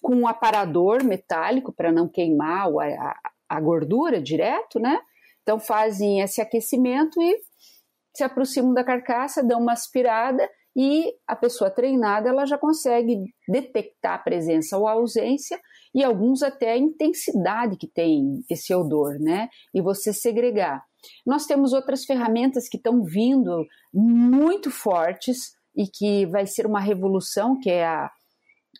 com 0.02 0.14
um 0.14 0.28
aparador 0.28 1.04
metálico 1.04 1.72
para 1.72 1.92
não 1.92 2.08
queimar 2.08 2.68
a, 2.68 3.14
a, 3.48 3.60
gordura 3.60 4.20
direto, 4.20 4.78
né? 4.78 4.98
Então 5.42 5.58
fazem 5.58 6.20
esse 6.20 6.40
aquecimento 6.40 7.20
e 7.22 7.38
se 8.14 8.22
aproximam 8.22 8.74
da 8.74 8.84
carcaça, 8.84 9.42
dão 9.42 9.60
uma 9.60 9.72
aspirada 9.72 10.48
e 10.76 11.12
a 11.26 11.34
pessoa 11.34 11.70
treinada 11.70 12.28
ela 12.28 12.44
já 12.44 12.58
consegue 12.58 13.16
detectar 13.48 14.14
a 14.14 14.18
presença 14.18 14.76
ou 14.76 14.86
a 14.86 14.92
ausência 14.92 15.58
e 15.94 16.04
alguns 16.04 16.42
até 16.42 16.72
a 16.72 16.76
intensidade 16.76 17.76
que 17.76 17.88
tem 17.88 18.44
esse 18.50 18.74
odor, 18.74 19.18
né? 19.18 19.48
E 19.74 19.80
você 19.80 20.12
segregar. 20.12 20.82
Nós 21.26 21.46
temos 21.46 21.72
outras 21.72 22.04
ferramentas 22.04 22.68
que 22.68 22.76
estão 22.76 23.02
vindo 23.04 23.64
muito 23.92 24.70
fortes 24.70 25.57
e 25.78 25.86
que 25.86 26.26
vai 26.26 26.44
ser 26.44 26.66
uma 26.66 26.80
revolução 26.80 27.58
que 27.60 27.70
é 27.70 27.86
a, 27.86 28.10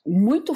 muito, 0.05 0.53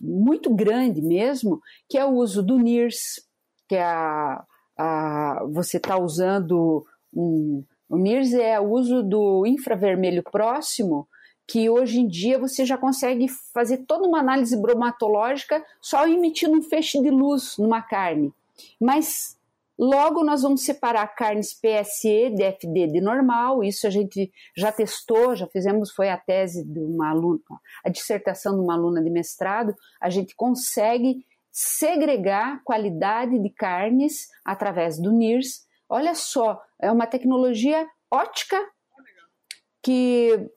muito 0.00 0.48
grande 0.54 1.02
mesmo, 1.02 1.60
que 1.86 1.98
é 1.98 2.04
o 2.04 2.14
uso 2.14 2.42
do 2.42 2.58
NIRS, 2.58 3.22
que 3.68 3.74
é 3.74 3.84
a, 3.84 4.42
a 4.78 5.44
você 5.52 5.76
está 5.76 5.98
usando 5.98 6.86
um, 7.14 7.62
o 7.90 7.98
NIRS 7.98 8.32
é 8.32 8.58
o 8.58 8.70
uso 8.70 9.02
do 9.02 9.44
infravermelho 9.46 10.22
próximo, 10.22 11.06
que 11.46 11.68
hoje 11.68 12.00
em 12.00 12.08
dia 12.08 12.38
você 12.38 12.64
já 12.64 12.78
consegue 12.78 13.28
fazer 13.52 13.84
toda 13.86 14.08
uma 14.08 14.20
análise 14.20 14.56
bromatológica 14.56 15.62
só 15.78 16.08
emitindo 16.08 16.56
um 16.56 16.62
feixe 16.62 17.02
de 17.02 17.10
luz 17.10 17.58
numa 17.58 17.82
carne. 17.82 18.32
Mas 18.80 19.36
Logo, 19.82 20.22
nós 20.22 20.42
vamos 20.42 20.64
separar 20.64 21.08
carnes 21.08 21.52
PSE 21.52 22.30
de 22.30 22.44
FD 22.44 22.86
de 22.86 23.00
normal, 23.00 23.64
isso 23.64 23.84
a 23.84 23.90
gente 23.90 24.32
já 24.56 24.70
testou, 24.70 25.34
já 25.34 25.48
fizemos, 25.48 25.90
foi 25.90 26.08
a 26.08 26.16
tese 26.16 26.64
de 26.64 26.78
uma 26.78 27.10
aluna, 27.10 27.40
a 27.84 27.88
dissertação 27.88 28.54
de 28.54 28.60
uma 28.60 28.74
aluna 28.74 29.02
de 29.02 29.10
mestrado, 29.10 29.74
a 30.00 30.08
gente 30.08 30.36
consegue 30.36 31.26
segregar 31.50 32.62
qualidade 32.62 33.36
de 33.40 33.50
carnes 33.50 34.28
através 34.44 35.02
do 35.02 35.10
NIRS. 35.10 35.66
Olha 35.88 36.14
só, 36.14 36.62
é 36.80 36.88
uma 36.88 37.08
tecnologia 37.08 37.84
ótica 38.08 38.64
que 39.82 40.48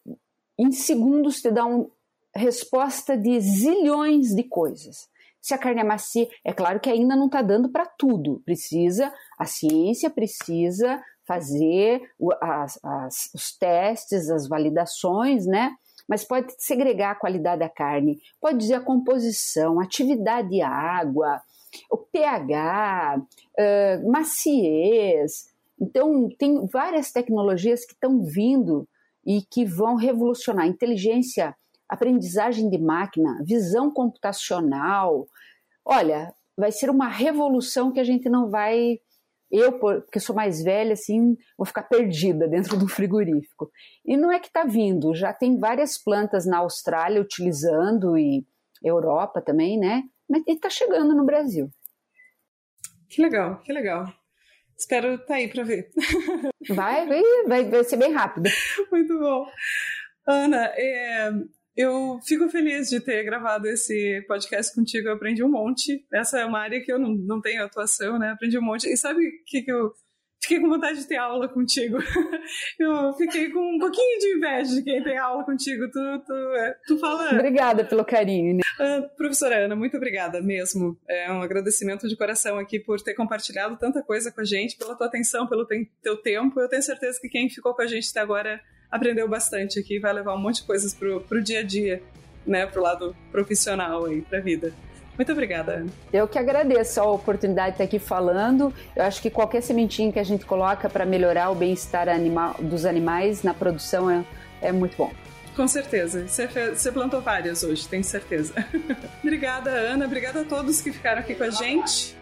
em 0.56 0.72
segundos 0.72 1.42
te 1.42 1.50
dá 1.50 1.66
uma 1.66 1.90
resposta 2.36 3.18
de 3.18 3.40
zilhões 3.42 4.36
de 4.36 4.44
coisas 4.44 5.10
se 5.46 5.54
a 5.54 5.60
carne 5.60 5.80
é 5.80 5.84
macia. 5.84 6.28
É 6.44 6.52
claro 6.52 6.80
que 6.80 6.90
ainda 6.90 7.16
não 7.16 7.28
está 7.28 7.44
dando 7.44 7.70
para 7.70 7.86
tudo. 7.86 8.42
Precisa, 8.44 9.14
a 9.38 9.46
ciência 9.46 10.10
precisa 10.10 11.00
fazer 11.24 12.02
as, 12.42 12.80
as, 12.84 13.30
os 13.32 13.56
testes, 13.56 14.32
as 14.32 14.48
validações, 14.48 15.46
né? 15.46 15.76
Mas 16.08 16.24
pode 16.24 16.52
segregar 16.58 17.12
a 17.12 17.20
qualidade 17.20 17.60
da 17.60 17.70
carne, 17.70 18.20
pode 18.42 18.58
dizer 18.58 18.74
a 18.74 18.80
composição, 18.80 19.80
atividade 19.80 20.50
de 20.50 20.64
água, 20.64 21.40
o 21.92 21.98
pH, 21.98 23.20
uh, 23.20 24.12
maciez. 24.12 25.54
Então, 25.80 26.28
tem 26.40 26.66
várias 26.66 27.12
tecnologias 27.12 27.86
que 27.86 27.94
estão 27.94 28.24
vindo 28.24 28.88
e 29.24 29.44
que 29.44 29.64
vão 29.64 29.94
revolucionar 29.94 30.66
inteligência, 30.66 31.56
aprendizagem 31.90 32.70
de 32.70 32.78
máquina, 32.78 33.42
visão 33.44 33.92
computacional. 33.92 35.28
Olha, 35.84 36.34
vai 36.58 36.72
ser 36.72 36.90
uma 36.90 37.08
revolução 37.08 37.92
que 37.92 38.00
a 38.00 38.04
gente 38.04 38.30
não 38.30 38.50
vai. 38.50 39.00
Eu, 39.52 39.80
porque 39.80 40.20
sou 40.20 40.36
mais 40.36 40.64
velha, 40.64 40.94
assim, 40.94 41.38
vou 41.58 41.66
ficar 41.66 41.84
perdida 41.84 42.48
dentro 42.48 42.76
do 42.78 42.88
frigorífico. 42.88 43.72
E 44.04 44.18
não 44.18 44.32
é 44.32 44.40
que 44.40 44.48
está 44.48 44.64
vindo, 44.64 45.14
já 45.14 45.32
tem 45.32 45.60
várias 45.60 45.98
plantas 45.98 46.46
na 46.46 46.58
Austrália 46.58 47.22
utilizando 47.22 48.18
e 48.18 48.46
Europa 48.84 49.42
também, 49.42 49.78
né? 49.80 50.04
Mas 50.28 50.44
está 50.48 50.70
chegando 50.70 51.16
no 51.16 51.26
Brasil. 51.26 51.70
Que 53.08 53.22
legal, 53.22 53.60
que 53.60 53.72
legal. 53.72 54.12
Espero 54.78 55.14
estar 55.14 55.28
tá 55.28 55.36
aí 55.36 55.48
para 55.48 55.64
ver. 55.64 55.90
Vai, 56.70 57.08
vai, 57.48 57.64
vai 57.70 57.84
ser 57.84 57.98
bem 57.98 58.12
rápido. 58.12 58.50
Muito 58.92 59.18
bom. 59.18 59.48
Ana, 60.28 60.66
é, 60.76 61.32
eu 61.76 62.20
fico 62.26 62.50
feliz 62.50 62.90
de 62.90 63.00
ter 63.00 63.24
gravado 63.24 63.68
esse 63.68 64.24
podcast 64.28 64.74
contigo. 64.74 65.08
Eu 65.10 65.14
aprendi 65.14 65.44
um 65.44 65.52
monte. 65.52 66.06
Essa 66.14 66.40
é 66.40 66.46
uma 66.46 66.60
área 66.60 66.82
que 66.82 66.92
eu 66.92 66.98
não, 66.98 67.14
não 67.14 67.42
tenho 67.42 67.64
atuação, 67.64 68.18
né? 68.18 68.32
Aprendi 68.32 68.58
um 68.58 68.62
monte. 68.62 68.88
E 68.88 68.96
sabe 68.96 69.28
o 69.28 69.32
que, 69.46 69.62
que 69.62 69.72
eu 69.72 69.92
fiquei 70.46 70.60
com 70.60 70.70
vontade 70.70 71.00
de 71.00 71.08
ter 71.08 71.18
aula 71.18 71.50
contigo. 71.50 71.98
Eu 72.80 73.14
fiquei 73.14 73.50
com 73.50 73.76
um 73.76 73.80
pouquinho 73.80 74.20
de 74.20 74.38
inveja 74.38 74.76
de 74.76 74.84
quem 74.84 75.04
tem 75.04 75.18
aula 75.18 75.44
contigo. 75.44 75.90
Tu, 75.90 76.20
tu, 76.26 76.34
é, 76.34 76.76
tu 76.88 76.98
fala. 77.00 77.32
Obrigada 77.32 77.84
pelo 77.84 78.06
carinho. 78.06 78.56
Né? 78.56 78.62
Uh, 78.80 79.10
professora 79.18 79.66
Ana, 79.66 79.76
muito 79.76 79.98
obrigada 79.98 80.42
mesmo. 80.42 80.98
É 81.10 81.32
um 81.32 81.42
agradecimento 81.42 82.08
de 82.08 82.16
coração 82.16 82.58
aqui 82.60 82.80
por 82.80 83.02
ter 83.02 83.16
compartilhado 83.16 83.76
tanta 83.78 84.04
coisa 84.04 84.32
com 84.32 84.42
a 84.42 84.46
gente, 84.46 84.78
pela 84.78 84.96
tua 84.96 85.08
atenção, 85.08 85.48
pelo 85.48 85.68
teu 86.02 86.18
tempo. 86.18 86.60
Eu 86.60 86.70
tenho 86.70 86.84
certeza 86.84 87.20
que 87.20 87.28
quem 87.28 87.50
ficou 87.50 87.74
com 87.74 87.82
a 87.82 87.88
gente 87.88 88.10
até 88.12 88.20
agora 88.20 88.62
aprendeu 88.96 89.28
bastante 89.28 89.80
aqui, 89.80 90.00
vai 90.00 90.14
levar 90.14 90.34
um 90.36 90.40
monte 90.40 90.58
de 90.58 90.64
coisas 90.64 90.94
pro, 90.94 91.22
pro 91.22 91.42
dia 91.42 91.60
a 91.60 91.64
dia, 91.64 92.02
né, 92.46 92.66
pro 92.66 92.82
lado 92.82 93.16
profissional 93.32 94.06
aí, 94.06 94.22
pra 94.22 94.40
vida. 94.40 94.74
Muito 95.18 95.32
obrigada, 95.32 95.74
Ana. 95.74 95.90
Eu 96.12 96.28
que 96.28 96.38
agradeço 96.38 97.00
a 97.00 97.06
oportunidade 97.06 97.70
de 97.70 97.74
estar 97.76 97.84
aqui 97.86 98.00
falando. 98.00 98.74
Eu 98.96 99.04
acho 99.04 99.22
que 99.22 99.30
qualquer 99.30 99.62
sementinha 99.62 100.12
que 100.12 100.20
a 100.20 100.24
gente 100.24 100.46
coloca 100.46 100.90
para 100.90 101.06
melhorar 101.06 101.50
o 101.52 101.56
bem-estar 101.56 102.10
animal, 102.10 102.56
dos 102.60 102.86
animais 102.86 103.42
na 103.42 103.54
produção 103.54 104.10
é, 104.10 104.26
é 104.62 104.72
muito 104.72 104.98
bom. 104.98 105.12
Com 105.56 105.68
certeza. 105.70 106.28
Você, 106.28 106.50
fez, 106.50 106.82
você 106.82 106.92
plantou 106.92 107.22
várias 107.22 107.64
hoje, 107.64 107.88
tenho 107.88 108.04
certeza. 108.04 108.54
obrigada, 109.24 109.72
Ana. 109.72 110.06
Obrigada 110.06 110.42
a 110.42 110.44
todos 110.44 110.82
que 110.82 110.92
ficaram 110.92 111.22
aqui 111.22 111.34
com 111.34 111.46
a 111.46 111.50
gente. 111.50 112.16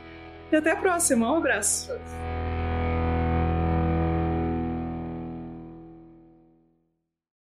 E 0.52 0.56
até 0.56 0.72
a 0.72 0.76
próxima. 0.76 1.32
Um 1.34 1.38
abraço. 1.38 1.92